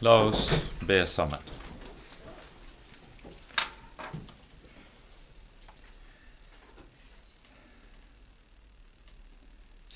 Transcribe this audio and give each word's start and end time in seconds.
La 0.00 0.12
oss 0.24 0.50
be 0.86 0.96
sammen. 1.06 1.42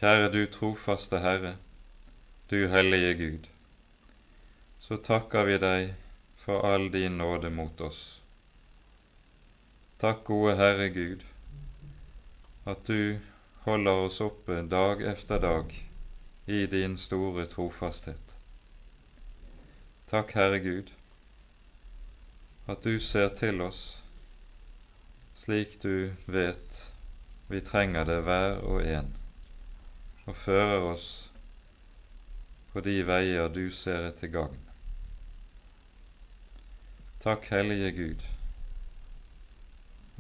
Kjære 0.00 0.32
du 0.34 0.41
trofaste 0.57 1.20
Herre, 1.23 1.52
du 2.50 2.66
hellige 2.75 3.14
Gud, 3.20 3.46
så 4.82 4.98
takker 4.98 5.46
vi 5.46 5.61
deg 5.62 5.95
for 6.43 6.66
all 6.66 6.89
din 6.91 7.21
nåde 7.23 7.55
mot 7.55 7.87
oss. 7.87 8.03
Takk, 10.03 10.27
gode 10.27 10.59
Herre 10.59 10.91
Gud, 10.91 11.23
at 12.66 12.82
du 12.91 13.23
holder 13.71 14.07
oss 14.11 14.19
oppe 14.21 14.64
dag 14.66 15.07
efter 15.14 15.39
dag 15.39 15.82
i 16.46 16.66
din 16.66 16.98
store 16.98 17.46
trofasthet. 17.46 18.41
Takk, 20.12 20.34
Herre 20.36 20.58
Gud, 20.61 20.90
at 22.68 22.84
du 22.84 22.98
ser 23.00 23.30
til 23.32 23.62
oss 23.64 23.79
slik 25.40 25.79
du 25.80 26.12
vet 26.34 26.80
vi 27.48 27.62
trenger 27.64 28.04
det 28.04 28.18
hver 28.26 28.58
og 28.61 28.84
en, 28.84 29.08
og 30.26 30.36
fører 30.36 30.84
oss 30.90 31.06
på 32.75 32.84
de 32.84 32.98
veier 33.08 33.48
du 33.56 33.64
ser 33.72 34.11
etter 34.11 34.34
gagn. 34.36 34.61
Takk, 37.25 37.48
Hellige 37.56 37.97
Gud, 37.97 38.28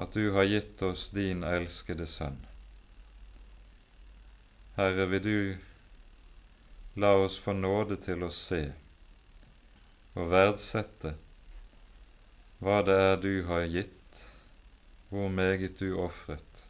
at 0.00 0.16
du 0.16 0.30
har 0.38 0.48
gitt 0.48 0.88
oss 0.88 1.10
din 1.12 1.44
elskede 1.44 2.08
Sønn. 2.08 2.40
Herre, 4.80 5.04
vil 5.12 5.28
du 5.28 5.38
la 7.04 7.12
oss 7.26 7.36
få 7.36 7.52
nåde 7.60 8.00
til 8.08 8.24
å 8.24 8.32
se 8.32 8.70
og 10.14 10.28
verdsette 10.32 11.14
hva 12.62 12.82
det 12.86 12.98
er 13.04 13.16
du 13.22 13.32
har 13.48 13.64
gitt, 13.66 14.20
hvor 15.10 15.32
meget 15.32 15.80
du 15.80 15.96
ofret 15.98 16.66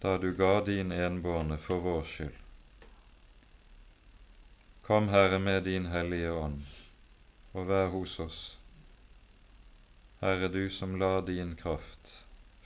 da 0.00 0.18
du 0.18 0.30
ga 0.32 0.60
din 0.64 0.92
enbårne 0.92 1.58
for 1.60 1.82
vår 1.84 2.06
skyld. 2.08 2.36
Kom, 4.86 5.08
Herre, 5.08 5.38
med 5.38 5.62
din 5.68 5.86
Hellige 5.86 6.32
Ånd, 6.32 6.62
og 7.52 7.68
vær 7.68 7.92
hos 7.92 8.16
oss. 8.24 8.40
Herre, 10.20 10.48
du 10.48 10.70
som 10.70 10.96
lar 10.98 11.20
din 11.28 11.52
kraft 11.56 12.14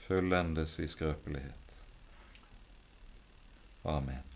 fullendes 0.07 0.79
i 0.79 0.87
skrøpelighet. 0.87 1.75
Amen. 3.83 4.34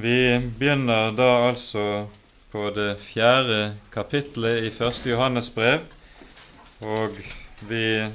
Vi 0.00 0.38
begynner 0.58 1.10
da 1.10 1.26
altså 1.48 2.06
på 2.52 2.68
det 2.70 3.00
fjerde 3.02 3.72
kapittelet 3.90 4.68
i 4.68 4.70
Første 4.70 5.10
Johannes 5.10 5.48
brev, 5.50 5.80
og 6.86 7.16
vi 7.66 8.06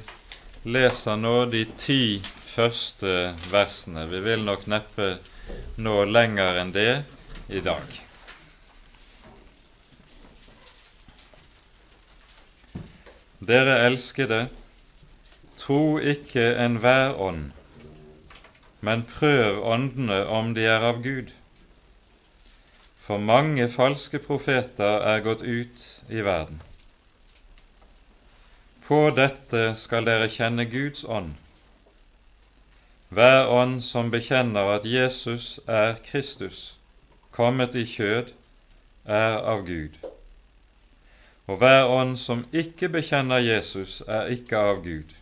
leser 0.64 1.20
nå 1.20 1.34
de 1.52 1.66
ti 1.76 2.22
første 2.54 3.12
versene. 3.52 4.06
Vi 4.08 4.22
vil 4.24 4.46
nok 4.48 4.64
neppe 4.72 5.10
nå 5.76 5.98
lenger 6.08 6.62
enn 6.62 6.72
det 6.72 6.88
i 7.52 7.60
dag. 7.68 8.00
Dere 13.44 13.78
elskede, 13.90 14.42
tro 15.60 15.98
ikke 16.00 16.48
enhver 16.64 17.12
ånd, 17.28 17.50
men 18.80 19.08
prøv 19.18 19.60
åndene 19.76 20.24
om 20.40 20.54
de 20.56 20.64
er 20.64 20.92
av 20.94 21.04
Gud 21.04 21.40
for 23.04 23.18
mange 23.20 23.66
falske 23.68 24.18
profeter 24.18 25.02
er 25.04 25.20
gått 25.20 25.42
ut 25.42 25.82
i 26.08 26.22
verden. 26.24 26.62
På 28.86 29.10
dette 29.16 29.74
skal 29.76 30.06
dere 30.08 30.30
kjenne 30.32 30.64
Guds 30.72 31.04
ånd. 31.04 31.34
Hver 33.12 33.50
ånd 33.52 33.82
som 33.84 34.08
bekjenner 34.12 34.72
at 34.78 34.86
Jesus 34.88 35.58
er 35.68 35.98
Kristus, 36.06 36.78
kommet 37.30 37.76
i 37.76 37.84
kjød, 37.84 38.32
er 39.04 39.36
av 39.52 39.66
Gud. 39.68 40.00
Og 41.44 41.60
hver 41.60 41.92
ånd 41.92 42.16
som 42.18 42.46
ikke 42.56 42.88
bekjenner 42.88 43.44
Jesus, 43.44 44.00
er 44.08 44.32
ikke 44.32 44.64
av 44.72 44.80
Gud. 44.86 45.12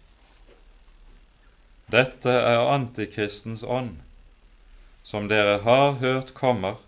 Dette 1.90 2.30
er 2.30 2.62
antikristens 2.62 3.66
ånd, 3.66 3.98
som 5.02 5.26
dere 5.28 5.58
har 5.66 5.98
hørt 5.98 6.30
kommer, 6.38 6.78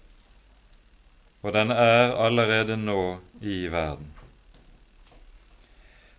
og 1.44 1.52
den 1.52 1.70
er 1.70 2.14
allerede 2.24 2.76
nå 2.80 3.18
i 3.44 3.66
verden. 3.68 4.06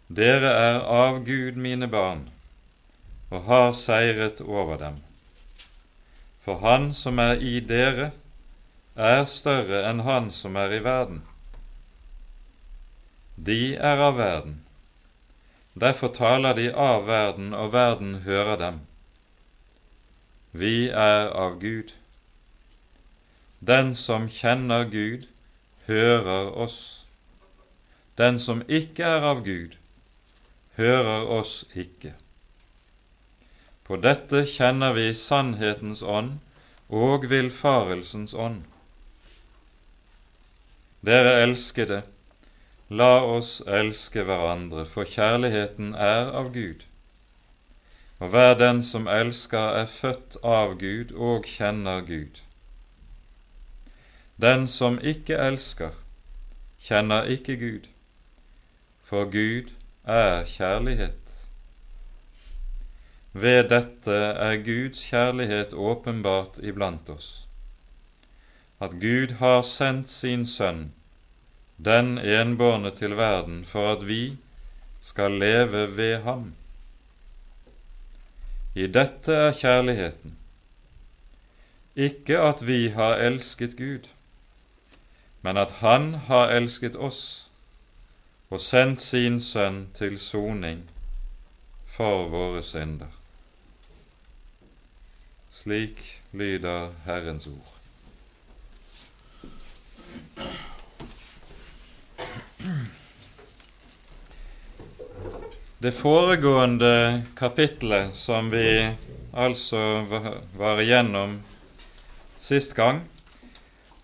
Dere 0.07 0.51
er 0.53 0.75
av 0.85 1.23
Gud 1.25 1.57
mine 1.57 1.87
barn, 1.89 2.27
og 3.33 3.47
har 3.47 3.71
seiret 3.73 4.43
over 4.45 4.77
dem. 4.77 4.99
For 6.45 6.61
Han 6.61 6.91
som 6.93 7.17
er 7.17 7.41
i 7.41 7.57
dere, 7.59 8.11
er 8.95 9.25
større 9.25 9.81
enn 9.89 10.05
Han 10.05 10.29
som 10.31 10.61
er 10.61 10.77
i 10.77 10.83
verden. 10.85 11.23
De 13.35 13.73
er 13.73 13.97
av 13.97 14.21
verden, 14.21 14.59
derfor 15.73 16.13
taler 16.13 16.53
de 16.53 16.69
av 16.69 17.09
verden, 17.09 17.53
og 17.53 17.73
verden 17.73 18.19
hører 18.29 18.61
dem. 18.61 18.81
Vi 20.53 20.89
er 20.89 21.33
av 21.33 21.57
Gud. 21.59 21.97
Den 23.65 23.95
som 23.95 24.27
kjenner 24.29 24.83
Gud, 24.91 25.25
hører 25.87 26.51
oss. 26.65 27.05
Den 28.17 28.37
som 28.39 28.61
ikke 28.69 29.03
er 29.03 29.25
av 29.31 29.41
Gud, 29.47 29.73
hører 30.77 31.25
oss 31.39 31.63
ikke. 31.73 32.11
På 33.87 33.97
dette 34.03 34.43
kjenner 34.49 34.93
vi 34.93 35.07
sannhetens 35.17 36.03
ånd 36.03 36.37
og 36.89 37.25
villfarelsens 37.31 38.37
ånd. 38.37 38.61
Dere 41.05 41.35
elskede, 41.47 42.03
la 42.89 43.11
oss 43.25 43.59
elske 43.65 44.27
hverandre, 44.29 44.85
for 44.85 45.09
kjærligheten 45.09 45.93
er 45.97 46.33
av 46.37 46.53
Gud. 46.53 46.85
Og 48.21 48.29
hver 48.33 48.57
den 48.61 48.85
som 48.85 49.09
elsker, 49.09 49.81
er 49.81 49.89
født 49.89 50.37
av 50.43 50.77
Gud 50.81 51.17
og 51.17 51.49
kjenner 51.49 52.05
Gud. 52.05 52.44
Den 54.41 54.67
som 54.67 54.97
ikke 54.99 55.37
elsker, 55.39 55.93
kjenner 56.83 57.23
ikke 57.31 57.55
Gud, 57.55 57.85
for 58.99 59.29
Gud 59.31 59.69
er 60.03 60.43
kjærlighet. 60.49 61.35
Ved 63.31 63.69
dette 63.71 64.17
er 64.47 64.57
Guds 64.65 65.05
kjærlighet 65.07 65.73
åpenbart 65.73 66.59
iblant 66.63 67.09
oss, 67.09 67.29
at 68.83 68.97
Gud 68.99 69.37
har 69.39 69.61
sendt 69.63 70.11
sin 70.11 70.43
Sønn, 70.45 70.89
den 71.77 72.17
enbårne 72.17 72.91
til 72.95 73.15
verden, 73.15 73.63
for 73.65 73.93
at 73.93 74.03
vi 74.07 74.35
skal 74.99 75.39
leve 75.39 75.85
ved 75.97 76.17
ham. 76.27 76.49
I 78.75 78.87
dette 78.87 79.31
er 79.31 79.55
kjærligheten, 79.55 80.35
ikke 81.95 82.39
at 82.39 82.67
vi 82.67 82.89
har 82.89 83.15
elsket 83.29 83.77
Gud, 83.79 84.11
men 85.45 85.57
at 85.61 85.71
Han 85.71 86.13
har 86.25 86.49
elsket 86.49 86.95
oss 86.97 87.19
og 88.49 88.61
sendt 88.61 89.03
sin 89.03 89.37
Sønn 89.37 89.83
til 89.93 90.17
soning 90.17 90.79
for 91.85 92.31
våre 92.33 92.63
synder. 92.65 93.13
Slik 95.53 96.01
lyder 96.33 96.89
Herrens 97.05 97.45
ord. 97.47 97.71
Det 105.77 105.93
foregående 105.93 107.25
kapitlet, 107.37 108.15
som 108.17 108.49
vi 108.49 108.95
altså 109.33 109.83
var 110.57 110.81
igjennom 110.81 111.43
sist 112.41 112.73
gang, 112.73 113.05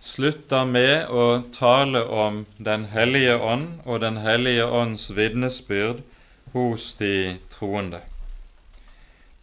slutter 0.02 0.66
med 0.66 1.10
å 1.10 1.26
tale 1.54 2.02
om 2.04 2.46
Den 2.58 2.86
hellige 2.90 3.38
ånd 3.38 3.86
og 3.86 4.02
Den 4.02 4.18
hellige 4.18 4.66
ånds 4.66 5.10
vitnesbyrd 5.14 6.02
hos 6.54 6.94
de 7.00 7.38
troende. 7.54 8.02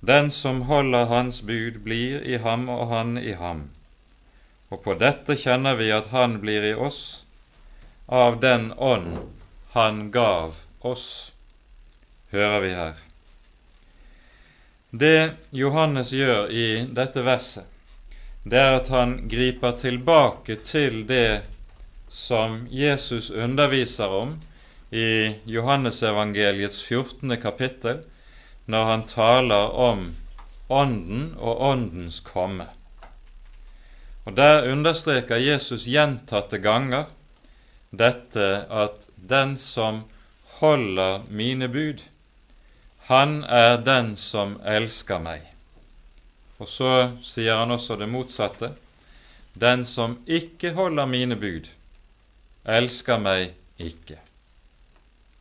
Den 0.00 0.30
som 0.30 0.62
holder 0.62 1.06
Hans 1.06 1.40
bud, 1.42 1.80
blir 1.86 2.22
i 2.22 2.38
ham 2.42 2.68
og 2.68 2.88
han 2.90 3.16
i 3.18 3.32
ham. 3.38 3.68
Og 4.70 4.82
på 4.84 4.94
dette 4.98 5.38
kjenner 5.38 5.78
vi 5.78 5.90
at 5.94 6.10
Han 6.12 6.40
blir 6.42 6.66
i 6.70 6.74
oss 6.74 7.24
av 8.06 8.40
den 8.40 8.72
ånd 8.72 9.18
Han 9.72 10.10
gav 10.10 10.58
oss, 10.80 11.32
hører 12.30 12.60
vi 12.60 12.74
her. 12.74 12.94
Det 14.90 15.32
Johannes 15.52 16.12
gjør 16.12 16.48
i 16.50 16.68
dette 16.96 17.22
verset, 17.24 17.64
det 18.44 18.58
er 18.58 18.76
at 18.78 18.88
han 18.88 19.28
griper 19.28 19.72
tilbake 19.80 20.56
til 20.64 21.02
det 21.08 21.42
som 22.08 22.66
Jesus 22.70 23.30
underviser 23.30 24.08
om 24.08 24.38
i 24.90 25.34
Johannesevangeliets 25.46 26.82
14. 26.82 27.36
kapittel, 27.40 28.04
når 28.66 28.84
han 28.84 29.04
taler 29.06 29.74
om 29.74 30.14
Ånden 30.68 31.34
og 31.38 31.62
Åndens 31.70 32.20
komme. 32.20 32.66
Og 34.24 34.36
Der 34.36 34.72
understreker 34.72 35.36
Jesus 35.36 35.84
gjentatte 35.88 36.58
ganger 36.58 37.04
dette 37.90 38.48
at 38.68 39.08
den 39.16 39.56
som 39.56 40.02
holder 40.60 41.24
mine 41.30 41.68
bud, 41.68 42.02
han 43.08 43.44
er 43.44 43.78
den 43.80 44.16
som 44.16 44.58
elsker 44.64 45.18
meg. 45.18 45.40
Og 46.58 46.68
så 46.68 46.92
sier 47.22 47.60
han 47.60 47.70
også 47.70 47.96
det 48.00 48.08
motsatte. 48.10 48.72
Den 49.58 49.84
som 49.86 50.18
ikke 50.26 50.72
holder 50.74 51.06
mine 51.06 51.36
bud, 51.38 51.68
elsker 52.68 53.18
meg 53.22 53.54
ikke. 53.78 54.18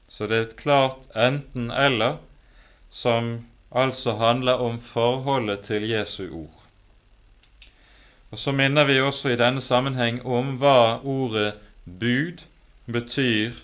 Så 0.10 0.28
det 0.30 0.38
er 0.38 0.46
et 0.48 0.60
klart 0.60 1.10
enten-eller 1.18 2.18
som 2.90 3.46
altså 3.72 4.16
handler 4.18 4.62
om 4.64 4.80
forholdet 4.80 5.66
til 5.68 5.90
Jesu 5.90 6.24
ord. 6.30 6.64
Og 8.31 8.40
Så 8.40 8.52
minner 8.52 8.84
vi 8.84 9.00
også 9.00 9.30
i 9.30 9.40
denne 9.40 9.62
sammenheng 9.62 10.19
om 10.25 10.58
hva 10.60 11.00
ordet 11.04 11.54
bud 11.86 12.44
betyr 12.86 13.56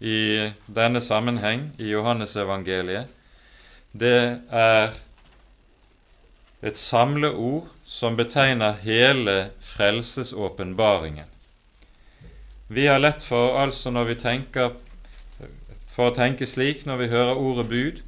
i 0.00 0.50
denne 0.66 1.00
sammenheng 1.00 1.72
i 1.78 1.90
Johannesevangeliet. 1.92 3.06
Det 3.92 4.40
er 4.50 4.94
et 6.62 6.76
samleord 6.76 7.68
som 7.86 8.16
betegner 8.16 8.78
hele 8.82 9.50
frelsesåpenbaringen. 9.62 11.26
Vi 12.68 12.86
har 12.86 12.98
lett 12.98 13.22
for, 13.22 13.54
altså 13.58 13.90
når 13.90 14.10
vi 14.10 14.16
tenker, 14.20 14.74
for 15.88 16.10
å 16.10 16.16
tenke 16.16 16.46
slik 16.46 16.84
når 16.86 16.98
vi 17.02 17.12
hører 17.14 17.40
ordet 17.40 17.68
bud, 17.70 18.02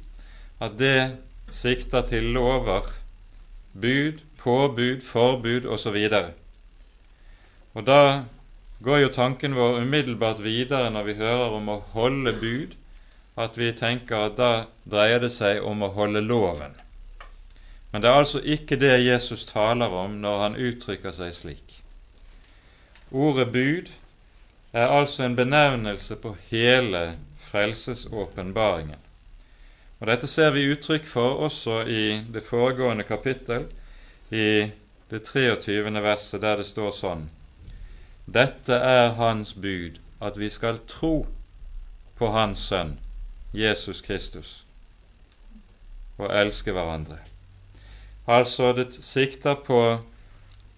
at 0.61 0.75
det 0.77 1.15
sikter 1.51 2.05
til 2.11 2.27
lover, 2.35 2.91
bud, 3.73 4.21
påbud, 4.43 5.01
forbud 5.01 5.65
osv. 5.65 5.97
Og, 6.11 6.29
og 7.73 7.87
da 7.87 8.03
går 8.83 9.01
jo 9.05 9.15
tanken 9.15 9.55
vår 9.57 9.81
umiddelbart 9.81 10.43
videre 10.43 10.91
når 10.93 11.09
vi 11.09 11.17
hører 11.23 11.57
om 11.57 11.71
å 11.71 11.81
holde 11.95 12.35
bud, 12.37 12.77
at 13.39 13.57
vi 13.57 13.71
tenker 13.73 14.27
at 14.27 14.37
da 14.37 14.53
dreier 14.83 15.23
det 15.23 15.31
seg 15.33 15.63
om 15.65 15.81
å 15.81 15.93
holde 15.95 16.21
loven. 16.21 16.75
Men 17.91 18.01
det 18.01 18.09
er 18.09 18.19
altså 18.21 18.39
ikke 18.39 18.79
det 18.79 19.05
Jesus 19.05 19.45
taler 19.45 19.91
om 19.91 20.15
når 20.23 20.41
han 20.41 20.55
uttrykker 20.55 21.11
seg 21.15 21.33
slik. 21.35 21.77
Ordet 23.11 23.49
bud 23.51 23.91
er 24.71 24.87
altså 24.87 25.23
en 25.23 25.35
benevnelse 25.35 26.15
på 26.15 26.35
hele 26.49 27.17
frelsesåpenbaringen. 27.37 28.99
Og 29.99 30.07
Dette 30.07 30.27
ser 30.27 30.53
vi 30.55 30.69
uttrykk 30.71 31.05
for 31.05 31.43
også 31.45 31.81
i 31.85 32.05
det 32.33 32.43
foregående 32.47 33.03
kapittel, 33.03 33.67
i 34.31 34.71
det 35.11 35.23
23. 35.27 35.91
verset, 36.01 36.41
der 36.41 36.57
det 36.57 36.65
står 36.65 36.95
sånn 36.95 37.27
Dette 38.25 38.73
er 38.73 39.11
Hans 39.19 39.53
bud, 39.53 39.99
at 40.21 40.39
vi 40.39 40.49
skal 40.49 40.79
tro 40.87 41.27
på 42.15 42.31
Hans 42.31 42.63
Sønn, 42.71 42.95
Jesus 43.53 44.01
Kristus, 44.01 44.63
og 46.17 46.31
elske 46.31 46.71
hverandre. 46.71 47.19
Altså, 48.31 48.71
det 48.77 48.93
sikter 49.03 49.57
på 49.67 49.81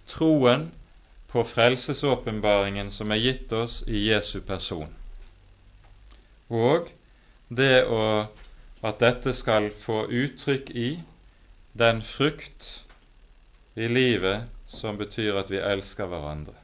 troen 0.10 0.72
på 1.30 1.44
frelsesåpenbaringen 1.46 2.90
som 2.94 3.12
er 3.14 3.22
gitt 3.22 3.54
oss 3.54 3.82
i 3.88 4.08
Jesu 4.08 4.40
person, 4.46 4.90
og 6.50 6.90
det 7.50 7.86
å, 7.86 8.02
at 8.82 9.00
dette 9.02 9.34
skal 9.38 9.70
få 9.84 10.06
uttrykk 10.10 10.72
i 10.74 10.90
den 11.78 12.02
frukt 12.06 12.70
i 13.76 13.88
livet 13.90 14.50
som 14.70 14.98
betyr 14.98 15.38
at 15.42 15.50
vi 15.54 15.62
elsker 15.62 16.10
hverandre. 16.10 16.56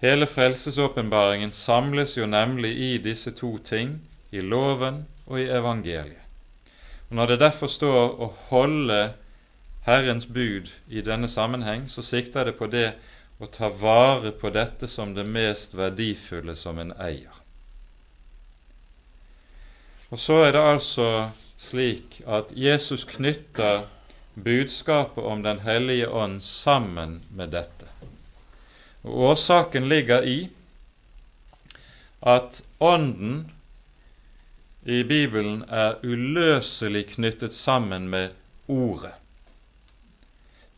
Hele 0.00 0.28
frelsesåpenbaringen 0.30 1.52
samles 1.52 2.16
jo 2.16 2.26
nemlig 2.26 2.70
i 2.76 2.90
disse 3.02 3.32
to 3.34 3.56
ting, 3.58 3.96
i 4.30 4.40
loven 4.40 5.02
og 5.26 5.40
i 5.40 5.48
evangeliet. 5.50 6.22
Og 7.08 7.16
Når 7.16 7.26
det 7.26 7.40
derfor 7.40 7.72
står 7.72 8.20
å 8.20 8.28
holde 8.50 9.00
Herrens 9.88 10.26
bud 10.28 10.68
i 10.88 11.00
denne 11.00 11.28
sammenheng, 11.32 11.88
så 11.88 12.02
sikter 12.04 12.44
det 12.44 12.58
på 12.58 12.68
det 12.68 12.92
å 13.40 13.46
ta 13.48 13.70
vare 13.72 14.34
på 14.36 14.50
dette 14.52 14.88
som 14.90 15.14
det 15.16 15.24
mest 15.24 15.76
verdifulle 15.78 16.56
som 16.60 16.78
en 16.82 16.92
eier. 17.00 17.36
Og 20.10 20.20
så 20.20 20.42
er 20.44 20.52
det 20.56 20.64
altså 20.64 21.06
slik 21.60 22.20
at 22.26 22.52
Jesus 22.56 23.04
knytter 23.08 23.86
budskapet 24.44 25.24
om 25.24 25.42
Den 25.42 25.60
hellige 25.60 26.08
ånd 26.08 26.42
sammen 26.42 27.20
med 27.30 27.52
dette. 27.56 27.88
Og 29.02 29.30
Årsaken 29.32 29.88
ligger 29.88 30.22
i 30.22 30.38
at 32.20 32.62
Ånden 32.78 33.50
i 34.84 35.02
Bibelen 35.02 35.64
er 35.68 35.98
uløselig 36.02 37.06
knyttet 37.14 37.52
sammen 37.52 38.08
med 38.08 38.36
Ordet. 38.68 39.14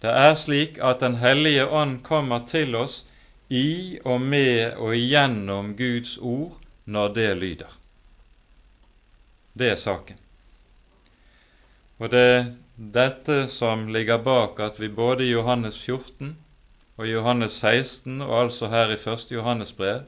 Det 0.01 0.13
er 0.17 0.35
slik 0.35 0.79
at 0.81 1.01
Den 1.01 1.19
hellige 1.21 1.67
ånd 1.67 2.01
kommer 2.03 2.47
til 2.49 2.75
oss 2.75 3.05
i 3.51 3.99
og 4.05 4.21
med 4.21 4.79
og 4.79 4.95
gjennom 4.97 5.75
Guds 5.77 6.17
ord 6.19 6.57
når 6.87 7.15
det 7.15 7.29
lyder. 7.37 7.73
Det 9.53 9.73
er 9.75 9.81
saken. 9.81 10.17
Og 11.99 12.09
det 12.11 12.23
er 12.33 12.47
dette 12.81 13.43
som 13.53 13.89
ligger 13.93 14.23
bak 14.25 14.61
at 14.65 14.81
vi 14.81 14.89
både 14.89 15.27
i 15.27 15.35
Johannes 15.35 15.77
14 15.85 16.33
og 16.97 17.09
Johannes 17.09 17.59
16, 17.61 18.21
og 18.23 18.35
altså 18.45 18.69
her 18.73 18.93
i 18.93 18.97
1. 18.97 19.27
Johannes 19.33 19.73
brev, 19.73 20.01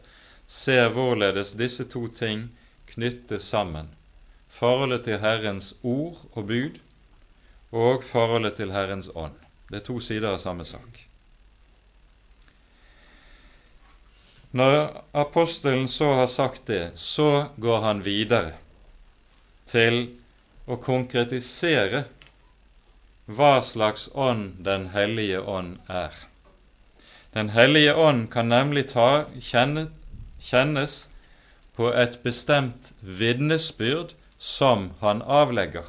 ser 0.47 0.89
hvorledes 0.93 1.53
disse 1.57 1.85
to 1.85 2.07
ting 2.09 2.49
knyttes 2.87 3.43
sammen. 3.43 3.89
Forholdet 4.49 5.05
til 5.05 5.21
Herrens 5.21 5.75
ord 5.83 6.21
og 6.33 6.47
bud 6.49 6.81
og 7.73 8.05
forholdet 8.05 8.55
til 8.61 8.73
Herrens 8.73 9.09
ånd. 9.15 9.42
Det 9.73 9.79
er 9.81 9.85
to 9.87 9.95
sider 10.05 10.29
av 10.29 10.41
samme 10.43 10.67
sak. 10.69 10.99
Når 14.53 14.75
apostelen 15.17 15.87
så 15.89 16.11
har 16.19 16.27
sagt 16.29 16.67
det, 16.69 16.91
så 17.01 17.47
går 17.57 17.79
han 17.81 18.03
videre 18.05 18.51
til 19.73 19.97
å 20.69 20.77
konkretisere 20.77 22.03
hva 23.33 23.55
slags 23.65 24.11
ånd 24.13 24.61
Den 24.67 24.91
hellige 24.93 25.41
ånd 25.41 25.79
er. 25.89 26.13
Den 27.33 27.49
hellige 27.57 27.97
ånd 27.97 28.29
kan 28.35 28.53
nemlig 28.53 28.91
ta, 28.93 29.25
kjenne, 29.41 29.87
kjennes 30.37 30.99
på 31.81 31.89
et 31.97 32.21
bestemt 32.27 32.93
vitnesbyrd 33.01 34.13
som 34.37 34.91
han 35.01 35.25
avlegger. 35.25 35.89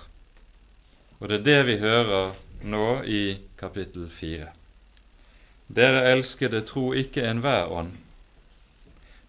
Og 1.19 1.27
det 1.27 1.41
er 1.41 1.47
det 1.51 1.61
vi 1.67 1.79
hører 1.83 2.31
nå 2.63 3.03
i 3.03 3.37
kapittel 3.59 4.09
4. 4.09 4.47
Dere 5.73 6.05
elskede, 6.11 6.61
tro 6.67 6.91
ikke 6.93 7.25
enhver 7.29 7.71
ånd, 7.71 7.95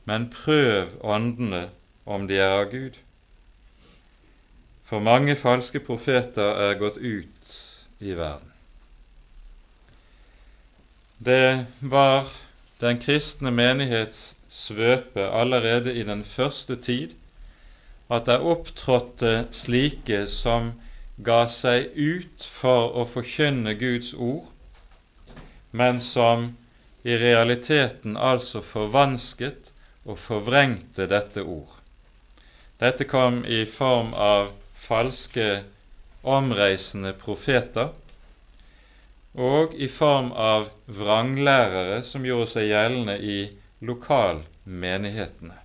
men 0.04 0.28
prøv 0.30 0.94
åndene 1.00 1.68
om 2.04 2.28
de 2.28 2.38
er 2.38 2.60
av 2.60 2.70
Gud 2.72 3.00
for 4.84 5.00
mange 5.00 5.34
falske 5.36 5.80
profeter 5.80 6.58
er 6.68 6.76
gått 6.78 6.98
ut 7.00 7.52
i 8.04 8.12
verden. 8.14 8.50
Det 11.24 11.66
var 11.80 12.28
den 12.82 13.00
kristne 13.00 13.50
menighets 13.54 14.34
svøpe 14.52 15.24
allerede 15.24 15.94
i 15.94 16.04
den 16.04 16.24
første 16.24 16.76
tid 16.76 17.14
at 18.12 18.26
det 18.28 18.42
opptrådte 18.44 19.46
slike 19.56 20.26
som 20.28 20.74
ga 21.16 21.44
seg 21.46 21.94
ut 21.94 22.42
for 22.42 22.96
å 22.98 23.04
forkynne 23.06 23.76
Guds 23.78 24.14
ord, 24.14 24.48
men 25.70 26.00
som 26.00 26.48
i 27.04 27.16
realiteten 27.20 28.16
altså 28.16 28.62
forvansket 28.64 29.70
og 30.04 30.18
forvrengte 30.18 31.06
dette 31.10 31.42
ord. 31.42 31.70
Dette 32.82 33.06
kom 33.06 33.44
i 33.46 33.62
form 33.66 34.12
av 34.14 34.50
falske 34.74 35.62
omreisende 36.24 37.12
profeter, 37.18 37.92
og 39.34 39.74
i 39.74 39.88
form 39.90 40.30
av 40.32 40.68
vranglærere 40.86 42.02
som 42.06 42.26
gjorde 42.26 42.52
seg 42.54 42.70
gjeldende 42.70 43.16
i 43.18 43.38
lokalmenighetene. 43.82 45.56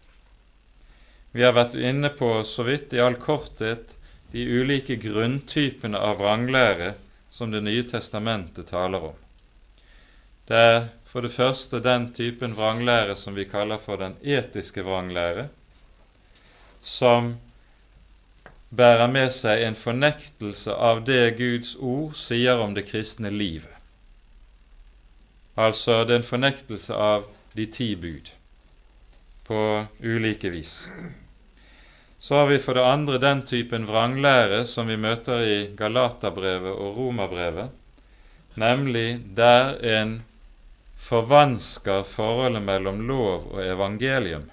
Vi 1.31 1.45
har 1.45 1.53
vært 1.53 1.75
inne 1.77 2.09
på 2.17 2.31
så 2.49 2.65
vidt 2.65 2.93
i 2.97 3.01
all 3.03 3.17
korthet 3.21 3.98
de 4.31 4.45
ulike 4.61 4.95
grunntypene 4.95 5.97
av 5.97 6.19
vranglære 6.21 6.93
som 7.31 7.51
Det 7.51 7.61
nye 7.61 7.83
testamentet 7.83 8.67
taler 8.67 9.03
om. 9.11 9.17
Det 10.47 10.57
er 10.57 10.87
for 11.05 11.21
det 11.21 11.33
første 11.33 11.79
den 11.81 12.11
typen 12.13 12.55
vranglære 12.57 13.15
som 13.17 13.35
vi 13.35 13.45
kaller 13.49 13.77
for 13.77 13.97
den 14.01 14.15
etiske 14.21 14.81
vranglære, 14.85 15.47
som 16.81 17.35
bærer 18.69 19.07
med 19.09 19.33
seg 19.33 19.63
en 19.65 19.77
fornektelse 19.77 20.73
av 20.73 21.03
det 21.05 21.37
Guds 21.37 21.75
ord 21.75 22.17
sier 22.17 22.61
om 22.61 22.75
det 22.77 22.85
kristne 22.89 23.31
livet. 23.33 23.73
Altså 25.57 26.03
det 26.05 26.15
er 26.15 26.21
en 26.21 26.29
fornektelse 26.29 26.93
av 26.93 27.25
de 27.57 27.65
ti 27.65 27.95
bud 27.95 28.29
på 29.49 29.63
ulike 30.05 30.53
vis. 30.53 30.75
Så 32.19 32.35
har 32.35 32.47
vi 32.47 32.59
for 32.59 32.75
det 32.75 32.83
andre 32.83 33.17
den 33.23 33.45
typen 33.47 33.85
vranglære 33.87 34.65
som 34.67 34.89
vi 34.91 34.97
møter 34.99 35.39
i 35.39 35.59
Galaterbrevet 35.79 36.73
og 36.73 36.97
Romerbrevet, 36.97 37.69
nemlig 38.59 39.21
der 39.37 39.77
en 39.99 40.17
forvansker 40.99 42.03
forholdet 42.03 42.61
mellom 42.61 42.99
lov 43.07 43.47
og 43.53 43.63
evangelium, 43.63 44.49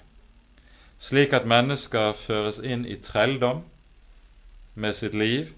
slik 0.99 1.35
at 1.35 1.47
mennesker 1.49 2.15
føres 2.15 2.61
inn 2.63 2.85
i 2.87 2.95
trelldom 3.03 3.59
med 4.75 4.95
sitt 4.95 5.17
liv, 5.17 5.51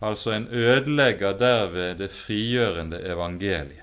altså 0.00 0.32
en 0.32 0.48
ødelegger 0.48 1.36
derved 1.38 2.00
det 2.00 2.10
frigjørende 2.16 3.02
evangeliet. 3.12 3.78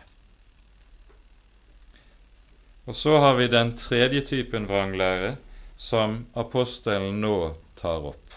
Og 2.89 2.95
så 2.97 3.19
har 3.21 3.37
vi 3.37 3.47
den 3.47 3.75
tredje 3.77 4.21
typen 4.25 4.65
vranglære, 4.67 5.35
som 5.79 6.25
apostelen 6.33 7.21
nå 7.23 7.55
tar 7.79 8.03
opp. 8.11 8.33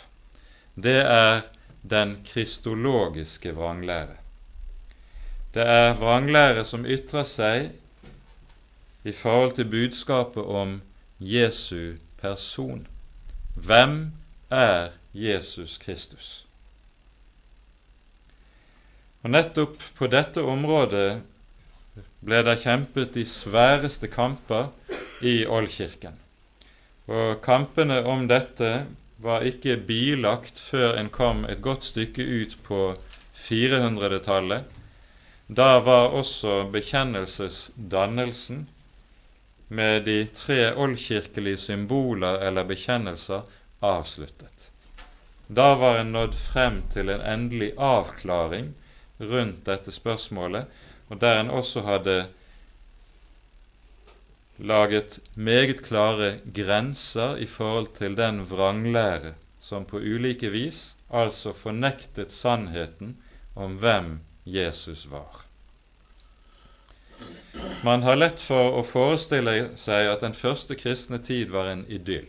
Det 0.75 1.00
er 1.02 1.42
den 1.82 2.14
kristologiske 2.25 3.50
vranglære. 3.56 4.14
Det 5.54 5.64
er 5.66 5.99
vranglære 5.99 6.62
som 6.64 6.87
ytrer 6.87 7.26
seg 7.26 7.72
i 9.02 9.12
forhold 9.12 9.56
til 9.58 9.68
budskapet 9.75 10.46
om 10.62 10.78
Jesu 11.18 11.99
person. 12.22 12.87
Hvem 13.58 13.99
er 14.49 14.94
Jesus 15.12 15.76
Kristus? 15.82 16.46
Og 19.22 19.34
Nettopp 19.34 19.82
på 19.99 20.06
dette 20.06 20.46
området 20.46 21.20
ble 22.22 22.42
det 22.46 22.61
kjempet 22.62 23.14
de 23.18 23.26
sværeste 23.26 24.08
kamper 24.11 24.70
i 25.26 25.42
Oldkirken. 25.46 26.14
Og 27.11 27.40
kampene 27.42 28.02
om 28.06 28.28
dette 28.30 28.73
var 29.23 29.47
ikke 29.47 29.76
bilagt 29.87 30.59
før 30.59 30.99
en 30.99 31.11
kom 31.11 31.44
et 31.50 31.62
godt 31.62 31.87
stykke 31.87 32.23
ut 32.23 32.54
på 32.66 32.82
400-tallet. 33.38 34.64
Da 35.49 35.80
var 35.85 36.14
også 36.14 36.62
bekjennelsesdannelsen 36.73 38.66
med 39.68 40.04
de 40.06 40.18
tre 40.37 40.61
oldkirkelige 40.75 41.59
symboler 41.59 42.38
eller 42.47 42.68
bekjennelser 42.71 43.42
avsluttet. 43.82 44.71
Da 45.49 45.75
var 45.75 45.99
en 46.00 46.12
nådd 46.14 46.37
frem 46.38 46.82
til 46.92 47.11
en 47.12 47.25
endelig 47.35 47.73
avklaring 47.76 48.71
rundt 49.21 49.64
dette 49.66 49.92
spørsmålet, 49.92 50.71
og 51.11 51.21
der 51.21 51.40
en 51.40 51.50
også 51.50 51.82
hadde 51.87 52.16
laget 54.62 55.19
meget 55.35 55.83
klare 55.83 56.38
grenser 56.54 57.37
i 57.37 57.47
forhold 57.47 57.88
til 57.99 58.16
den 58.16 58.42
vranglære 58.50 59.35
som 59.61 59.85
på 59.85 59.97
ulike 59.97 60.50
vis 60.50 60.95
altså 61.11 61.52
fornektet 61.52 62.33
sannheten 62.33 63.16
om 63.54 63.75
hvem 63.83 64.21
Jesus 64.47 65.11
var. 65.11 65.45
Man 67.85 68.02
har 68.02 68.14
lett 68.16 68.40
for 68.40 68.78
å 68.78 68.85
forestille 68.87 69.54
seg 69.78 70.09
at 70.11 70.23
den 70.23 70.35
første 70.35 70.78
kristne 70.78 71.19
tid 71.19 71.50
var 71.50 71.71
en 71.73 71.85
idyll. 71.88 72.28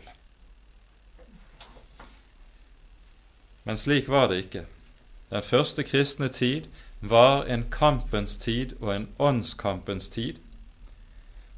Men 3.63 3.77
slik 3.77 4.09
var 4.09 4.27
det 4.31 4.41
ikke. 4.43 4.65
Den 5.29 5.45
første 5.45 5.85
kristne 5.87 6.27
tid 6.27 6.65
var 6.99 7.45
en 7.45 7.63
kampens 7.71 8.37
tid 8.37 8.75
og 8.81 8.95
en 8.95 9.07
åndskampens 9.19 10.09
tid 10.09 10.41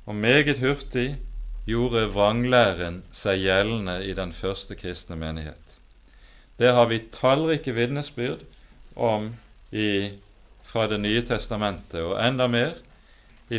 og 0.06 0.16
meget 0.16 0.60
hurtig 0.60 1.18
gjorde 1.66 2.06
vranglæren 2.14 3.02
seg 3.16 3.42
gjeldende 3.42 3.98
i 4.06 4.14
den 4.18 4.34
første 4.34 4.78
kristne 4.78 5.18
menighet. 5.18 5.80
Det 6.60 6.72
har 6.78 6.86
vi 6.92 7.02
tallrike 7.12 7.74
vitnesbyrd 7.74 8.46
om 8.96 9.32
i, 9.72 10.12
fra 10.64 10.88
Det 10.88 11.00
nye 11.00 11.24
testamentet, 11.26 12.02
og 12.02 12.20
enda 12.22 12.48
mer 12.48 12.78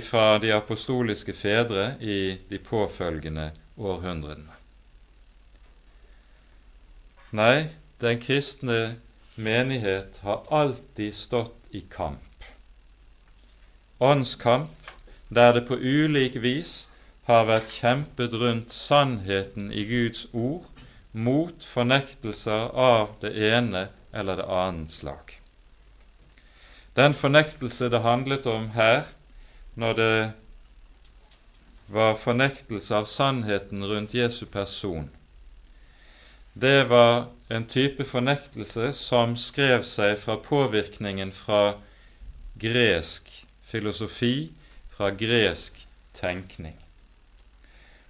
fra 0.02 0.38
de 0.38 0.52
apostoliske 0.54 1.32
fedre 1.32 1.94
i 2.00 2.38
de 2.50 2.58
påfølgende 2.58 3.50
århundrene. 3.76 4.54
Nei, 7.36 7.68
den 8.00 8.20
kristne 8.22 8.96
menighet 9.36 10.18
har 10.22 10.46
alltid 10.50 11.14
stått 11.14 11.70
i 11.70 11.82
kamp. 11.90 12.46
Åndskamp 14.00 14.85
der 15.28 15.52
det 15.52 15.66
på 15.68 15.74
ulik 15.74 16.36
vis 16.42 16.88
har 17.26 17.48
vært 17.48 17.72
kjempet 17.74 18.34
rundt 18.38 18.70
sannheten 18.72 19.72
i 19.72 19.84
Guds 19.88 20.26
ord 20.32 20.66
mot 21.12 21.64
fornektelser 21.64 22.70
av 22.70 23.16
det 23.22 23.32
ene 23.50 23.88
eller 24.12 24.38
det 24.38 24.46
annet 24.46 24.92
slag. 24.94 25.34
Den 26.96 27.14
fornektelse 27.14 27.90
det 27.92 28.00
handlet 28.04 28.46
om 28.46 28.70
her, 28.76 29.04
når 29.74 29.98
det 29.98 30.32
var 31.92 32.16
fornektelse 32.20 32.94
av 32.96 33.08
sannheten 33.10 33.84
rundt 33.84 34.14
Jesu 34.14 34.46
person, 34.46 35.10
det 36.54 36.88
var 36.88 37.26
en 37.52 37.66
type 37.68 38.04
fornektelse 38.08 38.92
som 38.96 39.34
skrev 39.36 39.82
seg 39.84 40.16
fra 40.22 40.38
påvirkningen 40.40 41.34
fra 41.36 41.74
gresk 42.56 43.28
filosofi 43.68 44.48
fra 44.96 45.10
gresk 45.12 45.78
tenkning. 46.16 46.76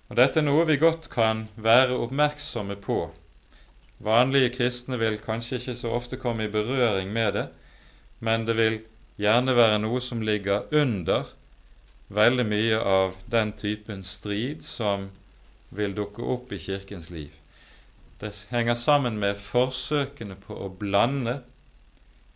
Og 0.06 0.18
Dette 0.20 0.38
er 0.38 0.46
noe 0.46 0.66
vi 0.68 0.78
godt 0.78 1.08
kan 1.10 1.46
være 1.58 1.96
oppmerksomme 1.98 2.76
på. 2.78 2.98
Vanlige 4.06 4.52
kristne 4.54 4.98
vil 5.00 5.18
kanskje 5.22 5.58
ikke 5.58 5.74
så 5.80 5.94
ofte 5.96 6.18
komme 6.20 6.46
i 6.46 6.52
berøring 6.52 7.10
med 7.12 7.32
det, 7.34 7.46
men 8.20 8.46
det 8.46 8.56
vil 8.58 8.78
gjerne 9.18 9.56
være 9.56 9.80
noe 9.82 10.02
som 10.04 10.22
ligger 10.22 10.68
under 10.70 11.26
veldig 12.08 12.46
mye 12.46 12.78
av 12.78 13.16
den 13.32 13.50
typen 13.58 14.04
strid 14.06 14.62
som 14.62 15.08
vil 15.74 15.96
dukke 15.96 16.22
opp 16.22 16.52
i 16.54 16.60
Kirkens 16.62 17.10
liv. 17.10 17.32
Det 18.20 18.30
henger 18.52 18.78
sammen 18.78 19.18
med 19.18 19.40
forsøkene 19.42 20.36
på 20.46 20.54
å 20.54 20.70
blande 20.70 21.40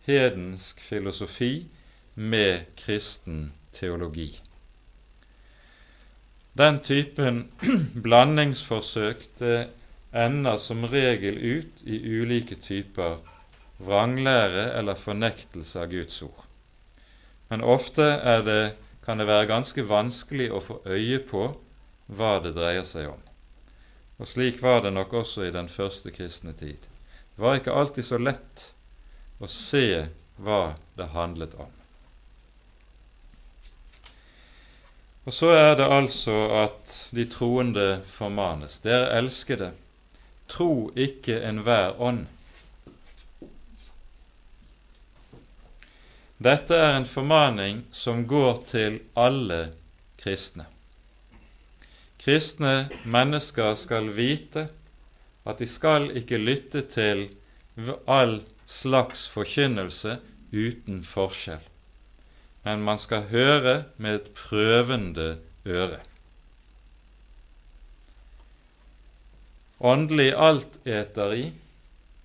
hedensk 0.05 0.81
filosofi 0.83 1.53
med 2.13 2.65
kristen 2.75 3.51
teologi. 3.71 4.41
Den 6.53 6.79
typen 6.79 7.45
blandingsforsøk 8.03 9.23
det 9.39 9.69
ender 10.11 10.57
som 10.59 10.83
regel 10.91 11.37
ut 11.37 11.83
i 11.87 12.01
ulike 12.19 12.57
typer 12.59 13.21
vranglære 13.79 14.67
eller 14.77 14.99
fornektelse 14.99 15.79
av 15.79 15.91
Guds 15.93 16.21
ord. 16.27 16.45
Men 17.49 17.63
ofte 17.63 18.05
det, 18.45 18.75
kan 19.05 19.17
det 19.17 19.27
være 19.27 19.49
ganske 19.49 19.83
vanskelig 19.87 20.51
å 20.51 20.61
få 20.63 20.81
øye 20.85 21.19
på 21.31 21.47
hva 22.11 22.37
det 22.43 22.53
dreier 22.59 22.85
seg 22.87 23.09
om. 23.13 23.23
Og 24.19 24.29
slik 24.29 24.61
var 24.61 24.83
det 24.83 24.93
nok 24.93 25.13
også 25.23 25.47
i 25.47 25.55
den 25.55 25.71
første 25.71 26.11
kristne 26.13 26.53
tid. 26.53 26.77
Det 27.35 27.41
var 27.41 27.57
ikke 27.57 27.73
alltid 27.73 28.05
så 28.05 28.19
lett 28.21 28.67
å 29.41 29.49
se 29.49 30.05
hva 30.37 30.75
det 30.99 31.07
handlet 31.15 31.55
om. 31.57 31.71
Og 35.25 35.33
så 35.33 35.51
er 35.53 35.75
det 35.77 35.85
altså 35.85 36.35
at 36.63 36.93
de 37.13 37.27
troende 37.29 38.01
formanes. 38.09 38.79
Dere 38.81 39.11
elskede, 39.19 39.71
tro 40.49 40.89
ikke 40.97 41.37
enhver 41.45 41.93
ånd. 42.01 42.25
Dette 46.41 46.73
er 46.73 46.97
en 46.97 47.05
formaning 47.05 47.83
som 47.93 48.25
går 48.25 48.63
til 48.65 48.97
alle 49.13 49.61
kristne. 50.17 50.65
Kristne 52.21 52.89
mennesker 53.05 53.75
skal 53.77 54.09
vite 54.17 54.67
at 55.45 55.61
de 55.61 55.67
skal 55.69 56.09
ikke 56.17 56.41
lytte 56.41 56.81
til 56.89 57.27
all 58.09 58.39
slags 58.65 59.27
forkynnelse 59.29 60.17
uten 60.51 61.03
forskjell 61.05 61.70
men 62.63 62.83
man 62.85 62.99
skal 63.01 63.27
høre 63.31 63.75
med 63.97 64.19
et 64.19 64.31
prøvende 64.37 65.35
øre. 65.65 65.99
Åndelig 69.81 70.29
alteteri, 70.37 71.47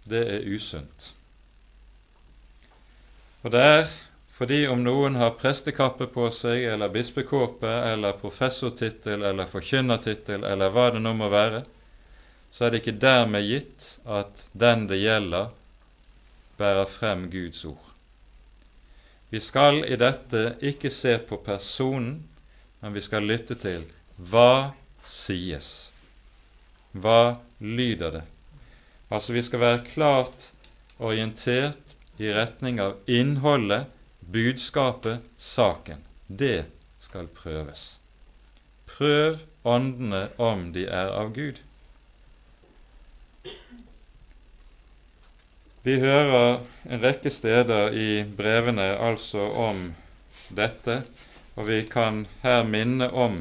det 0.05 0.25
er 0.35 0.51
usunt. 0.53 1.13
Og 3.43 3.55
det 3.55 3.63
er 3.63 3.87
fordi 4.37 4.67
om 4.69 4.83
noen 4.85 5.15
har 5.17 5.39
prestekappe 5.41 6.11
på 6.13 6.27
seg, 6.35 6.67
eller 6.69 6.93
bispekåpe, 6.93 7.71
eller 7.89 8.19
professortittel, 8.21 9.23
eller 9.25 9.49
forkynnertittel, 9.49 10.45
eller 10.45 10.75
hva 10.75 10.91
det 10.93 11.01
nå 11.01 11.15
må 11.17 11.31
være, 11.33 11.63
så 12.53 12.67
er 12.67 12.75
det 12.75 12.83
ikke 12.83 12.99
dermed 13.01 13.49
gitt 13.49 13.95
at 14.05 14.45
den 14.53 14.85
det 14.91 15.01
gjelder, 15.01 15.49
bærer 16.61 16.89
frem 16.89 17.31
Guds 17.33 17.65
ord. 17.69 17.96
Vi 19.31 19.41
skal 19.43 19.83
i 19.85 19.97
dette 19.99 20.43
ikke 20.63 20.91
se 20.95 21.17
på 21.19 21.39
personen, 21.43 22.21
men 22.81 22.95
vi 22.95 23.03
skal 23.03 23.27
lytte 23.27 23.57
til 23.59 23.83
hva 24.17 24.73
sies. 25.03 25.91
Hva 26.95 27.37
lyder 27.59 28.21
det? 28.21 28.25
Altså 29.11 29.35
vi 29.35 29.43
skal 29.47 29.63
være 29.63 29.85
klart 29.89 30.49
orientert 30.99 31.95
i 32.23 32.31
retning 32.33 32.81
av 32.81 32.97
innholdet 33.11 33.91
budskapet, 34.33 35.23
saken, 35.39 36.01
det 36.27 36.65
skal 37.03 37.29
prøves. 37.29 37.97
Prøv 38.97 39.43
åndene 39.67 40.29
om 40.39 40.71
de 40.73 40.87
er 40.87 41.13
av 41.13 41.35
Gud. 41.37 41.61
Vi 45.87 46.01
hører 46.03 46.65
en 46.91 46.99
rekke 46.99 47.31
steder 47.31 47.93
i 47.95 48.25
brevene 48.39 48.89
altså 49.09 49.45
om 49.65 49.85
dette, 50.51 50.97
og 51.55 51.69
vi 51.69 51.77
kan 51.87 52.25
her 52.43 52.65
minne 52.67 53.07
om 53.15 53.37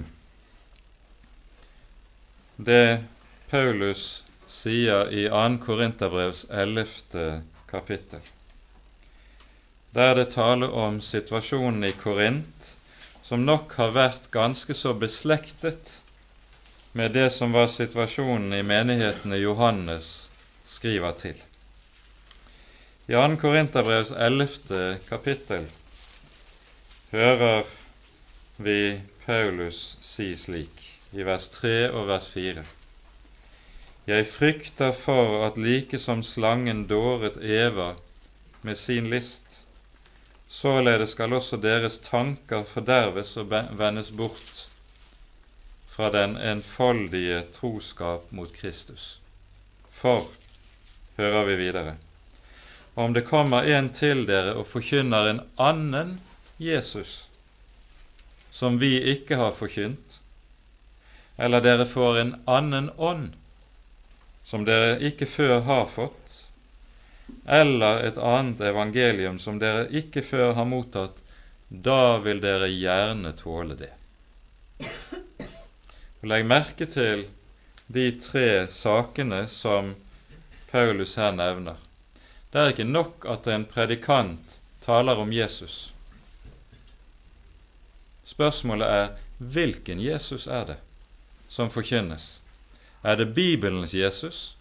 det 2.68 3.02
Paulus 3.50 4.04
sier 4.58 5.10
i 5.10 5.24
2. 5.34 5.42
Korinterbrevs 5.64 6.44
11. 6.52 6.86
kapittel. 7.72 8.22
Der 9.98 10.12
er 10.12 10.22
det 10.22 10.28
taler 10.36 10.78
om 10.86 11.02
situasjonen 11.02 11.90
i 11.90 11.92
Korint, 11.98 12.70
som 13.26 13.42
nok 13.50 13.74
har 13.82 13.98
vært 13.98 14.30
ganske 14.30 14.78
så 14.78 14.94
beslektet 14.94 15.98
med 16.94 17.18
det 17.18 17.32
som 17.34 17.58
var 17.58 17.74
situasjonen 17.74 18.54
i 18.54 18.64
menighetene 18.76 19.42
Johannes 19.42 20.14
skriver 20.78 21.18
til. 21.26 21.42
I 23.08 23.14
2. 23.14 23.38
Korinterbrevs 23.38 24.12
11. 24.12 24.98
kapittel 25.10 25.66
hører 27.12 27.64
vi 28.58 29.02
Paulus 29.26 29.98
si 30.02 30.32
slik 30.34 30.82
i 31.14 31.22
vers 31.28 31.46
3 31.54 31.74
og 31.92 32.08
vers 32.10 32.26
4. 32.34 32.64
Jeg 34.10 34.26
frykter 34.26 34.90
for 34.98 35.46
at 35.46 35.60
like 35.62 36.00
som 36.02 36.24
slangen 36.26 36.88
dåret 36.90 37.38
Eva 37.38 37.92
med 38.64 38.76
sin 38.76 39.12
list, 39.14 39.62
Således 40.48 41.14
skal 41.14 41.34
også 41.34 41.62
deres 41.62 42.00
tanker 42.10 42.64
forderves 42.64 43.38
og 43.38 43.54
vendes 43.54 44.10
bort 44.12 44.66
fra 45.94 46.10
den 46.10 46.38
enfoldige 46.38 47.44
troskap 47.54 48.32
mot 48.32 48.54
Kristus. 48.54 49.20
For, 49.90 50.26
hører 51.18 51.46
vi 51.46 51.56
videre, 51.56 51.98
om 52.96 53.14
det 53.14 53.22
kommer 53.22 53.64
en 53.64 53.90
til 53.92 54.24
dere 54.28 54.54
og 54.56 54.68
forkynner 54.72 55.28
en 55.30 55.42
annen 55.60 56.14
Jesus, 56.58 57.28
som 58.52 58.80
vi 58.80 58.94
ikke 59.12 59.36
har 59.36 59.52
forkynt, 59.56 60.20
eller 61.36 61.64
dere 61.64 61.86
får 61.86 62.20
en 62.22 62.36
annen 62.48 62.88
ånd, 62.96 63.34
som 64.48 64.64
dere 64.64 64.96
ikke 65.04 65.28
før 65.28 65.60
har 65.68 65.90
fått, 65.92 66.40
eller 67.46 68.06
et 68.08 68.18
annet 68.18 68.64
evangelium 68.64 69.40
som 69.44 69.60
dere 69.60 69.90
ikke 69.92 70.24
før 70.24 70.54
har 70.56 70.68
mottatt, 70.70 71.20
da 71.68 72.18
vil 72.24 72.40
dere 72.40 72.70
gjerne 72.72 73.34
tåle 73.36 73.76
det. 73.76 73.92
Og 76.22 76.30
Legg 76.32 76.48
merke 76.48 76.88
til 76.88 77.26
de 77.92 78.06
tre 78.22 78.68
sakene 78.72 79.44
som 79.52 79.92
Paulus 80.72 81.18
her 81.20 81.36
nevner. 81.36 81.85
Det 82.56 82.62
er 82.62 82.70
ikke 82.72 82.84
nok 82.88 83.26
at 83.28 83.48
en 83.52 83.66
predikant 83.68 84.54
taler 84.80 85.20
om 85.20 85.32
Jesus. 85.36 85.90
Spørsmålet 88.24 88.88
er 88.88 89.10
hvilken 89.38 90.00
Jesus 90.00 90.46
er 90.48 90.64
det 90.70 90.78
som 91.52 91.68
forkynnes? 91.70 92.40
Er 93.04 93.20
det 93.20 93.34
Bibelens 93.36 93.94
Jesus, 93.94 94.56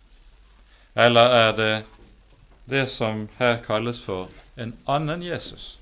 eller 0.96 1.20
er 1.20 1.52
det 1.57 1.85
det 2.66 2.88
som 2.90 3.28
her 3.38 3.62
kalles 3.62 4.02
for 4.02 4.26
en 4.59 4.74
annen 4.88 5.22
Jesus. 5.22 5.78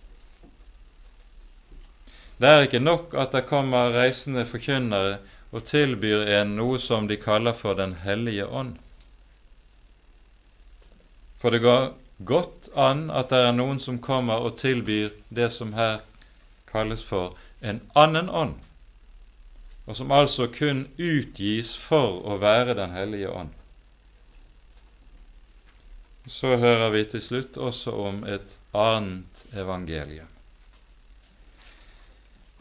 Det 2.37 2.48
er 2.48 2.68
ikke 2.68 2.85
nok 2.85 3.16
at 3.16 3.33
det 3.33 3.46
kommer 3.48 3.96
reisende 3.96 4.44
forkynnere 4.44 5.16
og 5.48 5.64
tilbyr 5.64 6.29
en 6.42 6.55
noe 6.61 6.77
som 6.77 7.09
de 7.09 7.16
kaller 7.16 7.57
for 7.57 7.72
Den 7.72 7.96
hellige 8.05 8.46
ånd. 8.46 8.77
For 11.40 11.51
det 11.51 11.64
går 11.64 12.02
godt 12.24 12.68
an 12.76 13.08
at 13.11 13.30
det 13.32 13.40
er 13.46 13.54
noen 13.56 13.80
som 13.82 14.00
kommer 14.02 14.44
og 14.46 14.56
tilbyr 14.61 15.11
det 15.28 15.50
som 15.54 15.72
her 15.76 16.00
kalles 16.72 17.02
for 17.04 17.37
en 17.62 17.80
annen 17.98 18.28
ånd, 18.28 18.54
og 19.87 19.96
som 19.98 20.12
altså 20.14 20.48
kun 20.52 20.87
utgis 20.98 21.74
for 21.78 22.22
å 22.26 22.38
være 22.42 22.74
Den 22.78 22.94
hellige 22.94 23.30
ånd. 23.30 23.50
Så 26.26 26.56
hører 26.56 26.90
vi 26.94 27.04
til 27.11 27.22
slutt 27.22 27.56
også 27.58 27.94
om 28.08 28.22
et 28.24 28.56
annet 28.72 29.42
evangelium. 29.58 30.28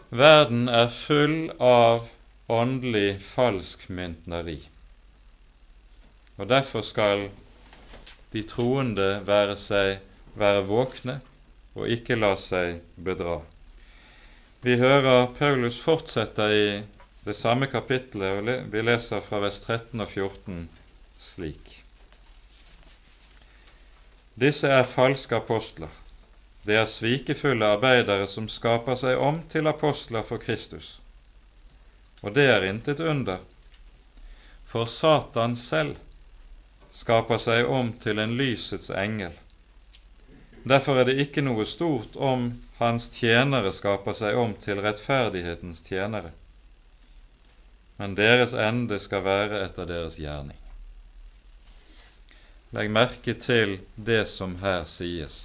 Verden 0.10 0.67
er 0.67 0.89
full 0.91 1.52
av 1.62 2.10
åndelig 2.52 3.21
falskmyntneri, 3.24 4.58
og 6.38 6.50
derfor 6.50 6.84
skal 6.84 7.30
de 8.32 8.44
troende 8.48 9.10
være, 9.28 9.58
seg, 9.60 10.00
være 10.39 10.63
våkne 10.67 11.20
og 11.76 11.91
ikke 11.91 12.17
la 12.20 12.34
seg 12.39 12.80
bedra. 12.96 13.39
Vi 14.62 14.78
hører 14.78 15.32
Paulus 15.38 15.80
fortsetter 15.82 16.54
i 16.54 16.65
det 17.26 17.36
samme 17.38 17.67
kapittelet, 17.72 18.41
og 18.41 18.74
vi 18.74 18.84
leser 18.84 19.24
fra 19.26 19.39
vers 19.44 19.60
13 19.63 20.02
og 20.02 20.10
14 20.10 20.67
slik. 21.22 21.78
Disse 24.41 24.70
er 24.70 24.88
falske 24.89 25.38
apostler. 25.38 25.91
Det 26.65 26.78
er 26.78 26.86
svikefulle 26.89 27.72
arbeidere 27.76 28.28
som 28.30 28.48
skaper 28.50 28.98
seg 28.98 29.17
om 29.22 29.41
til 29.50 29.67
apostler 29.70 30.26
for 30.26 30.41
Kristus. 30.41 31.00
Og 32.22 32.36
det 32.36 32.46
er 32.54 32.67
intet 32.70 33.02
under, 33.02 33.41
for 34.65 34.86
Satan 34.86 35.58
selv 35.58 35.98
skaper 36.92 37.40
seg 37.40 37.70
om 37.72 37.94
til 38.04 38.20
en 38.20 38.36
lysets 38.38 38.90
engel. 38.92 39.34
Derfor 40.68 41.02
er 41.02 41.08
det 41.10 41.18
ikke 41.24 41.42
noe 41.42 41.66
stort 41.66 42.16
om 42.16 42.52
hans 42.78 43.08
tjenere 43.16 43.72
skaper 43.74 44.14
seg 44.18 44.38
om 44.38 44.54
til 44.62 44.82
rettferdighetens 44.84 45.82
tjenere, 45.88 46.34
men 47.98 48.16
deres 48.18 48.54
ende 48.54 49.00
skal 49.02 49.24
være 49.26 49.64
etter 49.66 49.90
deres 49.90 50.20
gjerning. 50.22 50.58
Legg 52.72 52.92
merke 52.94 53.34
til 53.36 53.80
det 53.96 54.24
som 54.32 54.56
her 54.62 54.86
sies. 54.88 55.40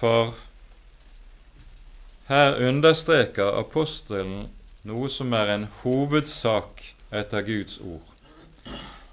For 0.00 0.34
her 2.28 2.58
understreker 2.68 3.56
apostelen 3.58 4.48
noe 4.86 5.08
som 5.12 5.32
er 5.36 5.54
en 5.54 5.66
hovedsak 5.82 6.84
etter 7.10 7.46
Guds 7.46 7.78
ord. 7.80 8.19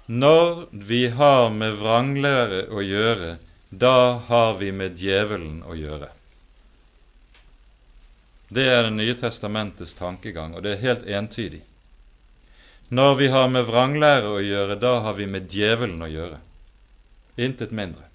Når 0.08 0.66
vi 0.72 1.08
har 1.12 1.50
med 1.52 1.74
vranglære 1.76 2.62
å 2.72 2.80
gjøre, 2.80 3.34
da 3.68 4.16
har 4.28 4.54
vi 4.56 4.70
med 4.72 4.96
djevelen 4.96 5.58
å 5.68 5.74
gjøre. 5.76 6.08
Det 8.48 8.64
er 8.64 8.86
Det 8.86 8.94
nye 8.96 9.14
testamentets 9.20 9.92
tankegang, 9.94 10.54
og 10.56 10.62
det 10.64 10.72
er 10.72 10.86
helt 10.86 11.04
entydig. 11.04 11.60
Når 12.88 13.14
vi 13.18 13.26
har 13.28 13.50
med 13.52 13.66
vranglære 13.68 14.30
å 14.32 14.40
gjøre, 14.40 14.78
da 14.80 14.94
har 15.04 15.12
vi 15.18 15.26
med 15.26 15.50
djevelen 15.52 16.00
å 16.00 16.08
gjøre. 16.08 16.38
Intet 17.36 17.70
mindre. 17.70 18.06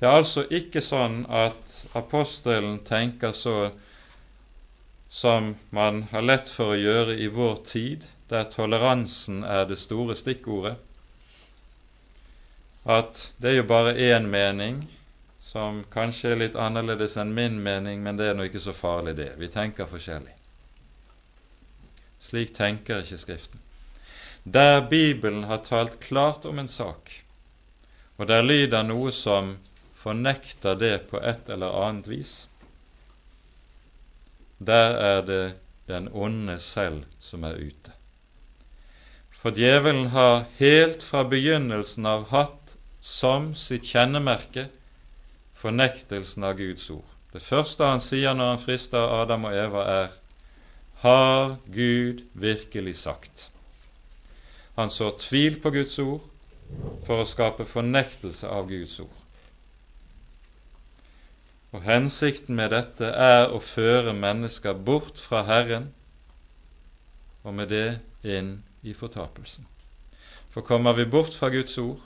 Det 0.00 0.08
er 0.08 0.16
altså 0.22 0.46
ikke 0.48 0.80
sånn 0.80 1.26
at 1.28 1.74
apostelen 1.92 2.78
tenker 2.88 3.36
så 3.36 3.74
som 5.10 5.52
man 5.68 6.06
har 6.14 6.24
lett 6.24 6.48
for 6.48 6.72
å 6.72 6.80
gjøre 6.80 7.18
i 7.20 7.28
vår 7.28 7.60
tid, 7.68 8.08
der 8.30 8.46
toleransen 8.50 9.42
er 9.44 9.66
det 9.66 9.78
store 9.82 10.16
stikkordet, 10.16 10.76
at 12.84 13.32
det 13.42 13.50
er 13.50 13.56
jo 13.60 13.68
bare 13.68 13.94
én 13.94 14.26
mening, 14.30 14.84
som 15.40 15.82
kanskje 15.92 16.30
er 16.32 16.38
litt 16.44 16.56
annerledes 16.56 17.16
enn 17.20 17.34
min 17.34 17.58
mening, 17.62 18.04
men 18.04 18.16
det 18.16 18.30
er 18.30 18.38
nå 18.38 18.46
ikke 18.46 18.62
så 18.62 18.74
farlig, 18.76 19.16
det. 19.18 19.32
Vi 19.40 19.48
tenker 19.50 19.88
forskjellig. 19.90 20.36
Slik 22.20 22.54
tenker 22.54 23.02
ikke 23.02 23.18
Skriften. 23.18 23.60
Der 24.44 24.80
Bibelen 24.88 25.44
har 25.44 25.64
talt 25.64 25.98
klart 26.00 26.46
om 26.46 26.58
en 26.58 26.68
sak, 26.68 27.10
og 28.16 28.28
der 28.28 28.44
lyder 28.44 28.86
noe 28.86 29.12
som 29.12 29.56
fornekter 29.96 30.78
det 30.80 31.10
på 31.10 31.20
et 31.20 31.48
eller 31.52 31.76
annet 31.82 32.08
vis, 32.08 32.34
der 34.58 34.96
er 34.96 35.22
det 35.26 35.44
den 35.88 36.08
onde 36.12 36.58
selv 36.60 37.04
som 37.20 37.44
er 37.44 37.58
ute. 37.58 37.99
For 39.40 39.56
djevelen 39.56 40.10
har 40.12 40.42
helt 40.58 41.02
fra 41.02 41.22
begynnelsen 41.24 42.04
av 42.06 42.26
hatt 42.28 42.74
som 43.00 43.54
sitt 43.56 43.86
kjennemerke 43.88 44.66
fornektelsen 45.56 46.44
av 46.44 46.58
Guds 46.58 46.90
ord. 46.92 47.06
Det 47.32 47.40
første 47.40 47.88
han 47.88 48.04
sier 48.04 48.36
når 48.36 48.52
han 48.52 48.60
frister 48.60 49.14
Adam 49.22 49.48
og 49.48 49.56
Eva, 49.56 49.86
er 49.88 50.12
Har 51.00 51.56
Gud 51.72 52.20
virkelig 52.36 52.98
sagt? 53.00 53.48
Han 54.76 54.92
sår 54.92 55.16
tvil 55.24 55.56
på 55.64 55.72
Guds 55.72 55.96
ord 56.04 56.26
for 57.06 57.22
å 57.22 57.28
skape 57.28 57.64
fornektelse 57.64 58.44
av 58.44 58.68
Guds 58.68 58.98
ord. 59.00 59.18
Og 61.72 61.86
hensikten 61.86 62.58
med 62.60 62.74
dette 62.76 63.08
er 63.08 63.48
å 63.48 63.62
føre 63.62 64.12
mennesker 64.12 64.76
bort 64.76 65.16
fra 65.16 65.46
Herren, 65.48 65.94
og 67.40 67.56
med 67.56 67.72
det 67.72 67.86
inn 68.26 68.58
i 68.82 68.94
fortapelsen. 68.94 69.66
For 70.50 70.62
kommer 70.66 70.92
vi 70.92 71.06
bort 71.06 71.34
fra 71.34 71.48
Guds 71.48 71.78
ord, 71.78 72.00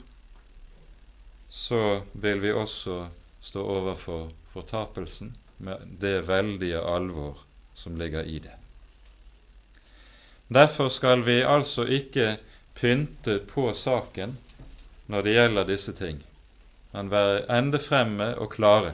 så 1.49 2.01
vil 2.11 2.41
vi 2.41 2.51
også 2.51 3.07
stå 3.41 3.63
overfor 3.63 4.29
fortapelsen 4.53 5.35
med 5.57 5.87
det 6.01 6.27
veldige 6.27 6.81
alvor 6.81 7.39
som 7.73 7.95
ligger 7.97 8.23
i 8.23 8.39
det. 8.39 8.53
Derfor 10.47 10.89
skal 10.89 11.25
vi 11.25 11.41
altså 11.41 11.85
ikke 11.85 12.37
pynte 12.75 13.39
på 13.49 13.71
saken 13.73 14.37
når 15.07 15.21
det 15.21 15.33
gjelder 15.33 15.67
disse 15.69 15.93
ting, 15.93 16.21
men 16.93 17.09
være 17.11 17.45
ende 17.57 17.79
fremme 17.79 18.33
og 18.37 18.51
klare 18.53 18.93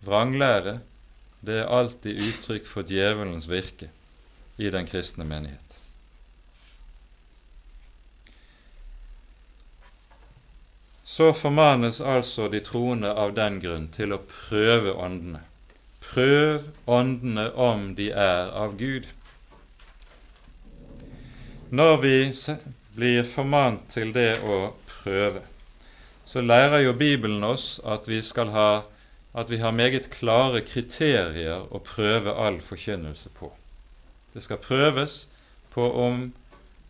Vranglære 0.00 0.78
det 1.44 1.58
er 1.60 1.72
alltid 1.72 2.20
uttrykk 2.24 2.68
for 2.68 2.88
djevelens 2.88 3.48
virke 3.48 3.90
i 4.60 4.70
den 4.72 4.86
kristne 4.88 5.26
menighet. 5.28 5.69
Så 11.10 11.32
formanes 11.34 11.96
altså 12.00 12.44
de 12.48 12.60
troende 12.62 13.10
av 13.18 13.32
den 13.34 13.56
grunn 13.62 13.88
til 13.90 14.12
å 14.14 14.20
prøve 14.30 14.92
åndene. 14.94 15.40
Prøv 16.04 16.68
åndene 16.86 17.48
om 17.64 17.88
de 17.98 18.06
er 18.24 18.52
av 18.54 18.76
Gud. 18.78 19.08
Når 21.80 21.96
vi 22.04 22.14
blir 22.94 23.26
formant 23.26 23.82
til 23.90 24.12
det 24.14 24.36
å 24.54 24.60
prøve, 24.92 25.42
så 26.30 26.44
lærer 26.46 26.84
jo 26.84 26.94
Bibelen 27.02 27.42
oss 27.48 27.66
at 27.96 28.06
vi 28.06 28.20
skal 28.22 28.54
ha 28.54 28.70
at 29.42 29.50
vi 29.50 29.58
har 29.64 29.74
meget 29.74 30.12
klare 30.14 30.62
kriterier 30.66 31.66
å 31.74 31.82
prøve 31.90 32.36
all 32.46 32.60
forkynnelse 32.62 33.34
på. 33.34 33.50
Det 34.30 34.46
skal 34.46 34.62
prøves 34.62 35.24
på 35.74 35.90
om 36.06 36.28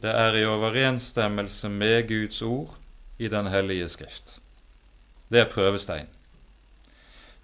det 0.04 0.12
er 0.12 0.37
i 0.37 0.46
overensstemmelse 0.48 1.72
med 1.72 2.09
Guds 2.12 2.44
ord 2.44 2.76
i 3.20 3.28
Den 3.28 3.50
hellige 3.52 3.88
Skrift. 3.92 4.38
Det 5.28 5.42
er 5.44 5.50
prøvestein. 5.52 6.09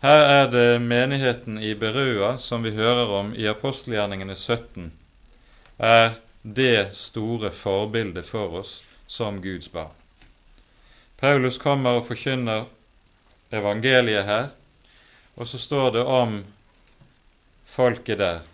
Her 0.01 0.23
er 0.31 0.49
det 0.51 0.81
menigheten 0.81 1.59
i 1.61 1.75
Berua, 1.75 2.37
som 2.41 2.65
vi 2.65 2.73
hører 2.77 3.12
om 3.19 3.35
i 3.37 3.47
apostelgjerningene 3.49 4.37
17, 4.37 4.91
er 5.79 6.17
det 6.43 6.97
store 6.97 7.51
forbildet 7.53 8.25
for 8.29 8.57
oss 8.61 8.81
som 9.07 9.43
Guds 9.45 9.69
barn. 9.69 9.93
Paulus 11.21 11.59
kommer 11.59 12.01
og 12.01 12.09
forkynner 12.09 12.67
evangeliet 13.53 14.25
her, 14.25 14.51
og 15.37 15.49
så 15.49 15.61
står 15.61 15.93
det 15.97 16.05
om 16.05 16.39
folket 17.77 18.21
der 18.21 18.45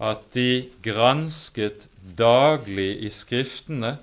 at 0.00 0.24
de 0.34 0.68
gransket 0.84 1.88
daglig 2.18 2.90
i 3.04 3.10
Skriftene 3.12 3.96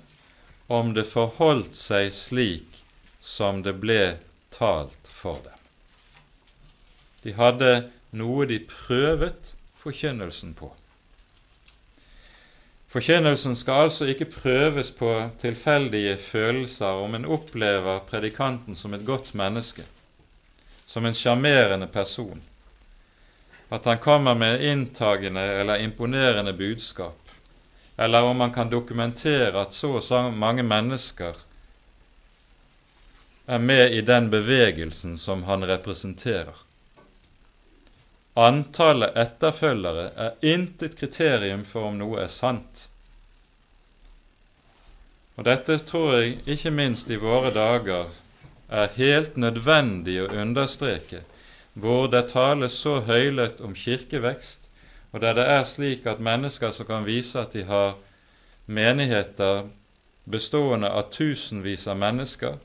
om 0.66 0.94
det 0.94 1.06
forholdt 1.08 1.76
seg 1.78 2.12
slik 2.14 2.80
som 3.20 3.62
det 3.62 3.76
ble 3.82 4.16
talt 4.54 5.10
for 5.10 5.38
dem. 5.44 5.52
De 7.22 7.34
hadde 7.34 7.70
noe 8.16 8.46
de 8.46 8.58
prøvet 8.70 9.54
forkynnelsen 9.82 10.54
på. 10.58 10.70
Forkynnelsen 12.90 13.56
skal 13.58 13.88
altså 13.88 14.06
ikke 14.08 14.30
prøves 14.30 14.92
på 14.94 15.10
tilfeldige 15.42 16.16
følelser 16.22 17.02
om 17.02 17.14
en 17.18 17.26
opplever 17.28 17.98
predikanten 18.08 18.78
som 18.78 18.94
et 18.94 19.04
godt 19.06 19.34
menneske, 19.34 19.84
som 20.86 21.06
en 21.06 21.18
sjarmerende 21.18 21.90
person, 21.92 22.40
at 23.74 23.84
han 23.84 23.98
kommer 23.98 24.38
med 24.38 24.62
inntagende 24.62 25.42
eller 25.60 25.82
imponerende 25.82 26.54
budskap, 26.54 27.25
eller 27.96 28.22
om 28.22 28.36
man 28.36 28.52
kan 28.52 28.70
dokumentere 28.70 29.60
at 29.60 29.74
så 29.74 29.96
og 29.98 30.04
så 30.04 30.26
mange 30.30 30.62
mennesker 30.62 31.38
er 33.46 33.58
med 33.58 33.92
i 33.94 34.00
den 34.00 34.30
bevegelsen 34.30 35.16
som 35.18 35.44
han 35.46 35.64
representerer. 35.64 36.54
Antallet 38.36 39.16
etterfølgere 39.16 40.10
er 40.24 40.34
intet 40.44 40.98
kriterium 40.98 41.64
for 41.64 41.88
om 41.88 41.96
noe 41.96 42.20
er 42.20 42.32
sant. 42.32 42.88
Og 45.36 45.46
Dette 45.48 45.78
tror 45.88 46.18
jeg 46.18 46.36
ikke 46.52 46.72
minst 46.74 47.08
i 47.12 47.20
våre 47.20 47.52
dager 47.54 48.12
er 48.68 48.92
helt 48.96 49.36
nødvendig 49.40 50.18
å 50.24 50.30
understreke, 50.42 51.22
hvor 51.72 52.10
det 52.12 52.26
tales 52.32 52.76
så 52.82 52.98
høylytt 53.08 53.60
om 53.64 53.76
kirkevekst, 53.76 54.65
og 55.16 55.22
der 55.22 55.32
det 55.32 55.44
er 55.48 55.62
slik 55.64 56.06
at 56.06 56.18
mennesker 56.20 56.70
som 56.76 56.86
kan 56.86 57.06
vise 57.06 57.40
at 57.40 57.54
de 57.56 57.62
har 57.64 57.94
menigheter 58.66 59.62
bestående 60.28 60.90
av 60.92 61.06
tusenvis 61.14 61.86
av 61.88 61.96
mennesker, 61.96 62.58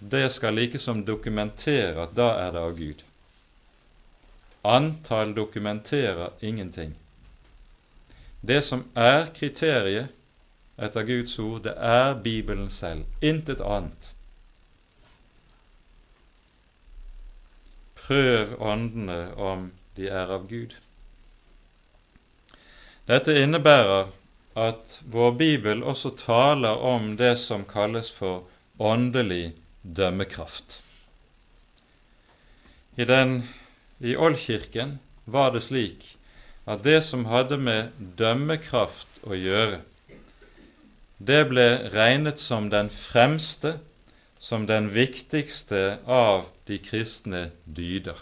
det 0.00 0.24
skal 0.34 0.58
likesom 0.58 1.04
dokumentere 1.06 2.02
at 2.02 2.16
da 2.18 2.26
er 2.40 2.50
det 2.56 2.62
av 2.66 2.74
Gud. 2.80 3.04
Antall 4.66 5.36
dokumenterer 5.36 6.34
ingenting. 6.42 6.96
Det 8.42 8.58
som 8.64 8.82
er 8.96 9.30
kriteriet 9.38 10.10
etter 10.82 11.06
Guds 11.06 11.38
ord, 11.38 11.62
det 11.62 11.76
er 11.78 12.18
Bibelen 12.26 12.70
selv, 12.74 13.06
intet 13.22 13.62
annet. 13.62 14.10
Prøv 18.02 18.58
åndene 18.58 19.22
om 19.36 19.70
de 19.94 20.10
er 20.10 20.34
av 20.40 20.50
Gud. 20.50 20.74
Dette 23.08 23.32
innebærer 23.40 24.10
at 24.58 24.98
vår 25.08 25.30
bibel 25.40 25.80
også 25.80 26.10
taler 26.20 26.82
om 26.84 27.14
det 27.16 27.38
som 27.40 27.62
kalles 27.64 28.10
for 28.12 28.42
åndelig 28.78 29.54
dømmekraft. 29.82 30.82
I, 33.00 33.06
den, 33.08 33.32
i 34.04 34.12
Oldkirken 34.16 34.98
var 35.24 35.54
det 35.54 35.64
slik 35.70 36.04
at 36.68 36.84
det 36.84 37.00
som 37.06 37.24
hadde 37.30 37.56
med 37.56 37.94
dømmekraft 38.20 39.22
å 39.24 39.38
gjøre, 39.38 39.80
det 41.18 41.40
ble 41.48 41.68
regnet 41.96 42.38
som 42.42 42.68
den 42.70 42.90
fremste 42.92 43.78
som 44.38 44.68
den 44.68 44.92
viktigste 44.92 45.96
av 46.04 46.44
de 46.68 46.76
kristne 46.78 47.48
dyder. 47.64 48.20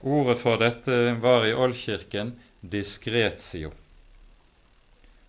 Ordet 0.00 0.38
for 0.38 0.60
dette 0.60 1.14
var 1.22 1.46
i 1.46 1.54
Oldkirken 1.54 2.34
diskretio. 2.60 3.72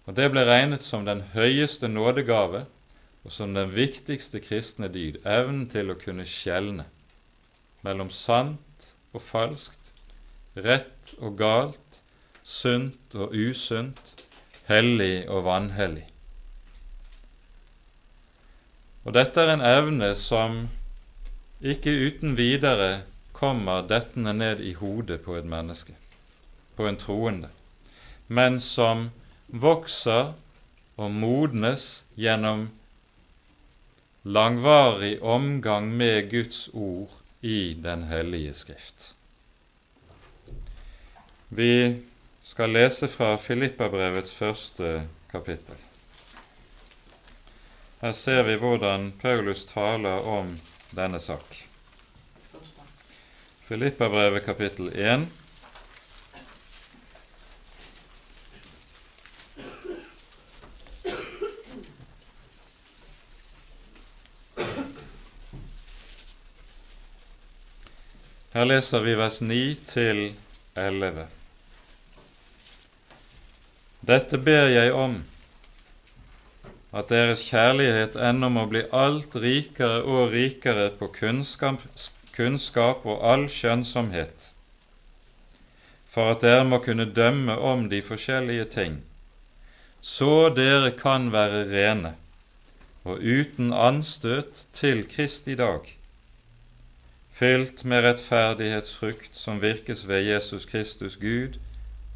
Og 0.07 0.15
Det 0.15 0.27
ble 0.31 0.43
regnet 0.47 0.83
som 0.83 1.05
den 1.07 1.21
høyeste 1.33 1.87
nådegave 1.87 2.65
og 3.27 3.31
som 3.31 3.53
den 3.55 3.73
viktigste 3.75 4.39
kristne 4.39 4.87
dyd, 4.91 5.19
evnen 5.27 5.67
til 5.71 5.91
å 5.91 5.97
kunne 5.99 6.23
skjelne 6.27 6.85
mellom 7.83 8.11
sant 8.11 8.87
og 9.11 9.21
falskt, 9.23 9.91
rett 10.55 11.13
og 11.19 11.35
galt, 11.39 11.99
sunt 12.43 13.15
og 13.15 13.35
usunt, 13.35 14.13
hellig 14.67 15.27
og 15.27 15.43
vanhellig. 15.47 16.05
Og 19.07 19.15
dette 19.15 19.43
er 19.43 19.53
en 19.53 19.63
evne 19.63 20.13
som 20.19 20.65
ikke 21.63 21.91
uten 21.91 22.35
videre 22.39 23.03
kommer 23.37 23.83
dettende 23.85 24.33
ned 24.33 24.59
i 24.59 24.73
hodet 24.73 25.21
på 25.25 25.35
et 25.37 25.45
menneske, 25.45 25.93
på 26.75 26.87
en 26.89 26.97
troende, 26.97 27.49
men 28.27 28.57
som 28.61 29.09
vokser 29.47 30.33
og 30.97 31.13
modnes 31.13 31.85
gjennom 32.17 32.65
langvarig 34.25 35.21
omgang 35.21 35.91
med 35.97 36.31
Guds 36.31 36.67
ord 36.73 37.13
i 37.41 37.73
Den 37.83 38.03
hellige 38.09 38.53
Skrift. 38.57 39.13
Vi 41.49 42.01
skal 42.43 42.73
lese 42.73 43.07
fra 43.07 43.35
Filippabrevets 43.37 44.33
første 44.35 45.07
kapittel. 45.31 45.77
Her 48.01 48.13
ser 48.13 48.43
vi 48.49 48.57
hvordan 48.57 49.11
Paulus 49.21 49.65
taler 49.69 50.25
om 50.25 50.57
denne 50.95 51.21
sak. 51.21 51.66
Filippabrevet 53.67 54.45
kapittel 54.45 54.87
1. 54.95 55.25
Her 68.53 68.69
leser 68.71 69.03
vi 69.03 69.17
vers 69.19 69.41
9 69.43 69.59
til 69.91 70.21
11. 70.79 71.27
Dette 74.07 74.39
ber 74.39 74.71
jeg 74.71 74.95
om, 74.95 75.19
at 76.95 77.11
deres 77.11 77.43
kjærlighet 77.49 78.15
ennå 78.15 78.47
må 78.47 78.63
bli 78.71 78.87
alt 78.95 79.35
rikere 79.35 80.05
og 80.07 80.31
rikere 80.31 80.87
på 80.95 81.11
kunnskap, 81.19 81.83
kunnskap 82.37 83.05
og 83.05 83.25
all 83.31 83.47
skjønnsomhet, 83.49 84.51
for 86.07 86.31
at 86.35 86.45
dere 86.45 86.63
må 86.69 86.79
kunne 86.85 87.09
dømme 87.09 87.57
om 87.57 87.89
de 87.89 88.01
forskjellige 88.05 88.69
ting, 88.77 89.01
så 90.01 90.49
dere 90.55 90.93
kan 90.95 91.31
være 91.33 91.65
rene 91.73 92.15
og 93.03 93.19
uten 93.19 93.73
anstøt 93.73 94.67
til 94.73 95.07
Krist 95.09 95.47
i 95.47 95.55
dag 95.57 95.97
fylt 97.37 97.83
med 97.85 98.01
rettferdighetsfrukt 98.01 99.35
som 99.37 99.61
virkes 99.61 100.07
ved 100.07 100.25
Jesus 100.25 100.65
Kristus 100.65 101.17
Gud, 101.21 101.59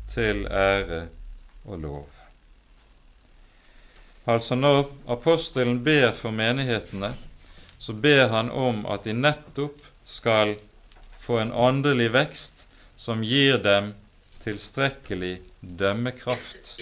til 0.10 0.48
ære 0.50 1.08
og 1.66 1.80
lov. 1.80 2.10
Altså 4.28 4.56
Når 4.56 4.90
apostelen 5.08 5.84
ber 5.84 6.12
for 6.12 6.32
menighetene, 6.32 7.14
så 7.80 7.94
ber 7.94 8.28
han 8.28 8.50
om 8.52 8.86
at 8.86 9.06
de 9.06 9.14
nettopp 9.14 9.78
skal 10.06 10.56
få 11.22 11.40
en 11.40 11.54
åndelig 11.54 12.12
vekst 12.14 12.68
som 12.98 13.24
gir 13.24 13.58
dem 13.62 13.94
tilstrekkelig 14.44 15.40
dømmekraft 15.62 16.76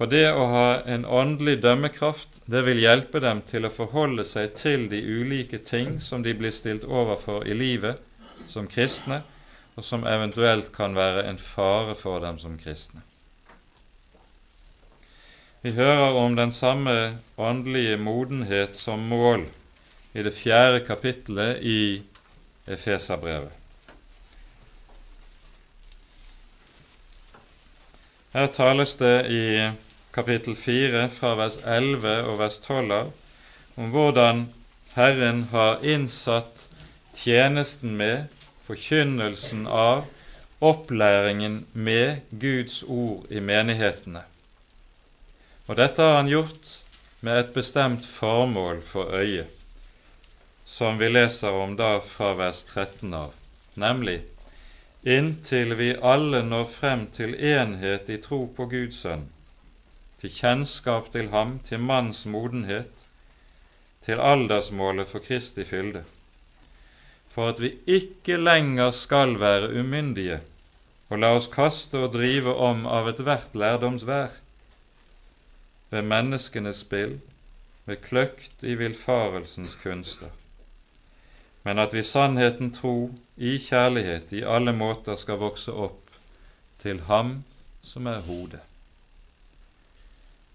for 0.00 0.08
det 0.08 0.30
å 0.32 0.44
ha 0.48 0.68
en 0.88 1.02
åndelig 1.04 1.58
dømmekraft, 1.60 2.38
det 2.48 2.62
vil 2.64 2.78
hjelpe 2.80 3.20
dem 3.20 3.42
til 3.44 3.66
å 3.68 3.70
forholde 3.74 4.24
seg 4.24 4.54
til 4.56 4.86
de 4.88 4.96
ulike 4.96 5.58
ting 5.60 5.98
som 6.00 6.22
de 6.24 6.32
blir 6.38 6.54
stilt 6.56 6.86
overfor 6.88 7.44
i 7.44 7.52
livet 7.52 8.00
som 8.48 8.64
kristne, 8.64 9.18
og 9.76 9.84
som 9.84 10.06
eventuelt 10.08 10.70
kan 10.72 10.96
være 10.96 11.26
en 11.28 11.36
fare 11.36 11.98
for 12.00 12.24
dem 12.24 12.40
som 12.40 12.56
kristne. 12.62 13.04
Vi 15.60 15.74
hører 15.76 16.16
om 16.22 16.32
den 16.40 16.56
samme 16.56 16.96
åndelige 17.36 18.00
modenhet 18.00 18.80
som 18.80 19.04
mål 19.04 19.44
i 20.12 20.22
det 20.22 20.34
fjerde 20.34 20.80
kapittelet 20.86 21.62
i 21.62 22.02
Efeserbrevet. 22.66 23.52
Her 28.32 28.46
tales 28.46 28.94
det 28.96 29.26
i 29.26 29.44
kapittel 30.14 30.54
4 30.56 31.08
fra 31.10 31.34
vers 31.38 31.58
11 31.64 32.12
og 32.30 32.38
vers 32.38 32.58
12 32.62 32.92
av, 32.94 33.12
om 33.76 33.90
hvordan 33.90 34.44
Herren 34.94 35.44
har 35.50 35.82
innsatt 35.86 36.68
tjenesten 37.14 37.96
med, 37.98 38.26
forkynnelsen 38.66 39.66
av, 39.66 40.04
opplæringen 40.60 41.64
med 41.72 42.20
Guds 42.30 42.82
ord 42.86 43.30
i 43.30 43.40
menighetene. 43.40 44.22
Og 45.66 45.78
dette 45.78 46.02
har 46.02 46.20
han 46.20 46.30
gjort 46.30 46.74
med 47.26 47.40
et 47.40 47.54
bestemt 47.54 48.06
formål 48.06 48.82
for 48.86 49.14
øyet, 49.16 49.59
som 50.70 50.98
vi 50.98 51.08
leser 51.08 51.52
om 51.52 51.76
da 51.76 51.90
fra 52.00 52.34
vers 52.38 52.62
13 52.64 53.14
av, 53.14 53.32
nemlig 53.74 54.20
inntil 55.02 55.74
vi 55.74 55.88
alle 56.12 56.42
når 56.46 56.64
frem 56.70 57.02
til 57.16 57.34
enhet 57.34 58.08
i 58.12 58.18
tro 58.22 58.38
på 58.56 58.68
Guds 58.70 59.00
sønn, 59.04 59.26
til 60.20 60.32
kjennskap 60.36 61.10
til 61.12 61.30
ham, 61.34 61.58
til 61.66 61.82
manns 61.90 62.22
modenhet, 62.26 62.92
til 64.06 64.20
aldersmålet 64.20 65.08
for 65.10 65.24
Kristi 65.26 65.64
fylde, 65.68 66.04
for 67.34 67.52
at 67.52 67.60
vi 67.64 67.74
ikke 67.98 68.38
lenger 68.40 68.94
skal 68.96 69.38
være 69.40 69.72
umyndige 69.80 70.40
og 71.10 71.18
la 71.18 71.32
oss 71.34 71.48
kaste 71.50 71.98
og 71.98 72.12
drive 72.14 72.54
om 72.70 72.84
av 72.86 73.08
ethvert 73.10 73.56
lærdomsvær, 73.58 74.36
ved 75.90 76.06
menneskenes 76.06 76.84
spill, 76.84 77.16
ved 77.88 77.98
kløkt 78.04 78.62
i 78.62 78.76
villfarelsens 78.78 79.74
kunster, 79.82 80.30
men 81.70 81.78
at 81.78 81.94
vi 81.94 82.02
sannheten 82.02 82.74
tro 82.74 82.96
i 83.38 83.54
kjærlighet 83.62 84.34
i 84.34 84.42
alle 84.56 84.74
måter 84.74 85.20
skal 85.20 85.38
vokse 85.46 85.70
opp 85.86 86.18
til 86.82 86.98
Ham 87.06 87.38
som 87.86 88.10
er 88.10 88.26
hodet 88.26 88.64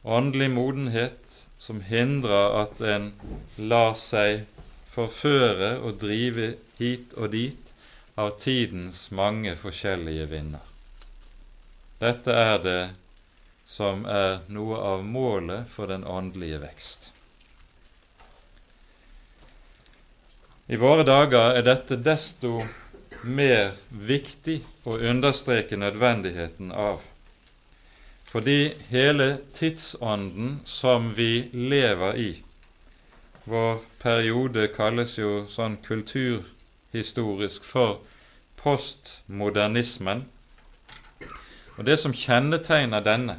åndelig 0.05 0.51
modenhet 0.51 1.37
som 1.57 1.81
hindrer 1.81 2.59
at 2.61 2.81
en 2.81 3.07
lar 3.57 3.95
seg 3.97 4.43
forføre 4.93 5.71
og 5.79 5.97
drive 6.03 6.51
hit 6.77 7.15
og 7.17 7.31
dit 7.33 7.71
av 8.21 8.35
tidens 8.39 9.07
mange 9.11 9.55
forskjellige 9.59 10.27
vinder. 10.31 10.61
Dette 11.99 12.31
er 12.31 12.61
det 12.63 12.83
som 13.65 14.05
er 14.05 14.43
noe 14.53 14.77
av 14.93 15.03
målet 15.03 15.65
for 15.73 15.89
den 15.89 16.05
åndelige 16.05 16.61
vekst. 16.61 17.09
I 20.67 20.79
våre 20.81 21.03
dager 21.05 21.57
er 21.57 21.65
dette 21.65 21.97
desto 22.01 22.63
mer 23.23 23.75
viktig 23.89 24.59
å 24.85 24.97
understreke 24.97 25.77
nødvendigheten 25.77 26.71
av 26.71 27.03
fordi 28.35 28.73
hele 28.89 29.37
tidsånden 29.55 30.57
som 30.67 31.13
vi 31.15 31.47
lever 31.53 32.17
i 32.19 32.29
Vår 33.45 33.77
periode 34.01 34.63
kalles 34.73 35.11
jo 35.19 35.43
sånn 35.53 35.75
kulturhistorisk 35.85 37.63
for 37.63 37.99
postmodernismen. 38.57 40.23
Og 41.77 41.85
det 41.85 41.99
som 42.01 42.15
kjennetegner 42.17 43.05
denne, 43.05 43.35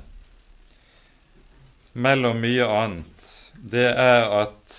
mellom 1.92 2.38
mye 2.38 2.68
annet, 2.70 3.26
det 3.58 3.88
er 3.90 4.30
at 4.44 4.76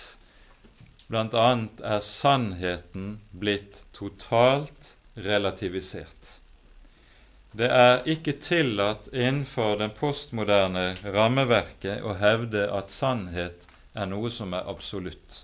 bl.a. 1.08 1.50
er 1.84 2.00
sannheten 2.04 3.14
blitt 3.32 3.84
totalt 3.96 4.94
relativisert. 5.14 6.34
Det 7.56 7.68
er 7.72 8.04
ikke 8.12 8.34
tillatt 8.44 9.08
innenfor 9.12 9.78
den 9.80 9.94
postmoderne 9.96 10.90
rammeverket 11.04 12.04
å 12.04 12.12
hevde 12.20 12.66
at 12.76 12.92
sannhet 12.92 13.64
er 13.96 14.10
noe 14.10 14.30
som 14.30 14.52
er 14.54 14.68
absolutt. 14.68 15.40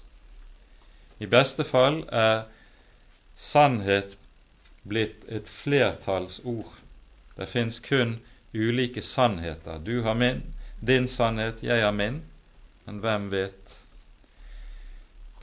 I 1.19 1.27
beste 1.31 1.65
fall 1.65 2.03
er 2.13 2.45
sannhet 3.35 4.19
blitt 4.85 5.25
et 5.33 5.49
flertallsord. 5.49 6.77
Det 7.39 7.49
fins 7.49 7.81
kun 7.81 8.19
ulike 8.53 9.03
sannheter. 9.03 9.81
Du 9.81 10.03
har 10.05 10.15
min, 10.15 10.43
din 10.81 11.09
sannhet, 11.09 11.65
jeg 11.65 11.83
har 11.83 11.97
min, 11.97 12.21
men 12.85 13.01
hvem 13.01 13.31
vet? 13.33 13.79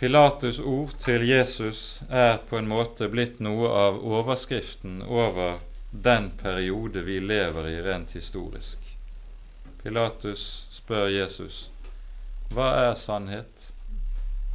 Pilatus' 0.02 0.60
ord 0.66 0.96
til 0.98 1.28
Jesus 1.30 2.02
er 2.10 2.40
på 2.50 2.58
en 2.58 2.66
måte 2.66 3.06
blitt 3.14 3.36
noe 3.46 3.68
av 3.70 4.00
overskriften 4.02 4.96
over 5.06 5.60
den 5.94 6.32
periode 6.40 7.04
vi 7.06 7.20
lever 7.22 7.68
i 7.70 7.82
rent 7.86 8.16
historisk. 8.18 8.80
Pilatus 9.84 10.46
spør 10.74 11.06
Jesus 11.14 11.68
hva 12.52 12.72
er 12.88 12.96
sannhet? 12.98 13.68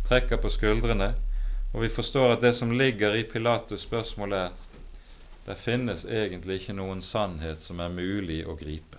Trekker 0.09 0.41
på 0.43 0.51
skuldrene, 0.51 1.13
og 1.71 1.85
vi 1.85 1.89
forstår 1.95 2.35
at 2.35 2.43
det 2.43 2.53
som 2.59 2.75
ligger 2.75 3.15
i 3.15 3.23
Pilatus' 3.31 3.85
spørsmål, 3.87 4.35
er 4.35 4.51
det 5.47 5.57
finnes 5.63 6.03
egentlig 6.05 6.59
ikke 6.59 6.75
noen 6.81 7.05
sannhet 7.07 7.63
som 7.63 7.79
er 7.87 7.95
mulig 7.95 8.41
å 8.43 8.57
gripe. 8.59 8.99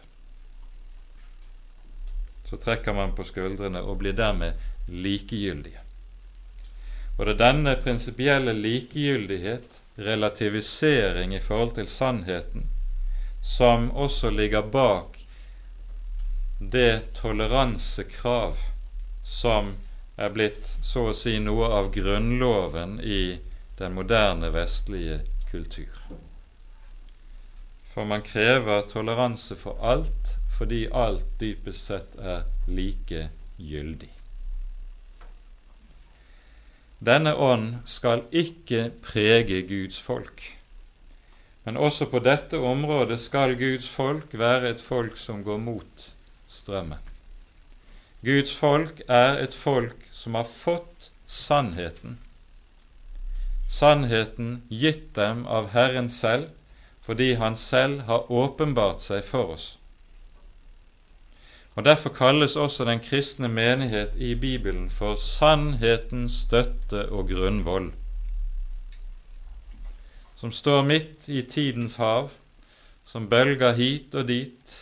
Så 2.47 2.55
trekker 2.63 2.95
man 2.95 3.11
på 3.19 3.27
skuldrene 3.27 3.83
og 3.83 3.99
blir 3.99 4.15
dermed 4.15 4.55
likegyldige. 4.87 5.83
Og 7.17 7.25
det 7.25 7.33
er 7.33 7.41
denne 7.41 7.73
prinsipielle 7.81 8.53
likegyldighet, 8.53 9.81
relativisering 9.97 11.33
i 11.35 11.41
forhold 11.41 11.73
til 11.79 11.87
sannheten, 11.89 12.67
som 13.41 13.89
også 13.91 14.29
ligger 14.29 14.61
bak 14.61 15.17
det 16.59 17.13
toleransekrav 17.17 18.57
som 19.23 19.73
er 20.17 20.29
blitt 20.33 20.69
så 20.81 21.07
å 21.09 21.17
si 21.17 21.35
noe 21.41 21.69
av 21.79 21.91
grunnloven 21.93 22.99
i 23.01 23.37
den 23.77 23.93
moderne 23.97 24.49
vestlige 24.53 25.19
kultur. 25.51 26.01
For 27.93 28.05
man 28.05 28.25
krever 28.25 28.85
toleranse 28.89 29.57
for 29.57 29.77
alt 29.81 30.37
fordi 30.57 30.87
alt 30.89 31.25
dypest 31.41 31.91
sett 31.91 32.17
er 32.17 32.45
like 32.65 33.27
gyldig. 33.57 34.16
Denne 36.99 37.35
ånd 37.35 37.75
skal 37.85 38.23
ikke 38.31 38.89
prege 39.05 39.61
Guds 39.69 39.99
folk. 40.01 40.41
Men 41.65 41.77
også 41.77 42.07
på 42.09 42.19
dette 42.25 42.57
området 42.57 43.19
skal 43.21 43.53
Guds 43.59 43.89
folk 43.89 44.33
være 44.33 44.71
et 44.71 44.81
folk 44.81 45.17
som 45.17 45.43
går 45.43 45.59
mot 45.61 46.07
strømmen. 46.47 47.01
Guds 48.25 48.53
folk 48.55 49.01
er 49.07 49.37
et 49.43 49.53
folk 49.53 50.07
som 50.11 50.35
har 50.39 50.47
fått 50.49 51.11
sannheten. 51.27 52.17
Sannheten 53.67 54.63
gitt 54.71 55.13
dem 55.15 55.45
av 55.45 55.69
Herren 55.75 56.09
selv, 56.09 56.49
fordi 57.05 57.33
Han 57.35 57.55
selv 57.55 58.01
har 58.07 58.31
åpenbart 58.31 59.03
seg 59.03 59.23
for 59.23 59.53
oss. 59.53 59.77
Og 61.77 61.85
Derfor 61.85 62.09
kalles 62.09 62.55
også 62.55 62.85
den 62.85 62.99
kristne 62.99 63.47
menighet 63.47 64.15
i 64.17 64.35
Bibelen 64.35 64.89
for 64.89 65.15
sannhetens 65.15 66.39
støtte 66.47 67.03
og 67.09 67.29
grunnvoll, 67.29 67.91
som 70.35 70.51
står 70.51 70.81
midt 70.83 71.29
i 71.29 71.41
tidens 71.41 71.95
hav, 72.01 72.31
som 73.05 73.29
bølger 73.29 73.77
hit 73.77 74.15
og 74.15 74.25
dit, 74.27 74.73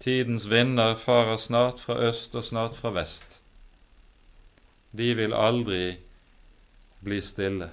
tidens 0.00 0.46
vinder 0.50 0.94
farer 0.94 1.36
snart 1.36 1.82
fra 1.82 1.98
øst 2.06 2.34
og 2.34 2.44
snart 2.44 2.76
fra 2.76 2.94
vest. 2.94 3.42
De 4.94 5.14
vil 5.18 5.34
aldri 5.34 5.96
bli 7.02 7.20
stille, 7.20 7.70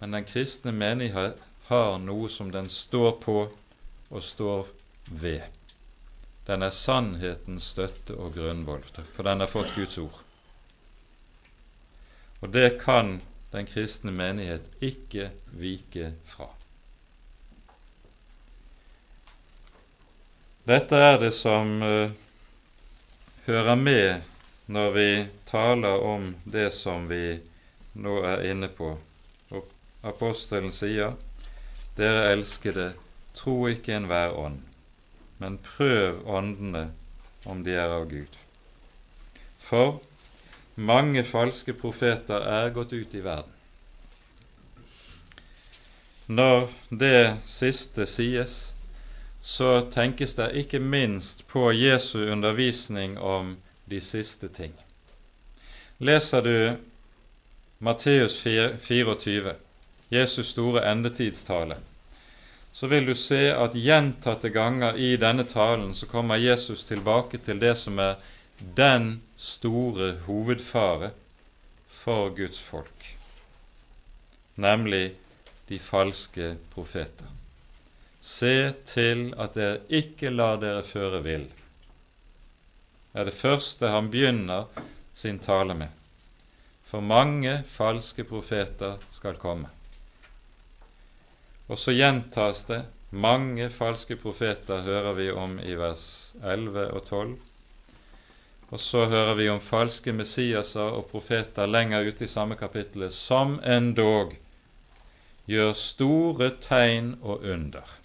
men 0.00 0.16
den 0.16 0.24
kristne 0.24 0.72
menighet 0.72 1.36
har 1.68 1.98
noe 2.00 2.32
som 2.32 2.48
den 2.52 2.72
står 2.72 3.18
på 3.20 3.40
og 4.10 4.22
står 4.22 4.68
ved. 5.10 5.59
Den 6.46 6.62
er 6.62 6.72
sannhetens 6.74 7.72
støtte 7.74 8.16
og 8.16 8.34
grunnvoll, 8.34 8.84
for 9.14 9.26
den 9.26 9.44
har 9.44 9.50
fått 9.50 9.74
Guds 9.76 9.98
ord. 9.98 10.22
Og 12.40 12.48
det 12.54 12.80
kan 12.80 13.18
den 13.52 13.66
kristne 13.66 14.12
menighet 14.14 14.66
ikke 14.80 15.30
vike 15.60 16.14
fra. 16.30 16.48
Dette 20.70 20.96
er 20.96 21.18
det 21.18 21.32
som 21.34 21.80
uh, 21.82 22.12
hører 23.46 23.76
med 23.76 24.26
når 24.70 24.90
vi 24.94 25.08
taler 25.48 26.04
om 26.06 26.28
det 26.44 26.68
som 26.76 27.08
vi 27.10 27.40
nå 27.98 28.20
er 28.22 28.44
inne 28.52 28.68
på. 28.70 28.92
Og 29.50 29.72
apostelen 30.06 30.70
sier, 30.72 31.16
dere 31.98 32.28
elskede, 32.36 32.92
tro 33.34 33.56
ikke 33.72 33.96
enhver 33.96 34.36
ånd, 34.38 34.60
men 35.40 35.58
prøv 35.64 36.20
åndene 36.28 36.90
om 37.48 37.62
de 37.64 37.74
er 37.74 37.92
av 37.94 38.04
Gud. 38.10 38.34
For 39.60 40.00
mange 40.76 41.24
falske 41.24 41.72
profeter 41.76 42.44
er 42.44 42.74
gått 42.76 42.92
ut 42.92 43.14
i 43.16 43.22
verden. 43.24 43.56
Når 46.30 46.68
det 46.94 47.40
siste 47.48 48.06
sies, 48.06 48.58
så 49.40 49.70
tenkes 49.90 50.36
det 50.38 50.52
ikke 50.62 50.78
minst 50.78 51.46
på 51.48 51.72
Jesu 51.72 52.18
undervisning 52.30 53.16
om 53.18 53.56
de 53.90 54.00
siste 54.04 54.48
ting. 54.48 54.76
Leser 55.98 56.44
du 56.44 56.76
Matteus 57.78 58.36
24, 58.44 59.54
Jesus 60.12 60.52
store 60.52 60.84
endetidstale, 60.92 61.80
så 62.80 62.86
vil 62.86 63.04
du 63.06 63.12
se 63.14 63.50
at 63.52 63.74
gjentatte 63.76 64.48
ganger 64.48 64.96
i 64.96 65.10
denne 65.20 65.44
talen 65.44 65.90
så 65.94 66.06
kommer 66.08 66.40
Jesus 66.40 66.86
tilbake 66.88 67.36
til 67.44 67.58
det 67.60 67.74
som 67.76 67.98
er 68.00 68.14
den 68.78 69.18
store 69.36 70.14
hovedfare 70.24 71.10
for 71.92 72.30
Guds 72.38 72.56
folk, 72.64 73.04
nemlig 74.56 75.10
de 75.68 75.78
falske 75.78 76.54
profeter. 76.72 77.28
Se 78.20 78.72
til 78.88 79.26
at 79.36 79.58
dere 79.60 79.82
ikke 80.00 80.32
lar 80.32 80.56
dere 80.64 80.80
føre 80.80 81.20
vill, 81.26 81.44
er 83.12 83.28
det 83.28 83.36
første 83.36 83.90
han 83.92 84.08
begynner 84.08 84.72
sin 85.12 85.42
tale 85.44 85.76
med. 85.76 85.92
For 86.88 87.04
mange 87.04 87.58
falske 87.68 88.24
profeter 88.24 88.96
skal 89.12 89.36
komme. 89.36 89.68
Og 91.70 91.78
så 91.78 91.94
gjentas 91.94 92.64
det 92.66 92.80
mange 93.10 93.68
falske 93.70 94.16
profeter, 94.18 94.82
hører 94.82 95.14
vi 95.14 95.28
om 95.30 95.58
i 95.62 95.76
vers 95.78 96.02
11 96.42 96.88
og 96.90 97.04
12. 97.06 97.36
Og 98.70 98.80
så 98.82 99.04
hører 99.10 99.34
vi 99.38 99.46
om 99.52 99.62
falske 99.62 100.14
Messiaser 100.14 100.96
og 100.98 101.06
profeter 101.10 101.70
lenger 101.70 102.06
ute 102.10 102.26
i 102.26 102.30
samme 102.30 102.58
kapittelet, 102.58 103.14
som 103.14 103.58
endog 103.62 104.34
gjør 105.50 105.72
store 105.78 106.50
tegn 106.62 107.16
og 107.22 107.46
under. 107.54 107.96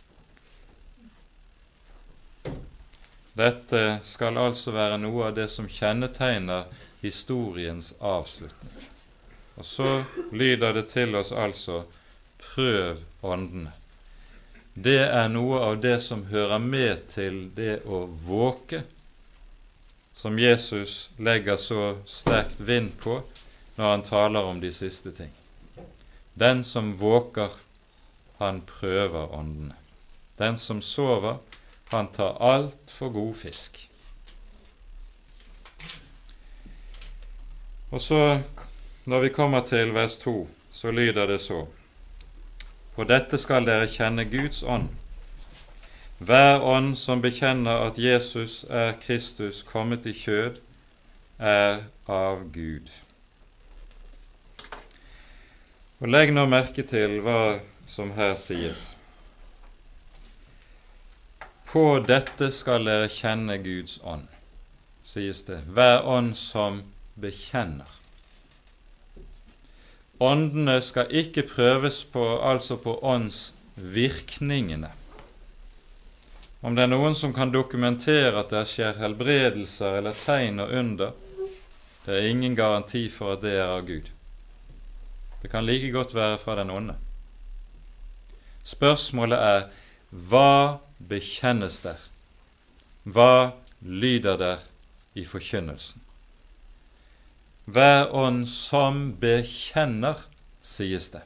Dette 3.35 3.83
skal 4.07 4.37
altså 4.39 4.77
være 4.77 5.01
noe 5.01 5.27
av 5.27 5.35
det 5.41 5.49
som 5.53 5.65
kjennetegner 5.69 6.69
historiens 7.01 7.91
avslutning. 7.99 8.77
Og 9.57 9.65
så 9.65 9.89
lyder 10.31 10.77
det 10.77 10.87
til 10.93 11.17
oss 11.17 11.33
altså 11.33 11.83
prøv 12.55 13.03
åndene. 13.21 13.71
Det 14.73 14.99
er 15.03 15.29
noe 15.31 15.59
av 15.63 15.77
det 15.83 15.97
som 16.03 16.25
hører 16.27 16.59
med 16.59 17.07
til 17.11 17.45
det 17.55 17.81
å 17.87 18.05
våke, 18.27 18.81
som 20.15 20.39
Jesus 20.39 21.09
legger 21.19 21.59
så 21.59 21.95
sterkt 22.07 22.59
vind 22.59 22.93
på 22.99 23.21
når 23.75 23.89
han 23.91 24.03
taler 24.07 24.47
om 24.47 24.59
de 24.63 24.71
siste 24.75 25.11
ting. 25.15 25.31
Den 26.33 26.63
som 26.63 26.93
våker, 26.99 27.51
han 28.37 28.61
prøver 28.67 29.31
åndene. 29.35 29.75
Den 30.35 30.57
som 30.59 30.81
sover, 30.81 31.37
han 31.91 32.07
tar 32.11 32.35
altfor 32.43 33.09
god 33.15 33.35
fisk. 33.35 33.79
Og 37.95 38.01
så, 38.01 38.39
når 39.07 39.27
vi 39.27 39.33
kommer 39.39 39.63
til 39.63 39.95
vers 39.95 40.17
2, 40.23 40.37
så 40.71 40.91
lyder 40.91 41.27
det 41.31 41.39
så:" 41.41 41.65
På 42.95 43.03
dette 43.03 43.37
skal 43.37 43.65
dere 43.67 43.89
kjenne 43.91 44.23
Guds 44.31 44.61
ånd. 44.63 44.87
Hver 46.17 46.63
ånd 46.63 46.93
som 46.97 47.19
bekjenner 47.21 47.81
at 47.89 47.97
Jesus 47.99 48.61
er 48.69 48.93
Kristus 49.03 49.63
kommet 49.67 50.05
i 50.07 50.13
kjød, 50.15 50.61
er 51.39 51.81
av 52.07 52.45
Gud. 52.55 52.87
Og 55.99 56.07
Legg 56.07 56.31
nå 56.31 56.45
merke 56.47 56.85
til 56.87 57.19
hva 57.25 57.57
som 57.91 58.13
her 58.15 58.37
sies. 58.39 58.85
På 61.67 61.99
dette 61.99 62.47
skal 62.55 62.87
dere 62.87 63.11
kjenne 63.11 63.59
Guds 63.59 63.99
ånd, 64.03 64.27
sies 65.03 65.43
det. 65.49 65.59
Hver 65.67 66.07
ånd 66.07 66.35
som 66.39 66.79
bekjenner. 67.19 67.94
Åndene 70.19 70.77
skal 70.81 71.11
ikke 71.11 71.43
prøves 71.49 72.03
på, 72.07 72.23
altså 72.39 72.77
på 72.79 72.99
åndsvirkningene. 73.03 74.91
Om 76.65 76.75
det 76.75 76.85
er 76.85 76.89
noen 76.89 77.17
som 77.19 77.33
kan 77.35 77.51
dokumentere 77.53 78.31
at 78.39 78.53
det 78.53 78.63
skjer 78.71 78.95
helbredelser 79.01 79.99
eller 79.99 80.15
tegn 80.23 80.63
og 80.63 80.71
under, 80.71 81.11
det 82.05 82.15
er 82.15 82.29
ingen 82.29 82.55
garanti 82.55 83.09
for 83.09 83.35
at 83.35 83.43
det 83.43 83.57
er 83.57 83.67
av 83.73 83.83
Gud. 83.85 84.07
Det 85.41 85.51
kan 85.51 85.65
like 85.67 85.91
godt 85.93 86.15
være 86.15 86.39
fra 86.41 86.55
den 86.61 86.71
onde. 86.73 86.95
Spørsmålet 88.65 89.37
er 89.37 89.67
hva 90.09 90.79
bekjennes 91.09 91.81
der? 91.83 91.99
Hva 93.03 93.51
lyder 93.81 94.39
der 94.41 94.63
i 95.13 95.25
forkynnelsen? 95.27 96.04
Hver 97.65 98.11
ånd 98.13 98.45
som 98.47 99.15
bekjenner, 99.19 100.19
sies 100.61 101.09
det. 101.09 101.23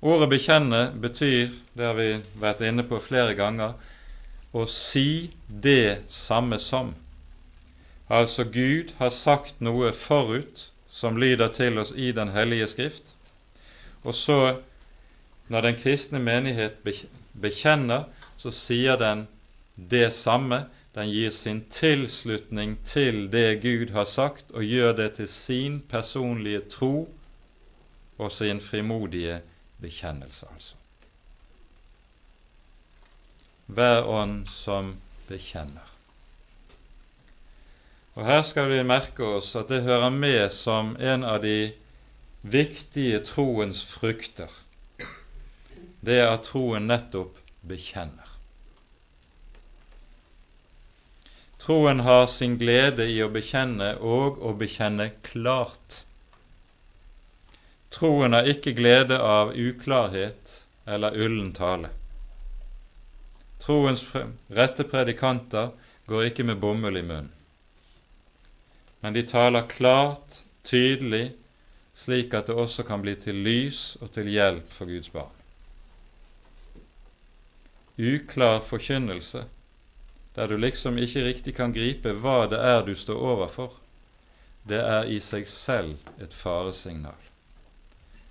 Ordet 0.00 0.30
'bekjenne' 0.30 1.00
betyr, 1.00 1.50
det 1.76 1.84
har 1.84 1.94
vi 1.98 2.22
vært 2.40 2.62
inne 2.64 2.86
på 2.88 3.00
flere 3.04 3.34
ganger, 3.36 3.74
å 4.56 4.64
si 4.66 5.30
det 5.48 6.08
samme 6.08 6.58
som. 6.58 6.94
Altså 8.08 8.44
Gud 8.44 8.94
har 8.98 9.12
sagt 9.12 9.60
noe 9.60 9.92
forut 9.92 10.70
som 10.90 11.20
lyder 11.20 11.52
til 11.52 11.78
oss 11.78 11.92
i 11.92 12.12
Den 12.12 12.32
hellige 12.32 12.66
skrift, 12.66 13.12
og 14.02 14.14
så, 14.14 14.56
når 15.48 15.60
den 15.60 15.76
kristne 15.76 16.18
menighet 16.18 16.80
bekjenner, 17.36 18.08
så 18.40 18.50
sier 18.50 18.96
den 18.96 19.26
det 19.76 20.12
samme 20.16 20.64
den 21.00 21.10
gir 21.10 21.30
sin 21.32 21.62
tilslutning 21.72 22.76
til 22.84 23.30
det 23.32 23.62
Gud 23.62 23.92
har 23.94 24.04
sagt, 24.04 24.50
og 24.52 24.64
gjør 24.64 24.92
det 24.98 25.12
til 25.16 25.28
sin 25.28 25.80
personlige 25.88 26.60
tro 26.60 27.08
og 28.18 28.32
sin 28.32 28.60
frimodige 28.60 29.40
bekjennelse, 29.80 30.46
altså. 30.54 30.74
Hver 33.66 34.02
ånd 34.04 34.48
som 34.52 34.96
bekjenner. 35.28 35.86
Og 38.18 38.26
Her 38.26 38.42
skal 38.42 38.68
vi 38.68 38.82
merke 38.84 39.24
oss 39.38 39.54
at 39.56 39.70
det 39.70 39.84
hører 39.86 40.10
med 40.10 40.50
som 40.52 40.96
en 40.98 41.24
av 41.24 41.38
de 41.40 41.70
viktige 42.42 43.22
troens 43.24 43.84
frukter, 43.86 44.50
det 46.04 46.18
er 46.18 46.34
at 46.34 46.48
troen 46.50 46.90
nettopp 46.90 47.38
bekjenner. 47.64 48.29
Troen 51.60 52.00
har 52.00 52.26
sin 52.26 52.56
glede 52.58 53.04
i 53.12 53.18
å 53.20 53.28
bekjenne 53.28 53.90
og 54.00 54.38
å 54.40 54.54
bekjenne 54.56 55.10
klart. 55.26 55.98
Troen 57.92 58.32
har 58.32 58.48
ikke 58.48 58.72
glede 58.78 59.18
av 59.20 59.52
uklarhet 59.52 60.54
eller 60.88 61.18
ullen 61.20 61.50
tale. 61.52 61.90
Troens 63.60 64.06
rette 64.48 64.86
predikanter 64.88 65.74
går 66.08 66.30
ikke 66.30 66.48
med 66.48 66.62
bomull 66.64 66.96
i 66.96 67.04
munnen, 67.04 67.28
men 69.04 69.14
de 69.16 69.22
taler 69.28 69.68
klart, 69.68 70.40
tydelig, 70.64 71.34
slik 71.94 72.32
at 72.34 72.48
det 72.48 72.56
også 72.56 72.88
kan 72.88 73.04
bli 73.04 73.14
til 73.20 73.36
lys 73.44 73.98
og 74.00 74.14
til 74.16 74.32
hjelp 74.32 74.72
for 74.72 74.88
Guds 74.88 75.12
barn. 75.12 75.36
Uklar 78.00 78.62
forkynnelse 78.64 79.44
der 80.34 80.48
du 80.48 80.56
liksom 80.56 80.98
ikke 80.98 81.24
riktig 81.24 81.56
kan 81.56 81.72
gripe 81.74 82.12
hva 82.22 82.44
det 82.50 82.60
er 82.62 82.84
du 82.86 82.94
står 82.94 83.18
overfor, 83.32 83.72
det 84.68 84.80
er 84.80 85.08
i 85.10 85.18
seg 85.24 85.48
selv 85.48 85.96
et 86.22 86.34
faresignal. 86.36 87.18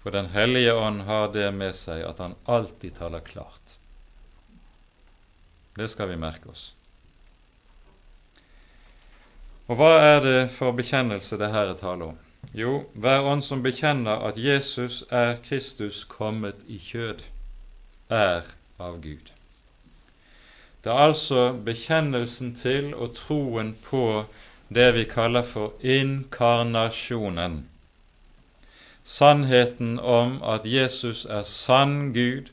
For 0.03 0.15
Den 0.15 0.29
hellige 0.31 0.73
ånd 0.73 1.01
har 1.09 1.27
det 1.33 1.49
med 1.53 1.75
seg 1.75 2.05
at 2.07 2.21
han 2.23 2.37
alltid 2.45 2.95
taler 3.01 3.19
klart. 3.19 3.75
Det 5.75 5.89
skal 5.91 6.09
vi 6.09 6.19
merke 6.19 6.49
oss. 6.51 6.69
Og 9.69 9.77
hva 9.77 9.91
er 10.01 10.23
det 10.23 10.37
for 10.55 10.73
bekjennelse 10.73 11.37
det 11.37 11.51
her 11.53 11.73
er 11.73 11.77
tale 11.77 12.13
om? 12.13 12.17
Jo, 12.55 12.85
hver 12.95 13.27
ånd 13.27 13.43
som 13.45 13.61
bekjenner 13.61 14.23
at 14.25 14.39
Jesus 14.39 15.03
er 15.11 15.35
Kristus 15.45 16.05
kommet 16.09 16.63
i 16.67 16.79
kjød, 16.81 17.21
er 18.09 18.47
av 18.79 18.97
Gud. 19.03 19.29
Det 20.83 20.91
er 20.91 21.01
altså 21.09 21.41
bekjennelsen 21.65 22.53
til 22.55 22.93
og 22.95 23.15
troen 23.17 23.73
på 23.89 24.03
det 24.69 24.93
vi 24.95 25.03
kaller 25.09 25.43
for 25.43 25.73
inkarnasjonen. 25.83 27.57
Sannheten 29.03 29.99
om 29.99 30.37
at 30.43 30.65
Jesus 30.69 31.25
er 31.25 31.43
sann 31.43 32.13
Gud, 32.13 32.51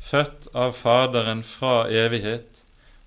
født 0.00 0.48
av 0.54 0.72
Faderen 0.78 1.44
fra 1.46 1.84
evighet, 1.88 2.64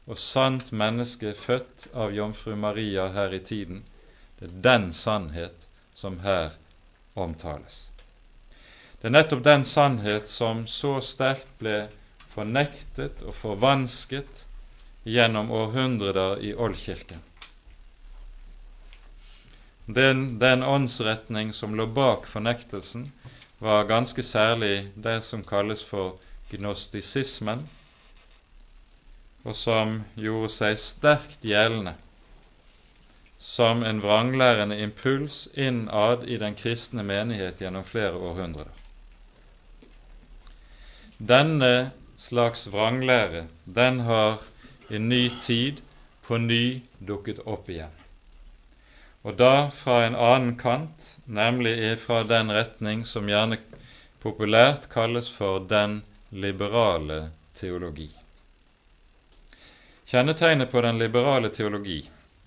og 0.08 0.18
sant 0.22 0.72
menneske 0.72 1.34
født 1.36 1.90
av 1.94 2.16
jomfru 2.16 2.56
Maria 2.56 3.10
her 3.12 3.34
i 3.36 3.44
tiden. 3.44 3.84
Det 4.40 4.48
er 4.48 4.62
den 4.70 4.94
sannhet 4.94 5.68
som 5.96 6.20
her 6.24 6.54
omtales. 7.16 7.88
Det 9.02 9.10
er 9.10 9.18
nettopp 9.18 9.44
den 9.44 9.66
sannhet 9.68 10.30
som 10.30 10.68
så 10.68 11.00
sterkt 11.02 11.50
ble 11.60 11.88
fornektet 12.38 13.24
og 13.26 13.34
forvansket 13.36 14.46
gjennom 15.08 15.50
århundrer 15.52 16.38
i 16.46 16.54
Oldkirken. 16.54 17.24
Den, 19.88 20.40
den 20.40 20.64
åndsretning 20.64 21.54
som 21.56 21.76
lå 21.80 21.88
bak 21.88 22.28
fornektelsen, 22.28 23.10
var 23.60 23.88
ganske 23.90 24.24
særlig 24.24 24.92
det 24.96 25.22
som 25.26 25.44
kalles 25.48 25.82
for 25.84 26.20
gnostisismen, 26.52 27.64
og 29.48 29.56
som 29.56 30.02
gjorde 30.20 30.52
seg 30.54 30.82
sterkt 30.82 31.48
gjeldende 31.48 31.96
som 33.40 33.84
en 33.84 34.02
vranglærende 34.02 34.80
impuls 34.82 35.48
innad 35.54 36.24
i 36.28 36.38
den 36.38 36.56
kristne 36.56 37.04
menighet 37.04 37.62
gjennom 37.62 37.86
flere 37.86 38.18
århundrer. 38.18 38.70
Denne 41.18 41.92
slags 42.18 42.68
vranglære, 42.68 43.46
den 43.66 44.00
har 44.00 44.38
i 44.90 45.00
ny 45.00 45.30
tid 45.42 45.82
på 46.28 46.38
ny 46.38 46.82
dukket 47.00 47.40
opp 47.46 47.70
igjen. 47.70 47.94
Og 49.28 49.38
da 49.40 49.70
fra 49.74 50.02
en 50.06 50.16
annen 50.16 50.56
kant, 50.60 51.18
nemlig 51.26 51.98
fra 52.00 52.24
den 52.28 52.52
retning 52.54 53.06
som 53.06 53.28
gjerne 53.30 53.60
populært 54.24 54.88
kalles 54.92 55.30
for 55.32 55.60
den 55.70 56.02
liberale 56.30 57.30
teologi. 57.60 58.10
Kjennetegnet 60.08 60.72
på 60.72 60.82
den 60.82 61.00
liberale 61.00 61.50
teologi, 61.52 62.00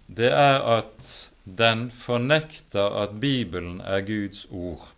det 0.06 0.30
er 0.32 0.62
at 0.78 1.10
den 1.44 1.90
fornekter 1.92 2.96
at 3.02 3.20
Bibelen 3.20 3.80
er 3.80 4.00
Guds 4.00 4.46
ord. 4.50 4.88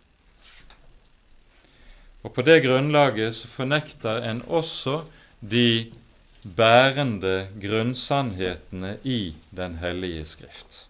Og 2.23 2.31
på 2.33 2.43
det 2.47 2.61
grunnlaget 2.63 3.35
så 3.35 3.49
fornekter 3.51 4.23
en 4.29 4.41
også 4.47 5.01
de 5.39 5.91
bærende 6.43 7.47
grunnsannhetene 7.59 8.97
i 9.03 9.35
Den 9.51 9.75
hellige 9.81 10.25
Skrift. 10.25 10.87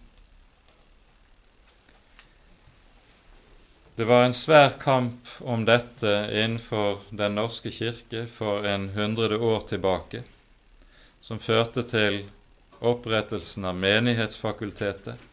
Det 3.96 4.06
var 4.06 4.24
en 4.26 4.34
svær 4.34 4.72
kamp 4.82 5.28
om 5.40 5.66
dette 5.66 6.14
innenfor 6.34 7.02
Den 7.10 7.36
norske 7.38 7.70
kirke 7.70 8.24
for 8.26 8.66
en 8.66 8.88
hundrede 8.94 9.38
år 9.38 9.66
tilbake, 9.70 10.22
som 11.22 11.38
førte 11.38 11.84
til 11.86 12.24
opprettelsen 12.82 13.64
av 13.70 13.78
Menighetsfakultetet 13.78 15.30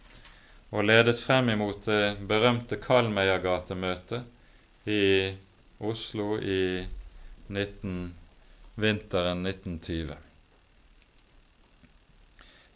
og 0.72 0.86
ledet 0.86 1.18
frem 1.20 1.50
imot 1.52 1.86
det 1.90 2.18
berømte 2.30 2.78
Kalmeiergatemøtet 2.80 4.22
i 4.88 5.02
Oslo 5.82 6.40
i 6.40 6.88
19, 7.48 8.14
vinteren 8.76 9.46
1920. 9.46 10.14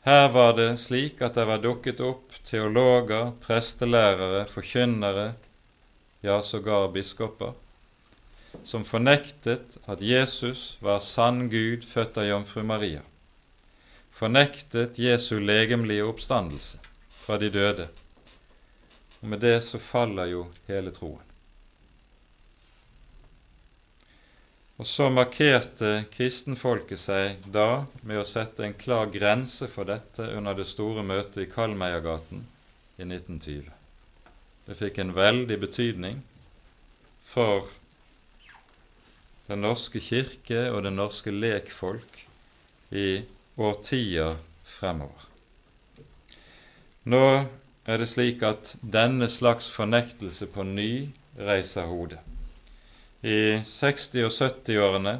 Her 0.01 0.29
var 0.29 0.53
det 0.57 0.77
slik 0.77 1.21
at 1.21 1.37
det 1.37 1.45
var 1.45 1.61
dukket 1.61 2.01
opp 2.01 2.33
teologer, 2.49 3.29
prestelærere, 3.45 4.47
forkynnere, 4.49 5.27
ja, 6.25 6.39
sågar 6.41 6.87
biskoper, 6.97 7.53
som 8.63 8.87
fornektet 8.89 9.77
at 9.85 10.01
Jesus 10.01 10.63
var 10.81 11.05
sann 11.05 11.45
Gud 11.53 11.85
født 11.85 12.17
av 12.17 12.25
jomfru 12.31 12.65
Maria, 12.65 13.05
fornektet 14.09 14.97
Jesu 14.97 15.37
legemlige 15.39 16.09
oppstandelse 16.09 16.81
fra 17.21 17.37
de 17.37 17.53
døde. 17.53 17.87
Og 19.21 19.29
med 19.29 19.45
det 19.45 19.59
så 19.69 19.81
faller 19.93 20.33
jo 20.33 20.47
hele 20.65 20.93
troen. 20.93 21.34
Og 24.75 24.87
så 24.87 25.05
markerte 25.07 25.89
kristenfolket 26.11 26.99
seg 26.99 27.45
da 27.55 27.85
med 28.03 28.19
å 28.19 28.27
sette 28.27 28.65
en 28.65 28.75
klar 28.75 29.07
grense 29.13 29.69
for 29.71 29.87
dette 29.87 30.25
under 30.35 30.57
det 30.57 30.65
store 30.67 31.03
møtet 31.07 31.45
i 31.45 31.51
Kalmeiergaten 31.51 32.41
i 32.99 33.05
1920. 33.07 33.69
Det 34.65 34.75
fikk 34.75 34.99
en 34.99 35.15
veldig 35.15 35.59
betydning 35.63 36.19
for 37.31 37.71
Den 39.45 39.61
norske 39.61 40.01
kirke 40.01 40.63
og 40.73 40.79
det 40.87 40.91
norske 40.97 41.29
lekfolk 41.29 42.15
i 42.97 43.21
årtier 43.61 44.39
fremover. 44.65 45.27
Nå 47.05 47.25
er 47.85 48.01
det 48.01 48.09
slik 48.09 48.41
at 48.41 48.73
denne 48.81 49.29
slags 49.29 49.69
fornektelse 49.69 50.49
på 50.49 50.65
ny 50.65 50.89
reiser 51.37 51.85
hodet. 51.85 52.23
I 53.25 53.57
60- 53.65 54.27
og 54.27 54.33
70-årene 54.35 55.15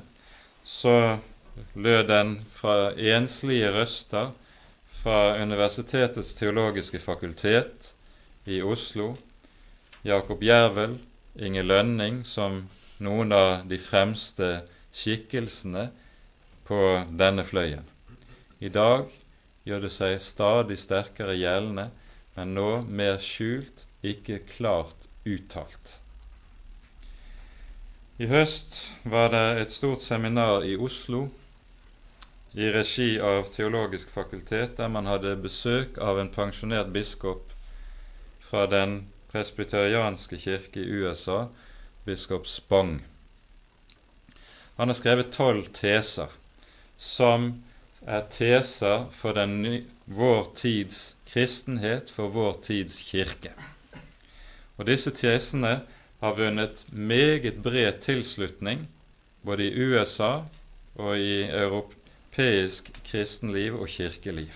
så 0.62 1.18
lød 1.74 2.04
den 2.12 2.36
fra 2.54 2.92
enslige 2.94 3.72
røster 3.74 4.30
fra 5.00 5.42
Universitetets 5.42 6.36
teologiske 6.38 7.02
fakultet 7.02 7.90
i 8.46 8.60
Oslo, 8.62 9.16
Jakob 10.06 10.46
Jervel, 10.46 11.00
Inge 11.36 11.66
Lønning 11.66 12.22
som 12.30 12.62
noen 13.02 13.34
av 13.34 13.66
de 13.74 13.82
fremste 13.82 14.52
skikkelsene 14.94 15.88
på 16.70 16.80
denne 17.18 17.48
fløyen. 17.50 17.84
I 18.62 18.70
dag 18.70 19.10
gjør 19.66 19.88
det 19.88 19.94
seg 19.98 20.22
stadig 20.22 20.78
sterkere 20.78 21.42
gjeldende, 21.42 21.90
men 22.38 22.54
nå 22.54 22.70
mer 22.86 23.18
skjult, 23.18 23.88
ikke 24.06 24.44
klart 24.54 25.10
uttalt. 25.26 26.00
I 28.16 28.30
høst 28.32 28.78
var 29.04 29.28
det 29.34 29.40
et 29.60 29.74
stort 29.76 30.00
seminar 30.00 30.64
i 30.64 30.78
Oslo 30.80 31.26
i 32.56 32.70
regi 32.72 33.18
av 33.20 33.50
Teologisk 33.52 34.14
fakultet, 34.14 34.78
der 34.78 34.88
man 34.88 35.10
hadde 35.12 35.34
besøk 35.44 35.98
av 36.00 36.22
en 36.22 36.30
pensjonert 36.32 36.94
biskop 36.96 37.52
fra 38.46 38.62
den 38.72 39.02
presbyterianske 39.34 40.40
kirke 40.40 40.80
i 40.80 41.02
USA, 41.02 41.50
biskop 42.08 42.48
Spong. 42.48 43.02
Han 44.78 44.94
har 44.94 44.96
skrevet 44.96 45.36
tolv 45.36 45.68
teser 45.76 46.32
som 46.96 47.50
er 48.08 48.24
teser 48.32 49.10
for 49.12 49.36
den, 49.36 49.84
vår 50.08 50.54
tids 50.56 51.18
kristenhet, 51.34 52.16
for 52.16 52.32
vår 52.32 52.62
tids 52.64 53.02
kirke. 53.12 53.52
Og 54.80 54.88
Disse 54.88 55.12
tesene 55.12 55.82
har 56.26 56.36
vunnet 56.38 56.84
meget 56.90 57.62
bred 57.64 58.02
tilslutning 58.02 58.88
både 59.46 59.68
i 59.68 59.84
USA 59.86 60.32
og 60.96 61.20
i 61.20 61.44
europeisk 61.46 62.90
kristenliv 63.06 63.78
og 63.80 63.88
kirkeliv. 63.88 64.54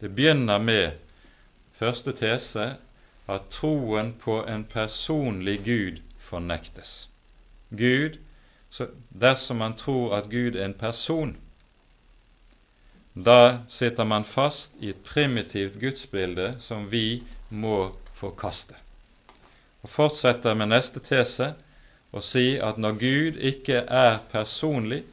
Det 0.00 0.10
begynner 0.14 0.58
med 0.58 0.98
første 1.72 2.12
tese 2.12 2.74
at 3.28 3.48
troen 3.50 4.12
på 4.20 4.42
en 4.44 4.64
personlig 4.64 5.58
Gud 5.64 6.02
fornektes. 6.18 7.08
Gud, 7.70 8.18
Dersom 9.20 9.56
man 9.56 9.74
tror 9.76 10.14
at 10.16 10.28
Gud 10.30 10.54
er 10.54 10.64
en 10.64 10.76
person, 10.78 11.32
da 13.16 13.58
sitter 13.68 14.04
man 14.04 14.24
fast 14.24 14.76
i 14.78 14.92
et 14.92 15.00
primitivt 15.04 15.80
gudsbilde 15.80 16.52
som 16.62 16.86
vi 16.92 17.22
må 17.50 17.96
forkaste. 18.14 18.78
Og 19.82 19.90
fortsetter 19.90 20.54
med 20.54 20.72
neste 20.74 21.00
tese 21.00 21.52
og 22.10 22.24
si 22.26 22.58
at 22.58 22.78
når 22.78 22.98
Gud 23.00 23.38
ikke 23.52 23.84
er 23.86 24.18
personlig, 24.32 25.04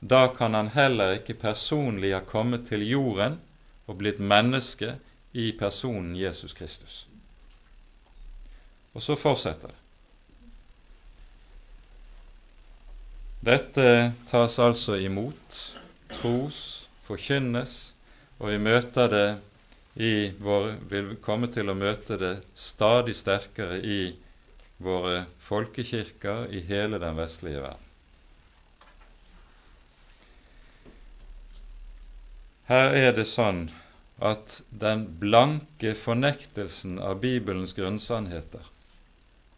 da 0.00 0.26
kan 0.32 0.54
han 0.54 0.70
heller 0.74 1.16
ikke 1.18 1.34
personlig 1.40 2.14
ha 2.14 2.22
kommet 2.22 2.68
til 2.68 2.84
jorden 2.86 3.40
og 3.86 3.98
blitt 3.98 4.20
menneske 4.22 4.94
i 5.32 5.50
personen 5.58 6.14
Jesus 6.16 6.54
Kristus. 6.56 7.06
Og 8.94 9.02
så 9.02 9.16
fortsetter 9.20 9.68
det. 9.68 9.82
Dette 13.46 14.12
tas 14.30 14.58
altså 14.58 14.96
imot, 14.98 15.58
tros, 16.16 16.88
forkynnes, 17.06 17.74
og 18.38 18.50
vi 18.50 18.56
møter 18.58 19.10
det 19.12 19.26
i 19.96 20.32
vår, 20.38 20.74
vil 20.88 21.14
komme 21.24 21.48
til 21.52 21.72
å 21.72 21.76
møte 21.78 22.18
det 22.20 22.34
stadig 22.54 23.14
sterkere 23.16 23.78
i 23.80 24.00
våre 24.76 25.22
folkekirker 25.40 26.50
i 26.52 26.60
hele 26.68 27.00
den 27.00 27.16
vestlige 27.16 27.62
verden. 27.64 27.82
Her 32.68 32.92
er 32.98 33.12
det 33.16 33.24
sånn 33.30 33.68
at 34.18 34.60
den 34.84 35.06
blanke 35.20 35.94
fornektelsen 35.96 36.98
av 36.98 37.20
Bibelens 37.22 37.72
grunnsannheter, 37.76 38.64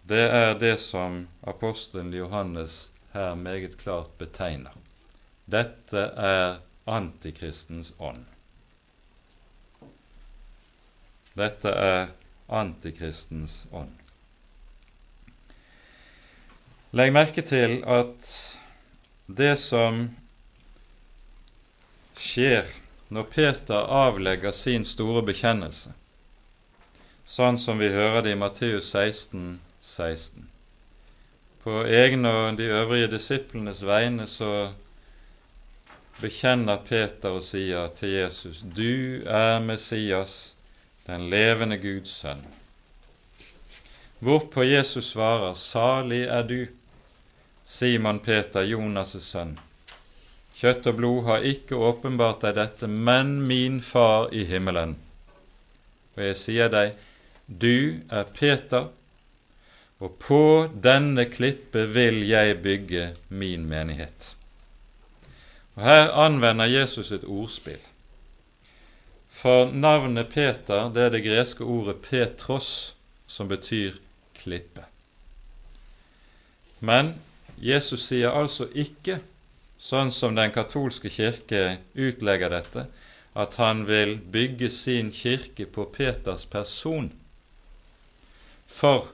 det 0.09 0.25
er 0.33 0.55
det 0.61 0.77
som 0.81 1.23
apostelen 1.43 2.15
Johannes 2.15 2.91
her 3.13 3.35
meget 3.35 3.79
klart 3.81 4.15
betegner. 4.21 4.73
Dette 5.45 6.05
er 6.31 6.61
antikristens 6.87 7.95
ånd. 7.99 8.25
Dette 11.39 11.71
er 11.71 12.11
antikristens 12.49 13.67
ånd. 13.73 13.93
Legg 16.97 17.13
merke 17.13 17.45
til 17.45 17.83
at 17.85 18.29
det 19.29 19.55
som 19.61 20.07
skjer 22.19 22.67
når 23.13 23.29
Peter 23.33 23.93
avlegger 24.01 24.53
sin 24.57 24.85
store 24.89 25.23
bekjennelse, 25.29 25.93
sånn 27.29 27.61
som 27.61 27.81
vi 27.81 27.93
hører 27.93 28.25
det 28.25 28.33
i 28.37 28.41
Matteus 28.41 28.89
16, 28.97 29.59
16. 29.85 30.49
På 31.63 31.83
egne 31.85 32.33
og 32.33 32.57
de 32.57 32.69
øvrige 32.73 33.13
disiplenes 33.13 33.85
vegne 33.85 34.27
så 34.27 34.71
bekjenner 36.23 36.81
Peter 36.89 37.37
og 37.37 37.45
sier 37.45 37.93
til 38.01 38.17
Jesus, 38.17 38.65
Du 38.65 39.21
er 39.29 39.61
Messias, 39.61 40.55
den 41.09 41.31
levende 41.33 41.79
Guds 41.81 42.11
sønn. 42.21 42.43
Hvorpå 44.21 44.65
Jesus 44.67 45.13
svarer, 45.15 45.55
Salig 45.55 46.25
er 46.27 46.43
du, 46.45 46.67
Simon 47.65 48.19
Peter, 48.21 48.67
Jonas' 48.67 49.23
sønn. 49.25 49.55
Kjøtt 50.59 50.89
og 50.91 50.97
blod 50.99 51.21
har 51.29 51.47
ikke 51.47 51.79
åpenbart 51.79 52.43
deg 52.45 52.57
dette, 52.59 52.91
men 52.91 53.37
min 53.47 53.81
Far 53.81 54.29
i 54.35 54.45
himmelen. 54.45 54.97
Og 56.17 56.25
jeg 56.27 56.39
sier 56.41 56.73
deg, 56.73 56.97
du 57.47 58.01
er 58.11 58.29
Peter, 58.35 58.91
og 60.03 60.19
på 60.23 60.43
denne 60.89 61.25
klippe 61.31 61.87
vil 61.95 62.21
jeg 62.29 62.59
bygge 62.63 63.13
min 63.29 63.65
menighet. 63.71 64.35
Og 65.79 65.87
Her 65.87 66.11
anvender 66.27 66.69
Jesus 66.69 67.15
et 67.15 67.25
ordspill. 67.25 67.81
For 69.39 69.71
navnet 69.71 70.33
Peter 70.35 70.89
det 70.91 71.03
er 71.07 71.13
det 71.15 71.23
greske 71.23 71.63
ordet 71.63 72.01
Petros, 72.03 72.97
som 73.31 73.47
betyr 73.47 73.95
klippe. 74.35 74.83
Men 76.81 77.13
Jesus 77.63 78.09
sier 78.09 78.35
altså 78.35 78.67
ikke, 78.75 79.21
sånn 79.79 80.11
som 80.15 80.35
den 80.35 80.51
katolske 80.55 81.11
kirke 81.15 81.79
utlegger 81.95 82.51
dette, 82.51 82.87
at 83.39 83.55
han 83.63 83.85
vil 83.87 84.17
bygge 84.19 84.73
sin 84.75 85.13
kirke 85.15 85.69
på 85.71 85.87
Peters 85.95 86.47
person. 86.51 87.13
For 88.67 89.07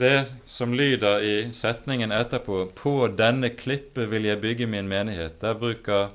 det 0.00 0.30
som 0.48 0.72
lyder 0.72 1.20
i 1.20 1.34
setningen 1.52 2.12
etterpå 2.12 2.70
'På 2.72 2.94
denne 3.18 3.50
klippe 3.52 4.06
vil 4.08 4.24
jeg 4.24 4.40
bygge 4.40 4.66
min 4.66 4.88
menighet', 4.88 5.40
der 5.40 5.54
bruker 5.54 6.08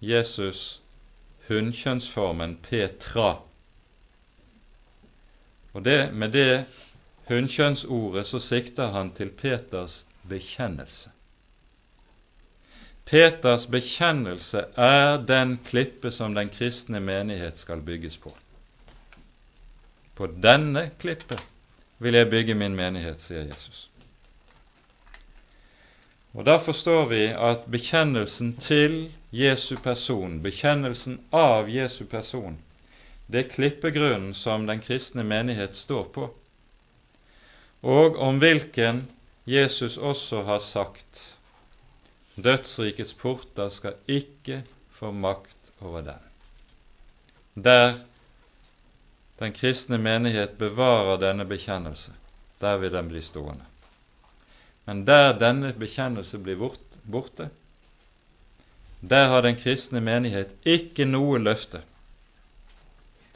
Jesus 0.00 0.80
hunnkjønnsformen 1.50 2.56
Petra. 2.62 3.40
Og 5.72 5.84
det, 5.84 6.14
Med 6.14 6.32
det 6.32 6.64
hunnkjønnsordet 7.28 8.26
så 8.26 8.38
sikter 8.38 8.92
han 8.94 9.10
til 9.14 9.30
Peters 9.30 10.06
bekjennelse. 10.28 11.10
Peters 13.10 13.66
bekjennelse 13.66 14.64
er 14.76 15.16
den 15.26 15.58
klippe 15.66 16.10
som 16.14 16.34
den 16.34 16.48
kristne 16.48 17.00
menighet 17.00 17.58
skal 17.58 17.82
bygges 17.82 18.18
på. 18.18 18.34
På 20.14 20.26
denne 20.26 20.90
klippe 20.98 21.38
vil 21.98 22.14
jeg 22.14 22.30
bygge 22.30 22.54
min 22.54 22.76
menighet, 22.76 23.20
sier 23.20 23.46
Jesus. 23.48 23.88
Og 26.34 26.46
Da 26.46 26.56
forstår 26.62 27.08
vi 27.08 27.24
at 27.26 27.66
bekjennelsen 27.70 28.56
til 28.56 29.10
Jesu 29.30 29.76
person, 29.76 30.42
bekjennelsen 30.42 31.20
av 31.30 31.70
Jesu 31.70 32.04
person, 32.04 32.58
det 33.26 33.44
er 33.44 33.50
klippegrunnen 33.52 34.34
som 34.34 34.66
den 34.66 34.82
kristne 34.82 35.22
menighet 35.22 35.76
står 35.78 36.08
på, 36.14 36.30
og 37.86 38.18
om 38.18 38.40
hvilken 38.42 39.04
Jesus 39.46 39.96
også 39.98 40.42
har 40.48 40.58
sagt 40.58 41.38
dødsrikets 42.34 43.14
porter 43.14 43.70
skal 43.70 43.96
ikke 44.10 44.62
få 44.90 45.12
makt 45.12 45.72
over 45.80 46.02
den. 46.02 46.26
Der 47.54 47.94
den 49.40 49.54
kristne 49.56 49.98
menighet 49.98 50.58
bevarer 50.58 51.16
denne 51.22 51.46
bekjennelse, 51.48 52.12
der 52.60 52.76
vil 52.76 52.92
den 52.92 53.08
bli 53.08 53.22
stående. 53.24 53.64
Men 54.84 55.06
der 55.06 55.32
denne 55.38 55.72
bekjennelse 55.72 56.38
blir 56.38 56.58
borte, 56.60 57.48
der 59.00 59.28
har 59.28 59.42
den 59.42 59.56
kristne 59.56 60.00
menighet 60.04 60.52
ikke 60.68 61.06
noe 61.08 61.38
løfte. 61.40 61.80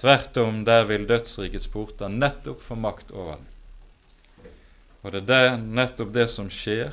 Tvert 0.00 0.36
om, 0.36 0.64
der 0.64 0.84
vil 0.84 1.06
dødsrikets 1.08 1.68
porter 1.72 2.12
nettopp 2.12 2.60
få 2.62 2.76
makt 2.76 3.10
over 3.14 3.38
den. 3.38 3.46
Og 5.02 5.12
det 5.12 5.22
er 5.22 5.28
der, 5.28 5.56
nettopp 5.56 6.12
det 6.12 6.28
som 6.32 6.50
skjer, 6.52 6.92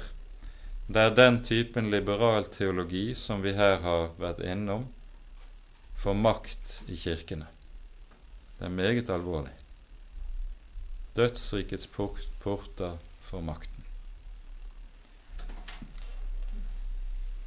det 0.91 1.01
er 1.01 1.15
den 1.15 1.41
typen 1.43 1.91
liberal 1.91 2.47
teologi 2.51 3.13
som 3.15 3.43
vi 3.43 3.53
her 3.55 3.79
har 3.83 4.09
vært 4.19 4.43
innom, 4.43 4.87
får 6.01 6.17
makt 6.19 6.77
i 6.91 6.97
kirkene. 6.99 7.47
Det 8.59 8.67
er 8.67 8.75
meget 8.75 9.09
alvorlig. 9.09 9.53
Dødsrikets 11.15 11.87
porter 11.95 12.97
får 13.29 13.41
makten. 13.47 13.70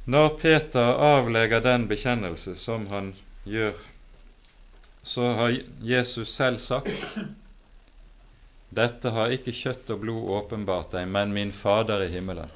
Når 0.05 0.29
Peter 0.37 0.99
avlegger 1.01 1.63
den 1.65 1.87
bekjennelse 1.89 2.53
som 2.61 2.85
han 2.91 3.13
gjør, 3.49 3.73
så 5.03 5.31
har 5.37 5.55
Jesus 5.81 6.29
selv 6.33 6.61
sagt 6.61 7.17
dette 8.75 9.09
har 9.15 9.31
ikke 9.33 9.53
kjøtt 9.55 9.89
og 9.93 10.01
blod 10.03 10.29
åpenbart 10.35 10.91
deg, 10.93 11.07
men 11.07 11.33
min 11.33 11.53
Fader 11.55 12.03
i 12.03 12.09
himmelen. 12.11 12.51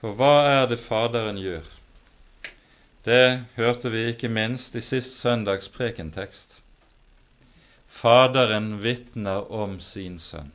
For 0.00 0.14
hva 0.16 0.34
er 0.48 0.64
det 0.70 0.80
Faderen 0.82 1.38
gjør? 1.40 1.66
Det 3.04 3.24
hørte 3.56 3.90
vi 3.90 4.06
ikke 4.10 4.28
minst 4.28 4.76
i 4.76 4.84
sist 4.84 5.18
søndags 5.22 5.70
prekentekst. 5.72 6.58
Faderen 7.88 8.74
vitner 8.84 9.50
om 9.50 9.78
sin 9.80 10.18
sønn. 10.20 10.52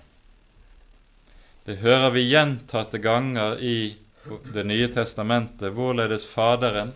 Det 1.66 1.80
hører 1.82 2.12
vi 2.14 2.28
gjentatte 2.30 3.02
ganger 3.02 3.58
i 3.58 3.78
Det 4.26 4.64
nye 4.66 4.88
testamentet, 4.94 5.74
hvorledes 5.74 6.26
Faderen 6.26 6.94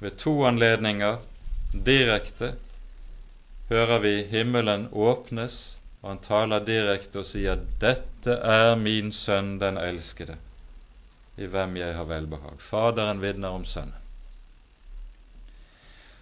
ved 0.00 0.16
to 0.18 0.32
anledninger 0.44 1.20
direkte 1.86 2.54
hører 3.70 3.98
vi 4.02 4.14
himmelen 4.32 4.88
åpnes 4.92 5.60
og 6.02 6.08
han 6.08 6.20
taler 6.24 6.64
direkte 6.64 7.20
og 7.20 7.28
sier 7.28 7.60
'Dette 7.80 8.36
er 8.52 8.76
min 8.80 9.12
sønn 9.12 9.58
den 9.60 9.76
elskede, 9.76 10.36
i 11.36 11.46
hvem 11.46 11.76
jeg 11.76 11.96
har 11.96 12.08
velbehag'. 12.08 12.60
Faderen 12.70 13.20
vitner 13.20 13.48
om 13.48 13.64
Sønnen. 13.64 13.96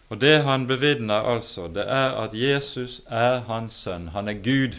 Og 0.08 0.20
det 0.20 0.42
han 0.42 0.66
bevitner 0.66 1.26
altså, 1.34 1.68
det 1.68 1.84
er 1.84 2.16
at 2.24 2.34
Jesus 2.34 3.02
er 3.06 3.40
hans 3.40 3.72
sønn. 3.72 4.08
Han 4.08 4.28
er 4.28 4.40
Gud, 4.44 4.78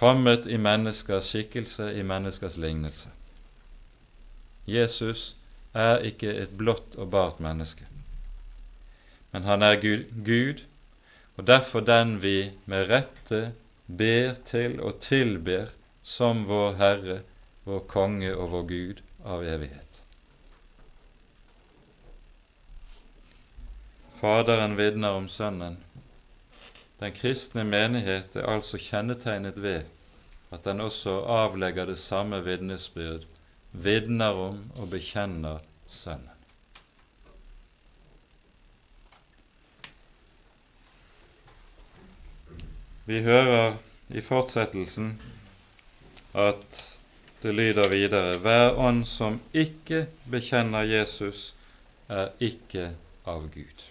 kommet 0.00 0.46
i 0.46 0.56
menneskers 0.56 1.26
skikkelse, 1.28 1.90
i 1.92 2.02
menneskers 2.02 2.56
lignelse. 2.56 3.10
Jesus 4.64 5.34
er 5.76 6.00
ikke 6.08 6.32
et 6.40 6.54
blått 6.56 6.96
og 6.96 7.10
bart 7.12 7.40
menneske, 7.44 7.84
men 9.34 9.44
han 9.44 9.62
er 9.62 9.76
Gud, 9.80 10.62
og 11.36 11.46
derfor 11.46 11.84
den 11.84 12.16
vi 12.22 12.50
med 12.64 12.88
rette 12.88 13.42
ber 13.86 14.40
til 14.48 14.80
og 14.80 15.02
tilber 15.04 15.68
som 16.02 16.46
vår 16.48 16.80
Herre, 16.80 17.20
vår 17.68 17.84
Konge 17.92 18.32
og 18.32 18.50
vår 18.56 18.66
Gud 18.72 19.04
av 19.20 19.44
evighet. 19.44 20.00
Faderen 24.20 24.80
vitner 24.80 25.16
om 25.20 25.28
Sønnen. 25.28 25.76
Den 27.00 27.12
kristne 27.16 27.64
menighet 27.64 28.36
er 28.36 28.46
altså 28.52 28.78
kjennetegnet 28.78 29.62
ved 29.62 29.82
at 30.52 30.64
den 30.64 30.80
også 30.84 31.14
avlegger 31.32 31.86
det 31.88 31.98
samme 31.98 32.42
vitnesbyrd, 32.44 33.24
vitner 33.72 34.36
om 34.48 34.58
og 34.76 34.90
bekjenner 34.90 35.62
Sønnen. 35.90 36.28
Vi 43.06 43.22
hører 43.22 43.72
i 44.08 44.20
fortsettelsen 44.20 45.14
at 46.34 46.82
det 47.42 47.54
lyder 47.54 47.88
videre 47.88 48.36
Hver 48.38 48.76
ånd 48.78 49.04
som 49.08 49.40
ikke 49.54 50.04
bekjenner 50.30 50.86
Jesus, 50.86 51.54
er 52.08 52.28
ikke 52.40 52.90
av 53.26 53.48
Gud. 53.54 53.88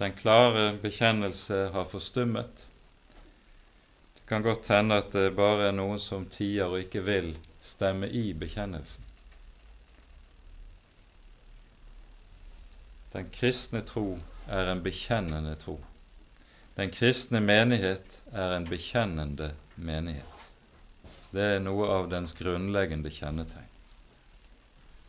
Den 0.00 0.12
klare 0.16 0.78
bekjennelse 0.80 1.56
har 1.74 1.84
forstummet. 1.84 2.68
Det 4.14 4.22
kan 4.28 4.42
godt 4.42 4.68
hende 4.72 4.96
at 4.96 5.12
det 5.12 5.34
bare 5.36 5.66
er 5.68 5.74
noen 5.76 6.00
som 6.00 6.24
tier 6.32 6.72
og 6.72 6.80
ikke 6.80 7.02
vil 7.04 7.34
stemme 7.60 8.08
i 8.08 8.30
bekjennelsen. 8.32 9.04
Den 13.12 13.28
kristne 13.34 13.82
tro 13.84 14.14
er 14.48 14.70
en 14.72 14.80
bekjennende 14.82 15.52
tro. 15.60 15.76
Den 16.78 16.94
kristne 16.94 17.40
menighet 17.44 18.22
er 18.32 18.56
en 18.56 18.68
bekjennende 18.70 19.50
menighet. 19.76 20.48
Det 21.34 21.44
er 21.58 21.60
noe 21.60 21.90
av 21.92 22.08
dens 22.08 22.32
grunnleggende 22.38 23.12
kjennetegn. 23.12 23.68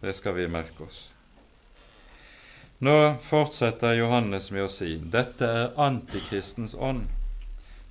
Det 0.01 0.17
skal 0.17 0.35
vi 0.35 0.51
merke 0.51 0.83
oss. 0.89 1.10
Nå 2.83 3.15
fortsetter 3.21 3.93
Johannes 3.93 4.47
med 4.51 4.63
å 4.65 4.69
si 4.73 4.95
dette 5.13 5.45
er 5.45 5.75
antikristens 5.77 6.73
ånd, 6.73 7.03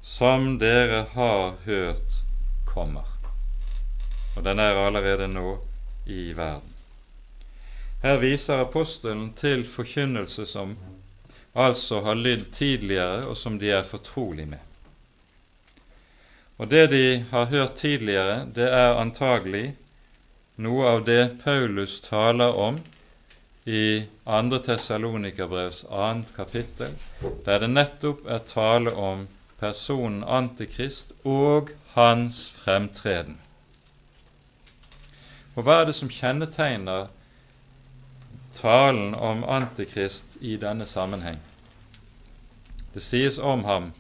som 0.03 0.57
dere 0.59 1.05
har 1.13 1.53
hørt 1.63 2.17
kommer. 2.67 3.07
Og 4.35 4.43
den 4.49 4.59
er 4.59 4.83
allerede 4.83 5.31
nå 5.31 5.53
i 6.11 6.33
verden. 6.35 6.75
Her 8.03 8.19
viser 8.19 8.65
apostelen 8.65 9.31
til 9.39 9.63
forkynnelse 9.63 10.51
som 10.51 10.75
altså 11.55 12.03
har 12.11 12.19
lydd 12.19 12.49
tidligere, 12.51 13.29
og 13.31 13.39
som 13.39 13.63
de 13.63 13.71
er 13.71 13.87
fortrolig 13.87 14.51
med. 14.51 14.61
Og 16.59 16.67
det 16.75 16.87
de 16.91 17.05
har 17.31 17.53
hørt 17.55 17.79
tidligere, 17.79 18.41
det 18.59 18.67
er 18.67 18.99
antagelig 18.99 19.69
noe 20.59 20.97
av 20.97 21.07
det 21.07 21.23
Paulus 21.47 22.01
taler 22.11 22.59
om 22.59 22.83
i 23.79 23.83
2. 24.25 24.59
Tessalonikerbrevs 24.67 25.85
2. 25.89 26.09
kapittel, 26.37 26.97
der 27.47 27.63
det 27.63 27.71
nettopp 27.71 28.27
er 28.27 28.43
tale 28.51 28.95
om 28.95 29.27
personen 29.61 30.25
Antikrist 30.25 31.13
og 31.25 31.71
hans 31.95 32.43
fremtreden. 32.63 33.39
Og 35.55 35.67
hva 35.67 35.81
er 35.81 35.91
det 35.91 35.97
som 36.01 36.11
kjennetegner 36.11 37.09
talen 38.61 39.15
om 39.15 39.45
Antikrist 39.45 40.39
i 40.41 40.57
denne 40.61 40.87
sammenheng. 40.87 41.39
Det 42.95 43.03
sies 43.07 43.39
om 43.39 43.65
ham 43.65 43.93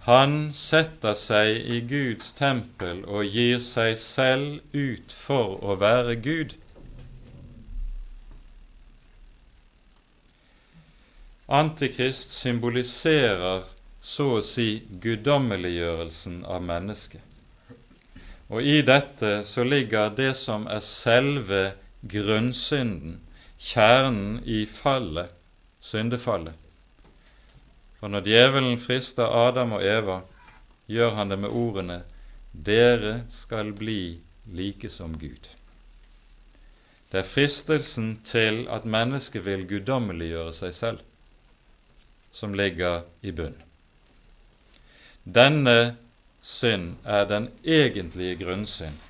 han 0.00 0.52
setter 0.56 1.12
seg 1.12 1.58
i 1.74 1.82
Guds 1.84 2.32
tempel 2.32 3.02
og 3.04 3.26
gir 3.28 3.60
seg 3.60 3.98
selv 4.00 4.62
ut 4.72 5.12
for 5.12 5.58
å 5.60 5.76
være 5.82 6.14
Gud. 6.24 6.54
Antikrist 11.50 12.30
symboliserer 12.30 13.64
så 14.00 14.26
å 14.36 14.42
si 14.46 14.84
guddommeliggjørelsen 15.02 16.44
av 16.46 16.62
mennesket. 16.62 17.24
Og 18.50 18.62
i 18.66 18.80
dette 18.86 19.40
så 19.46 19.64
ligger 19.66 20.14
det 20.14 20.32
som 20.38 20.68
er 20.70 20.82
selve 20.86 21.62
grunnsynden 22.06 23.18
kjernen 23.58 24.40
i 24.46 24.62
fallet, 24.70 25.34
syndefallet. 25.82 26.54
For 28.00 28.08
når 28.08 28.30
djevelen 28.30 28.78
frister 28.80 29.34
Adam 29.42 29.74
og 29.76 29.84
Eva, 29.84 30.22
gjør 30.86 31.18
han 31.18 31.34
det 31.34 31.42
med 31.42 31.50
ordene 31.50 32.00
dere 32.52 33.24
skal 33.30 33.74
bli 33.76 34.20
like 34.54 34.90
som 34.90 35.18
Gud. 35.18 35.50
Det 37.10 37.20
er 37.20 37.28
fristelsen 37.28 38.20
til 38.24 38.64
at 38.70 38.86
mennesket 38.86 39.44
vil 39.44 39.66
guddommeliggjøre 39.68 40.54
seg 40.54 40.74
selv, 40.74 41.06
som 42.32 42.54
ligger 42.54 43.02
i 43.22 43.32
bunn. 43.32 43.56
Denne 45.24 45.96
synd 46.42 46.96
er 47.04 47.26
den 47.28 47.50
egentlige 47.64 48.40
grunnsynd 48.44 49.06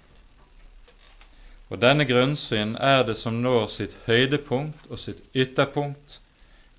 og 1.71 1.79
denne 1.79 2.05
grunnsyn 2.07 2.75
er 2.83 3.05
det 3.07 3.15
som 3.19 3.37
når 3.45 3.69
sitt 3.71 3.93
høydepunkt 4.09 4.89
og 4.91 4.99
sitt 4.99 5.21
ytterpunkt 5.39 6.17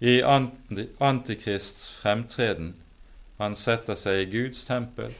i 0.03 0.17
Antikrists 0.27 1.85
fremtreden. 2.01 2.73
Han 3.39 3.55
setter 3.55 3.95
seg 3.95 4.19
i 4.19 4.29
Guds 4.33 4.65
tempel 4.67 5.15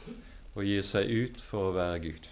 og 0.52 0.66
gir 0.68 0.84
seg 0.84 1.08
ut 1.08 1.40
for 1.40 1.70
å 1.70 1.76
være 1.78 2.02
Gud. 2.04 2.28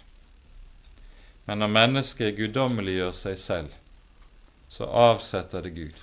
Men 1.49 1.63
når 1.63 1.73
mennesket 1.79 2.37
guddommeliggjør 2.37 3.15
seg 3.17 3.41
selv, 3.41 3.73
så 4.69 4.85
avsetter 4.85 5.65
det 5.65 5.73
Gud. 5.79 5.97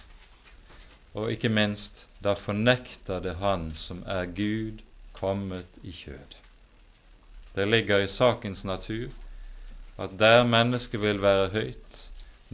Og 1.19 1.33
ikke 1.35 1.51
minst, 1.51 2.05
da 2.23 2.37
fornekter 2.39 3.23
det 3.25 3.35
Han 3.43 3.73
som 3.77 4.05
er 4.07 4.29
Gud 4.31 4.85
kommet 5.12 5.81
i 5.83 5.91
kjød. 5.91 6.37
Det 7.57 7.66
ligger 7.66 8.05
i 8.05 8.11
sakens 8.12 8.62
natur 8.64 9.11
at 9.99 10.14
der 10.19 10.47
mennesket 10.47 11.03
vil 11.03 11.23
være 11.23 11.49
høyt, 11.49 12.03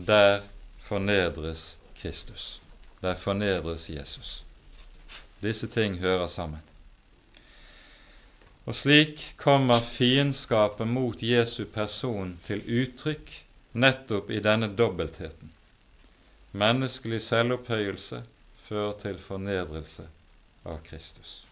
der 0.07 0.41
fornedres 0.81 1.79
Kristus. 2.01 2.61
Der 3.03 3.15
fornedres 3.15 3.91
Jesus. 3.91 4.45
Disse 5.43 5.67
ting 5.67 5.99
hører 5.99 6.27
sammen. 6.27 6.63
Og 8.67 8.75
slik 8.75 9.35
kommer 9.37 9.81
fiendskapet 9.81 10.89
mot 10.89 11.23
Jesu 11.23 11.65
person 11.65 12.39
til 12.47 12.65
uttrykk 12.65 13.33
nettopp 13.73 14.31
i 14.31 14.41
denne 14.41 14.71
dobbeltheten. 14.77 15.53
Menneskelig 16.53 17.21
selvopphøyelse 17.23 18.23
fører 18.69 18.95
til 19.03 19.19
fornedrelse 19.21 20.07
av 20.65 20.79
Kristus. 20.87 21.43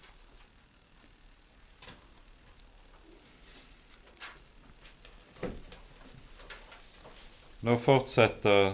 Nå 7.63 7.77
fortsetter 7.79 8.73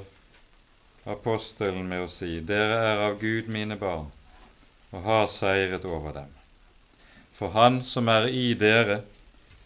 apostelen 1.05 1.89
med 1.89 2.07
å 2.07 2.09
si:" 2.09 2.39
Dere 2.41 2.79
er 2.93 3.03
av 3.11 3.19
Gud 3.21 3.51
mine 3.53 3.77
barn, 3.77 4.07
og 4.93 5.03
har 5.05 5.27
seiret 5.29 5.85
over 5.85 6.15
dem. 6.17 6.31
For 7.35 7.53
Han 7.53 7.83
som 7.83 8.09
er 8.09 8.29
i 8.33 8.55
dere, 8.55 9.03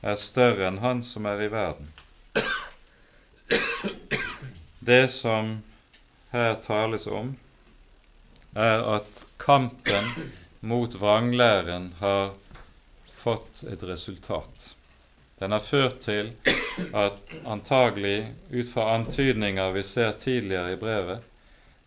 er 0.03 0.17
større 0.19 0.67
enn 0.67 0.81
han 0.83 1.03
som 1.07 1.27
er 1.31 1.45
i 1.45 1.49
verden. 1.53 1.93
Det 4.81 5.07
som 5.15 5.63
her 6.33 6.55
tales 6.65 7.07
om, 7.07 7.37
er 8.55 8.85
at 8.97 9.25
kampen 9.37 10.13
mot 10.61 10.95
vranglæren 10.95 11.93
har 11.99 12.31
fått 13.09 13.63
et 13.69 13.83
resultat. 13.83 14.75
Den 15.39 15.53
har 15.53 15.61
ført 15.61 16.01
til 16.05 16.33
at 16.95 17.37
antagelig, 17.45 18.35
ut 18.51 18.69
fra 18.71 18.93
antydninger 18.95 19.73
vi 19.73 19.83
ser 19.83 20.13
tidligere 20.13 20.73
i 20.73 20.81
brevet, 20.81 21.23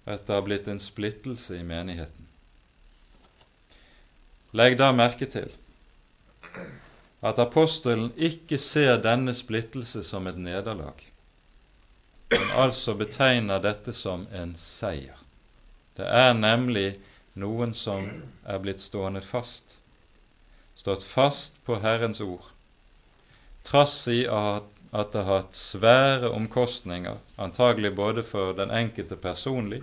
at 0.06 0.26
det 0.28 0.36
har 0.36 0.46
blitt 0.46 0.68
en 0.68 0.82
splittelse 0.82 1.60
i 1.60 1.64
menigheten. 1.64 2.28
Legg 4.56 4.78
da 4.80 4.92
merke 4.96 5.28
til 5.32 5.52
at 7.26 7.40
apostelen 7.42 8.12
ikke 8.16 8.60
ser 8.62 9.00
denne 9.02 9.34
splittelse 9.34 10.04
som 10.06 10.28
et 10.28 10.38
nederlag, 10.38 11.00
men 12.32 12.52
altså 12.66 12.96
betegner 13.00 13.64
dette 13.64 13.94
som 13.94 14.28
en 14.32 14.54
seier. 14.60 15.25
Det 15.96 16.06
er 16.06 16.34
nemlig 16.36 16.88
noen 17.40 17.74
som 17.76 18.08
er 18.44 18.60
blitt 18.64 18.84
stående 18.84 19.22
fast, 19.24 19.78
stått 20.76 21.04
fast 21.08 21.62
på 21.68 21.78
Herrens 21.84 22.20
ord, 22.24 22.44
trass 23.64 23.96
i 24.12 24.26
at, 24.28 24.68
at 24.92 25.14
det 25.14 25.24
har 25.28 25.42
hatt 25.42 25.56
svære 25.60 26.32
omkostninger, 26.36 27.18
antagelig 27.42 27.94
både 27.96 28.24
for 28.28 28.54
den 28.58 28.72
enkelte 28.76 29.16
personlig 29.16 29.82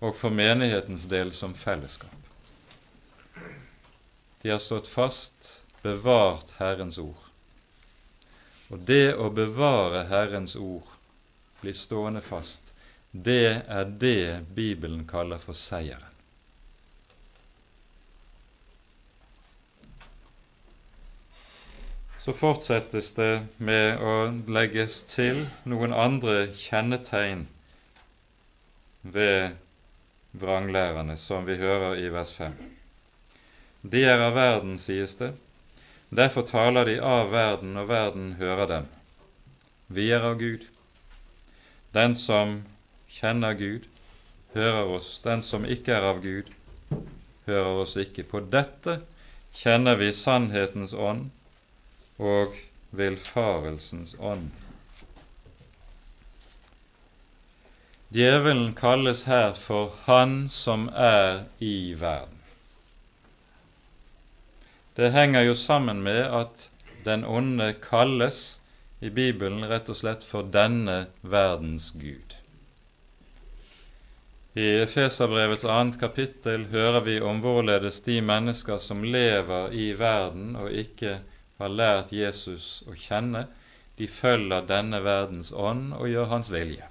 og 0.00 0.16
for 0.16 0.32
menighetens 0.32 1.04
del 1.08 1.32
som 1.36 1.54
fellesskap. 1.54 2.16
De 4.40 4.50
har 4.50 4.60
stått 4.64 4.88
fast, 4.88 5.52
bevart 5.82 6.54
Herrens 6.56 6.96
ord. 6.98 7.28
Og 8.72 8.80
det 8.88 9.12
å 9.20 9.28
bevare 9.34 10.06
Herrens 10.08 10.56
ord, 10.56 10.86
bli 11.60 11.74
stående 11.76 12.22
fast, 12.24 12.69
det 13.10 13.62
er 13.66 13.84
det 13.84 14.46
Bibelen 14.54 15.06
kaller 15.08 15.38
for 15.42 15.58
seieren. 15.58 16.06
Så 22.20 22.34
fortsettes 22.36 23.14
det 23.16 23.46
med 23.56 24.02
å 24.04 24.14
legges 24.52 25.02
til 25.08 25.46
noen 25.64 25.94
andre 25.96 26.50
kjennetegn 26.52 27.46
ved 29.02 29.56
vranglærerne, 30.36 31.16
som 31.16 31.48
vi 31.48 31.56
hører 31.56 31.96
i 31.96 32.10
vers 32.12 32.34
5. 32.36 32.52
De 33.82 34.04
er 34.04 34.20
av 34.20 34.36
verden, 34.36 34.76
sies 34.78 35.16
det. 35.16 35.32
Derfor 36.12 36.44
taler 36.46 36.84
de 36.90 36.98
av 37.00 37.32
verden, 37.32 37.72
og 37.80 37.88
verden 37.88 38.34
hører 38.38 38.68
dem. 38.68 38.90
Vi 39.88 40.10
er 40.12 40.26
av 40.26 40.36
Gud. 40.38 40.66
Den 41.96 42.14
som 42.14 42.60
kjenner 43.10 43.54
Gud, 43.58 43.86
hører 44.54 44.94
oss. 44.96 45.18
Den 45.24 45.42
som 45.42 45.66
ikke 45.66 45.94
er 45.98 46.08
av 46.12 46.22
Gud, 46.24 46.50
hører 47.46 47.82
oss 47.84 47.96
ikke. 48.00 48.24
På 48.24 48.40
dette 48.40 49.00
kjenner 49.56 49.98
vi 50.00 50.12
sannhetens 50.14 50.94
ånd 50.94 51.30
og 52.18 52.56
villfarelsens 52.96 54.16
ånd. 54.18 54.50
Djevelen 58.10 58.74
kalles 58.74 59.24
her 59.30 59.52
for 59.54 59.92
Han 60.06 60.48
som 60.50 60.88
er 60.90 61.44
i 61.62 61.94
verden. 61.94 62.40
Det 64.98 65.12
henger 65.14 65.46
jo 65.46 65.54
sammen 65.54 66.02
med 66.02 66.24
at 66.26 66.66
den 67.04 67.22
onde 67.24 67.70
kalles 67.84 68.60
i 69.00 69.08
Bibelen 69.14 69.62
rett 69.70 69.88
og 69.88 69.96
slett 69.96 70.26
for 70.26 70.42
denne 70.42 71.06
verdens 71.22 71.92
gud. 71.94 72.34
I 74.54 74.66
Efeserbrevets 74.82 75.64
annet 75.64 76.00
kapittel 76.00 76.64
hører 76.72 77.04
vi 77.06 77.20
om 77.22 77.38
hvorledes 77.38 78.00
de 78.02 78.16
mennesker 78.20 78.80
som 78.82 79.04
lever 79.06 79.70
i 79.70 79.92
verden 79.94 80.56
og 80.58 80.72
ikke 80.74 81.20
har 81.60 81.70
lært 81.70 82.10
Jesus 82.10 82.80
å 82.90 82.96
kjenne, 82.98 83.44
de 84.00 84.08
følger 84.10 84.66
denne 84.66 84.98
verdens 85.04 85.52
ånd 85.54 85.94
og 85.94 86.10
gjør 86.10 86.26
hans 86.32 86.50
vilje. 86.50 86.88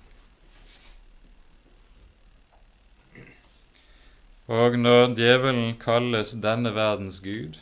Og 4.48 4.80
når 4.80 5.18
djevelen 5.20 5.76
kalles 5.84 6.32
denne 6.48 6.72
verdens 6.80 7.20
gud, 7.20 7.60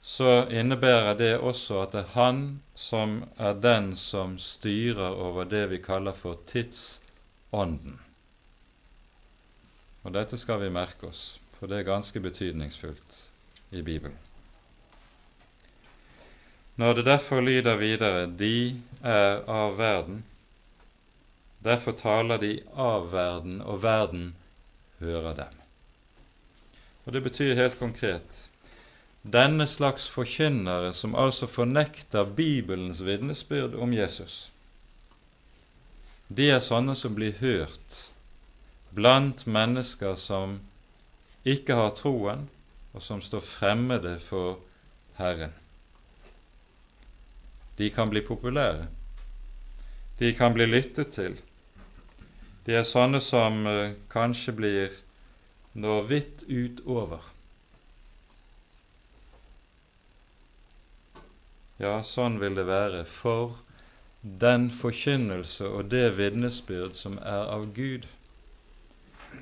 så 0.00 0.44
innebærer 0.46 1.18
det 1.18 1.34
også 1.42 1.82
at 1.82 1.98
det 1.98 2.04
er 2.04 2.14
han 2.14 2.42
som 2.78 3.18
er 3.36 3.58
den 3.66 3.96
som 3.98 4.38
styrer 4.38 5.18
over 5.26 5.44
det 5.50 5.66
vi 5.74 5.82
kaller 5.82 6.14
for 6.14 6.38
tidsånden. 6.46 7.98
Og 10.06 10.12
dette 10.14 10.38
skal 10.38 10.60
vi 10.62 10.70
merke 10.70 11.08
oss, 11.08 11.40
for 11.58 11.66
det 11.66 11.80
er 11.80 11.88
ganske 11.88 12.20
betydningsfullt 12.22 13.16
i 13.74 13.82
Bibelen. 13.82 14.14
Når 16.78 16.94
det 16.94 17.04
derfor 17.08 17.40
lyder 17.40 17.76
videre 17.80 18.26
'de 18.26 18.80
er 19.02 19.42
av 19.50 19.74
verden', 19.78 20.22
derfor 21.64 21.92
taler 21.92 22.38
de 22.38 22.62
av 22.76 23.10
verden, 23.12 23.60
og 23.60 23.82
verden 23.82 24.34
hører 25.00 25.34
dem. 25.34 25.54
Og 27.06 27.12
Det 27.12 27.22
betyr 27.22 27.54
helt 27.54 27.78
konkret 27.78 28.48
denne 29.22 29.66
slags 29.66 30.08
forkynnere 30.10 30.92
som 30.94 31.14
altså 31.14 31.46
fornekter 31.46 32.24
Bibelens 32.24 33.04
vitnesbyrd 33.04 33.74
om 33.74 33.92
Jesus. 33.92 34.50
De 36.28 36.50
er 36.50 36.60
sånne 36.60 36.94
som 36.94 37.14
blir 37.14 37.32
hørt 37.40 38.04
blant 38.96 39.44
mennesker 39.46 40.16
som 40.16 40.58
ikke 41.44 41.76
har 41.76 41.92
troen, 41.98 42.48
og 42.96 43.04
som 43.04 43.20
står 43.22 43.44
fremmede 43.44 44.16
for 44.24 44.56
Herren. 45.18 45.52
De 47.76 47.90
kan 47.92 48.10
bli 48.10 48.22
populære. 48.24 48.86
De 50.18 50.32
kan 50.32 50.56
bli 50.56 50.66
lyttet 50.66 51.12
til. 51.12 51.36
De 52.64 52.74
er 52.74 52.88
sånne 52.88 53.20
som 53.20 53.66
eh, 53.68 53.92
kanskje 54.10 54.54
blir 54.56 54.94
når 55.76 56.08
vidt 56.08 56.44
utover. 56.48 57.20
Ja, 61.76 62.00
sånn 62.00 62.40
vil 62.40 62.56
det 62.56 62.64
være 62.64 63.04
for 63.04 63.58
den 64.22 64.70
forkynnelse 64.72 65.68
og 65.68 65.90
det 65.92 66.14
vitnesbyrd 66.16 66.96
som 66.96 67.18
er 67.20 67.52
av 67.52 67.68
Gud. 67.76 68.08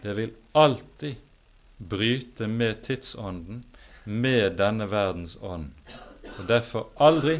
Det 0.02 0.14
vil 0.14 0.32
alltid 0.52 1.14
bryte 1.76 2.46
med 2.46 2.82
tidsånden, 2.82 3.64
med 4.04 4.56
denne 4.60 4.86
verdens 4.86 5.36
ånd, 5.40 5.70
og 6.38 6.46
derfor 6.48 6.90
aldri 7.00 7.38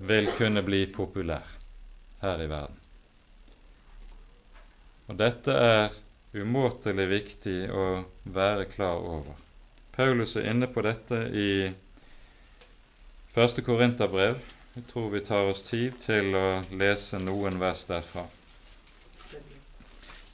vil 0.00 0.30
kunne 0.38 0.62
bli 0.66 0.86
populær 0.90 1.46
her 2.22 2.42
i 2.42 2.48
verden. 2.50 2.80
Og 5.10 5.18
dette 5.18 5.54
er 5.54 5.94
umåtelig 6.38 7.06
viktig 7.10 7.58
å 7.74 7.86
være 8.24 8.66
klar 8.70 8.98
over. 9.02 9.38
Paulus 9.96 10.36
er 10.38 10.50
inne 10.52 10.68
på 10.70 10.84
dette 10.86 11.24
i 11.34 11.50
første 13.34 13.64
Korinterbrev. 13.66 14.38
Jeg 14.76 14.86
tror 14.92 15.10
vi 15.10 15.24
tar 15.26 15.50
oss 15.50 15.64
tid 15.66 15.98
til 16.04 16.34
å 16.38 16.46
lese 16.70 17.18
noen 17.24 17.58
vers 17.58 17.82
derfra. 17.90 18.22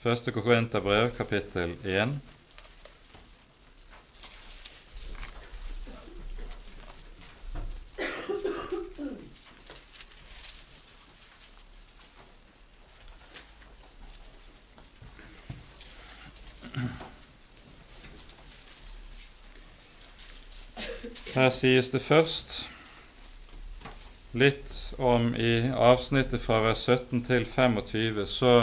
Første 0.06 0.32
Korinterbrev, 0.32 1.10
kapittel 1.16 1.72
1. 1.84 2.20
Her 21.34 21.50
sies 21.50 21.90
det 21.90 22.02
først 22.02 22.70
litt 24.38 24.70
om 24.98 25.32
i 25.34 25.52
avsnittet 25.74 26.46
fra 26.46 26.62
vers 26.70 26.86
17 26.86 27.26
til 27.26 27.42
25, 27.58 28.26
så 28.30 28.58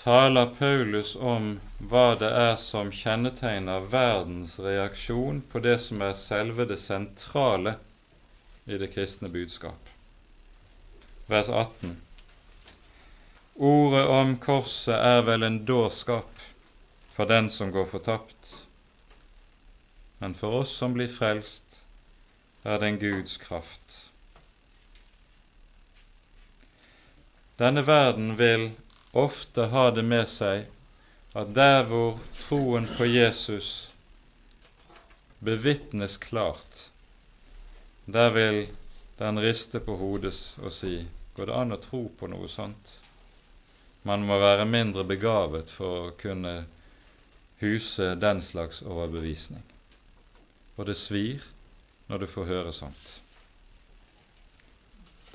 taler 0.00 0.52
Paulus 0.58 1.14
om 1.16 1.50
hva 1.90 2.04
det 2.20 2.30
er 2.42 2.56
som 2.62 2.92
kjennetegner 2.94 3.88
verdens 3.92 4.56
reaksjon 4.64 5.42
på 5.52 5.62
det 5.66 5.76
som 5.86 6.04
er 6.06 6.16
selve 6.20 6.66
det 6.70 6.78
sentrale 6.82 7.76
i 8.66 8.78
det 8.80 8.92
kristne 8.94 9.28
budskap. 9.32 9.92
Vers 11.30 11.48
18. 11.48 11.94
Ordet 13.72 14.06
om 14.16 14.34
korset 14.40 14.96
er 14.96 15.22
vel 15.28 15.46
en 15.46 15.62
dårskap 15.68 16.48
for 17.12 17.28
den 17.28 17.52
som 17.52 17.72
går 17.74 17.88
fortapt 17.92 18.56
men 20.20 20.34
for 20.34 20.52
oss 20.52 20.72
som 20.76 20.92
blir 20.92 21.08
frelst, 21.08 21.78
er 22.62 22.76
det 22.78 22.88
en 22.90 22.98
Guds 23.00 23.38
kraft. 23.40 23.94
Denne 27.56 27.80
verden 27.88 28.34
vil 28.36 28.66
ofte 29.12 29.66
ha 29.72 29.90
det 29.90 30.02
med 30.06 30.28
seg 30.30 30.66
at 31.38 31.54
der 31.54 31.84
hvor 31.86 32.18
troen 32.46 32.88
på 32.96 33.06
Jesus 33.06 33.90
bevitnes 35.38 36.16
klart, 36.16 36.90
der 38.06 38.30
vil 38.34 38.60
den 39.18 39.38
riste 39.40 39.80
på 39.80 39.96
hodet 39.96 40.34
og 40.62 40.72
si 40.74 40.98
går 41.36 41.50
det 41.50 41.56
an 41.56 41.74
å 41.74 41.80
tro 41.80 42.02
på 42.18 42.28
noe 42.30 42.48
sånt? 42.50 42.98
Man 44.02 44.24
må 44.26 44.38
være 44.40 44.66
mindre 44.68 45.04
begavet 45.04 45.70
for 45.70 46.06
å 46.06 46.12
kunne 46.18 46.64
huse 47.60 48.14
den 48.16 48.40
slags 48.42 48.80
overbevisning. 48.82 49.62
Og 50.76 50.86
det 50.88 50.96
svir 50.96 51.44
når 52.08 52.24
du 52.24 52.30
får 52.32 52.48
høre 52.48 52.72
sånt. 52.72 53.10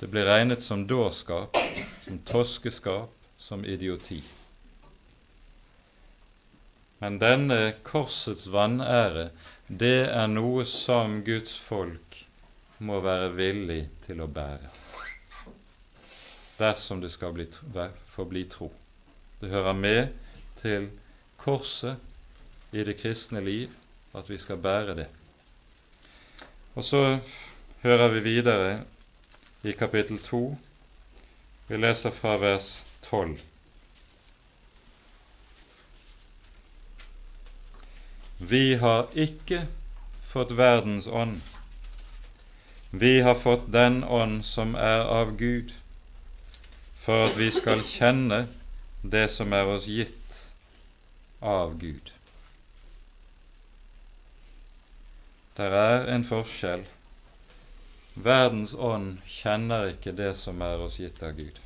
Det 0.00 0.10
blir 0.12 0.26
regnet 0.28 0.62
som 0.62 0.82
dårskap, 0.86 1.56
som 2.04 2.18
toskeskap, 2.28 3.12
som 3.46 3.64
idioti. 3.64 4.20
Men 6.98 7.20
denne 7.22 7.60
korsets 7.86 8.48
vanære, 8.50 9.28
det 9.68 10.08
er 10.08 10.26
noe 10.32 10.64
som 10.66 11.20
Guds 11.26 11.54
folk 11.68 12.24
må 12.78 12.98
være 13.04 13.30
villig 13.38 13.84
til 14.08 14.24
å 14.24 14.30
bære 14.40 14.74
dersom 16.58 17.00
det 17.00 17.10
skal 17.12 17.32
bli, 17.36 17.46
forbli 18.06 18.44
tro. 18.48 18.70
Det 19.40 19.50
hører 19.52 19.72
med 19.76 20.14
til 20.60 20.88
korset 21.36 21.96
i 22.72 22.84
det 22.84 22.96
kristne 23.00 23.42
liv 23.44 23.72
at 24.16 24.30
vi 24.30 24.38
skal 24.40 24.60
bære 24.60 24.96
det. 24.96 25.08
Og 26.74 26.84
så 26.84 27.18
hører 27.82 28.08
vi 28.08 28.20
videre 28.20 28.78
i 29.64 29.72
kapittel 29.72 30.18
2. 30.18 30.56
Vi 31.68 31.76
leser 31.76 32.10
fra 32.10 32.36
vers 32.40 32.85
12. 33.10 33.38
Vi 38.38 38.74
har 38.74 39.06
ikke 39.14 39.62
fått 40.22 40.50
verdens 40.58 41.06
ånd. 41.06 41.40
Vi 42.90 43.20
har 43.20 43.34
fått 43.34 43.72
den 43.72 44.04
ånd 44.04 44.44
som 44.44 44.74
er 44.74 45.06
av 45.08 45.36
Gud, 45.36 45.72
for 46.96 47.28
at 47.28 47.38
vi 47.40 47.48
skal 47.54 47.84
kjenne 47.88 48.42
det 49.02 49.28
som 49.32 49.52
er 49.56 49.70
oss 49.76 49.86
gitt 49.88 50.40
av 51.40 51.78
Gud. 51.80 52.12
Der 55.56 55.78
er 55.80 56.10
en 56.12 56.24
forskjell. 56.28 56.84
Verdens 58.16 58.74
ånd 58.74 59.22
kjenner 59.28 59.92
ikke 59.94 60.12
det 60.16 60.34
som 60.36 60.60
er 60.60 60.84
oss 60.84 61.00
gitt 61.00 61.22
av 61.24 61.36
Gud. 61.38 61.60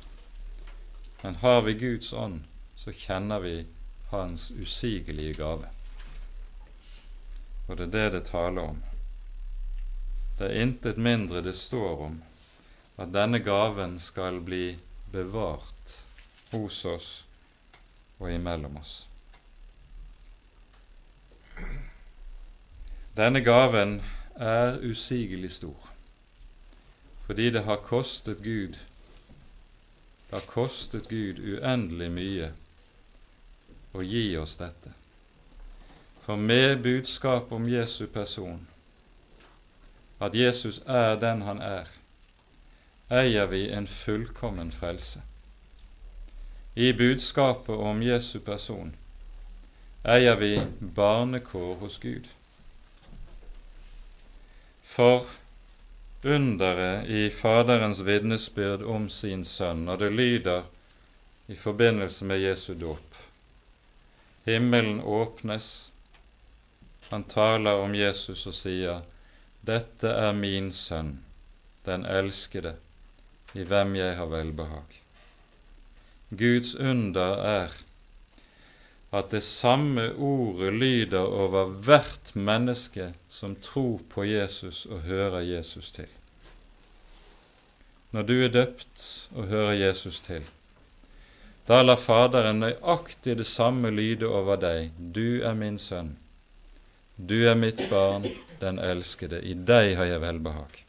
Men 1.21 1.35
har 1.35 1.61
vi 1.61 1.73
Guds 1.73 2.13
ånd, 2.13 2.43
så 2.75 2.91
kjenner 2.91 3.39
vi 3.39 3.65
Hans 4.09 4.51
usigelige 4.51 5.33
gave. 5.33 5.67
Og 7.67 7.77
det 7.77 7.85
er 7.85 7.91
det 7.93 8.07
det 8.15 8.25
taler 8.31 8.73
om. 8.73 8.81
Det 10.39 10.49
er 10.49 10.63
intet 10.63 10.97
mindre 10.97 11.43
det 11.45 11.53
står 11.55 12.01
om 12.07 12.17
at 12.97 13.13
denne 13.13 13.39
gaven 13.39 13.99
skal 14.01 14.41
bli 14.41 14.75
bevart 15.13 15.95
hos 16.51 16.81
oss 16.85 17.09
og 18.19 18.33
imellom 18.33 18.77
oss. 18.81 18.95
Denne 23.15 23.41
gaven 23.45 23.99
er 24.35 24.79
usigelig 24.81 25.51
stor, 25.51 25.89
fordi 27.27 27.49
det 27.53 27.63
har 27.67 27.85
kostet 27.85 28.41
Gud 28.43 28.79
det 30.31 30.37
har 30.39 30.47
kostet 30.47 31.09
Gud 31.11 31.39
uendelig 31.43 32.07
mye 32.15 32.45
å 33.91 34.03
gi 34.07 34.37
oss 34.39 34.53
dette. 34.55 34.93
For 36.23 36.39
med 36.39 36.79
budskap 36.85 37.51
om 37.51 37.67
Jesu 37.67 38.05
person, 38.07 38.61
at 40.23 40.37
Jesus 40.39 40.79
er 40.87 41.19
den 41.19 41.43
han 41.43 41.59
er, 41.59 41.91
eier 43.11 43.51
vi 43.51 43.65
en 43.75 43.89
fullkommen 43.91 44.71
frelse. 44.71 45.19
I 46.79 46.93
budskapet 46.95 47.75
om 47.75 47.99
Jesu 47.99 48.39
person 48.39 48.95
eier 50.07 50.39
vi 50.39 50.53
barnekår 50.95 51.75
hos 51.83 51.99
Gud. 51.99 52.31
For 54.95 55.27
underet 56.23 57.09
i 57.09 57.29
Faderens 57.29 57.99
vitnesbyrd 58.05 58.83
om 58.83 59.09
sin 59.09 59.45
sønn, 59.45 59.87
og 59.89 59.99
det 59.99 60.11
lyder 60.13 60.67
i 61.47 61.55
forbindelse 61.55 62.25
med 62.25 62.43
Jesu 62.43 62.73
dåp 62.73 63.11
Himmelen 64.45 65.01
åpnes, 65.01 65.89
han 67.09 67.23
taler 67.23 67.81
om 67.83 67.93
Jesus 67.95 68.47
og 68.49 68.55
sier, 68.57 69.01
'Dette 69.61 70.09
er 70.09 70.31
min 70.33 70.71
sønn, 70.73 71.11
den 71.85 72.05
elskede, 72.05 72.71
i 73.53 73.65
hvem 73.69 73.95
jeg 73.95 74.15
har 74.17 74.31
velbehag'. 74.31 74.97
Guds 76.31 76.73
under 76.75 77.37
er 77.51 77.75
at 79.11 79.31
det 79.31 79.43
samme 79.43 80.13
ordet 80.15 80.73
lyder 80.73 81.19
over 81.19 81.65
hvert 81.83 82.31
menneske 82.35 83.09
som 83.29 83.55
tror 83.59 83.99
på 84.09 84.23
Jesus 84.23 84.85
og 84.85 85.01
hører 85.01 85.41
Jesus 85.43 85.91
til. 85.91 86.07
Når 88.11 88.23
du 88.27 88.33
er 88.43 88.51
døpt 88.51 89.29
og 89.35 89.47
hører 89.51 89.73
Jesus 89.73 90.21
til, 90.21 90.47
da 91.67 91.81
lar 91.83 91.99
Faderen 92.01 92.63
nøyaktig 92.63 93.37
det 93.39 93.47
samme 93.47 93.91
lyde 93.93 94.27
over 94.27 94.57
deg. 94.59 94.89
Du 94.97 95.43
er 95.43 95.53
min 95.55 95.77
sønn. 95.79 96.15
Du 97.15 97.37
er 97.47 97.55
mitt 97.55 97.83
barn, 97.91 98.25
den 98.59 98.79
elskede. 98.79 99.43
I 99.43 99.53
deg 99.53 99.93
har 99.99 100.09
jeg 100.09 100.23
velbehag. 100.23 100.81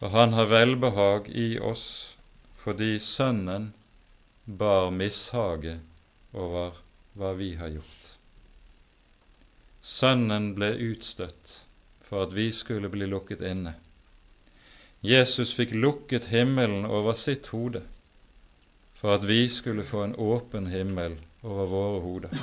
Og 0.00 0.10
han 0.12 0.34
har 0.36 0.50
velbehag 0.50 1.30
i 1.32 1.48
oss 1.60 1.86
fordi 2.60 2.96
Sønnen 2.98 3.70
bar 4.46 4.90
mishage 4.90 5.80
over 6.32 6.76
hva 7.18 7.32
vi 7.34 7.54
har 7.58 7.72
gjort. 7.74 8.12
Sønnen 9.82 10.52
ble 10.54 10.68
utstøtt 10.90 11.60
for 12.06 12.26
at 12.26 12.34
vi 12.36 12.52
skulle 12.54 12.90
bli 12.92 13.08
lukket 13.10 13.42
inne. 13.42 13.74
Jesus 15.02 15.54
fikk 15.58 15.74
lukket 15.74 16.28
himmelen 16.30 16.86
over 16.86 17.18
sitt 17.18 17.50
hode 17.50 17.82
for 18.96 19.16
at 19.18 19.26
vi 19.28 19.48
skulle 19.52 19.84
få 19.84 20.04
en 20.04 20.14
åpen 20.14 20.70
himmel 20.70 21.18
over 21.42 21.66
våre 21.72 21.98
hoder. 22.06 22.38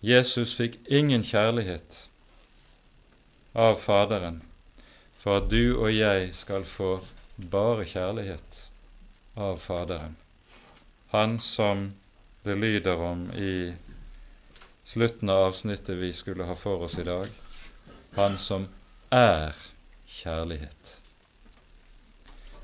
Jesus 0.00 0.56
fikk 0.58 0.80
ingen 0.88 1.22
kjærlighet 1.24 2.00
av 3.52 3.76
Faderen 3.84 4.40
for 5.20 5.42
at 5.42 5.52
du 5.52 5.76
og 5.76 5.92
jeg 5.92 6.32
skal 6.34 6.64
få 6.66 6.96
bare 7.52 7.84
kjærlighet 7.86 8.64
av 9.36 9.60
Faderen 9.62 10.16
han 11.12 11.40
som 11.40 11.92
det 12.42 12.54
lyder 12.54 12.96
om 12.96 13.32
i 13.32 13.74
slutten 14.84 15.28
av 15.28 15.38
avsnittet 15.38 15.96
vi 15.96 16.12
skulle 16.12 16.44
ha 16.48 16.54
for 16.56 16.82
oss 16.86 16.98
i 16.98 17.04
dag, 17.04 17.26
han 18.16 18.38
som 18.38 18.64
er 19.12 19.52
kjærlighet. 20.08 20.94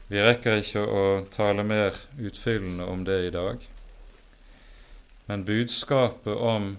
Vi 0.09 0.23
rekker 0.25 0.63
ikke 0.63 0.87
å 0.89 1.03
tale 1.29 1.67
mer 1.69 1.99
utfyllende 2.17 2.87
om 2.89 3.05
det 3.05 3.19
i 3.27 3.35
dag, 3.37 3.69
men 5.29 5.45
budskapet 5.45 6.33
om 6.33 6.71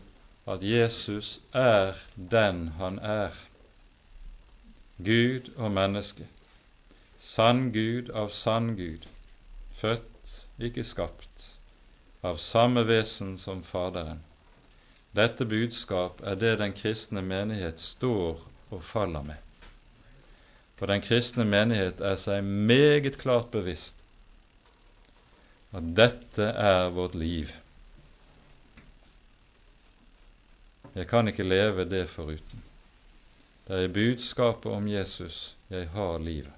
at 0.49 0.65
Jesus 0.65 1.36
er 1.53 2.01
den 2.34 2.65
han 2.82 2.97
er, 2.97 3.38
Gud 4.97 5.53
og 5.53 5.70
menneske, 5.78 6.26
sann 7.22 7.70
Gud 7.78 8.09
av 8.09 8.34
sann 8.34 8.74
Gud, 8.82 9.05
født, 9.78 10.36
ikke 10.57 10.84
skapt, 10.84 11.51
av 12.22 12.36
samme 12.36 12.84
vesen 12.84 13.38
som 13.38 13.63
Faderen. 13.63 14.20
Dette 15.11 15.45
budskap 15.45 16.20
er 16.22 16.36
det 16.36 16.57
den 16.59 16.74
kristne 16.78 17.22
menighet 17.26 17.80
står 17.80 18.41
og 18.70 18.84
faller 18.84 19.24
med. 19.26 19.38
For 20.78 20.91
den 20.91 21.01
kristne 21.03 21.45
menighet 21.47 22.01
er 22.05 22.20
seg 22.20 22.45
meget 22.45 23.17
klart 23.22 23.49
bevisst 23.51 23.97
at 25.76 25.89
dette 25.97 26.45
er 26.49 26.89
vårt 26.93 27.15
liv. 27.17 27.51
Jeg 30.95 31.07
kan 31.09 31.30
ikke 31.30 31.45
leve 31.45 31.86
det 31.86 32.07
foruten. 32.09 32.63
Det 33.67 33.78
er 33.78 33.86
i 33.86 33.93
budskapet 33.93 34.72
om 34.72 34.88
Jesus 34.89 35.53
jeg 35.70 35.91
har 35.93 36.17
livet. 36.20 36.55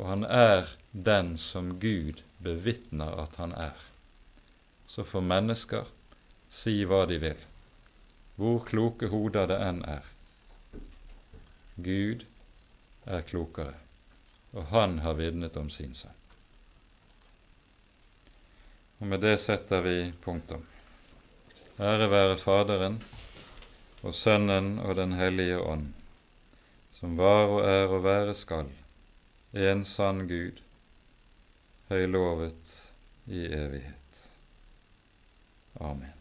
Og 0.00 0.08
han 0.08 0.24
er 0.24 0.70
den 0.92 1.34
som 1.38 1.74
Gud 1.80 2.22
bevitner 2.40 3.20
at 3.20 3.36
han 3.36 3.52
er 3.52 3.76
så 4.90 5.04
får 5.04 5.20
mennesker 5.22 5.90
si 6.50 6.80
hva 6.84 7.04
de 7.06 7.20
vil, 7.22 7.42
hvor 8.34 8.64
kloke 8.66 9.06
hoder 9.12 9.46
det 9.46 9.58
enn 9.62 9.84
er. 9.86 10.08
Gud 11.78 12.24
er 13.06 13.22
klokere, 13.28 13.76
og 14.50 14.66
han 14.72 14.98
har 15.04 15.14
vitnet 15.20 15.58
om 15.60 15.70
sin 15.70 15.94
sønn. 15.94 16.16
Og 18.98 19.12
med 19.12 19.22
det 19.22 19.36
setter 19.44 19.86
vi 19.86 19.94
punktum. 20.24 20.66
Ære 21.78 22.10
være 22.10 22.34
Faderen 22.42 22.98
og 24.02 24.14
Sønnen 24.14 24.74
og 24.82 24.98
Den 24.98 25.14
hellige 25.16 25.62
ånd, 25.62 25.86
som 26.98 27.14
var 27.16 27.46
og 27.46 27.62
er 27.62 27.86
og 27.86 28.02
være 28.04 28.34
skal, 28.34 28.74
en 29.54 29.86
sann 29.86 30.26
Gud, 30.26 30.58
høylovet 31.94 32.76
i 33.30 33.46
evighet. 33.46 34.09
Amen. 35.80 36.19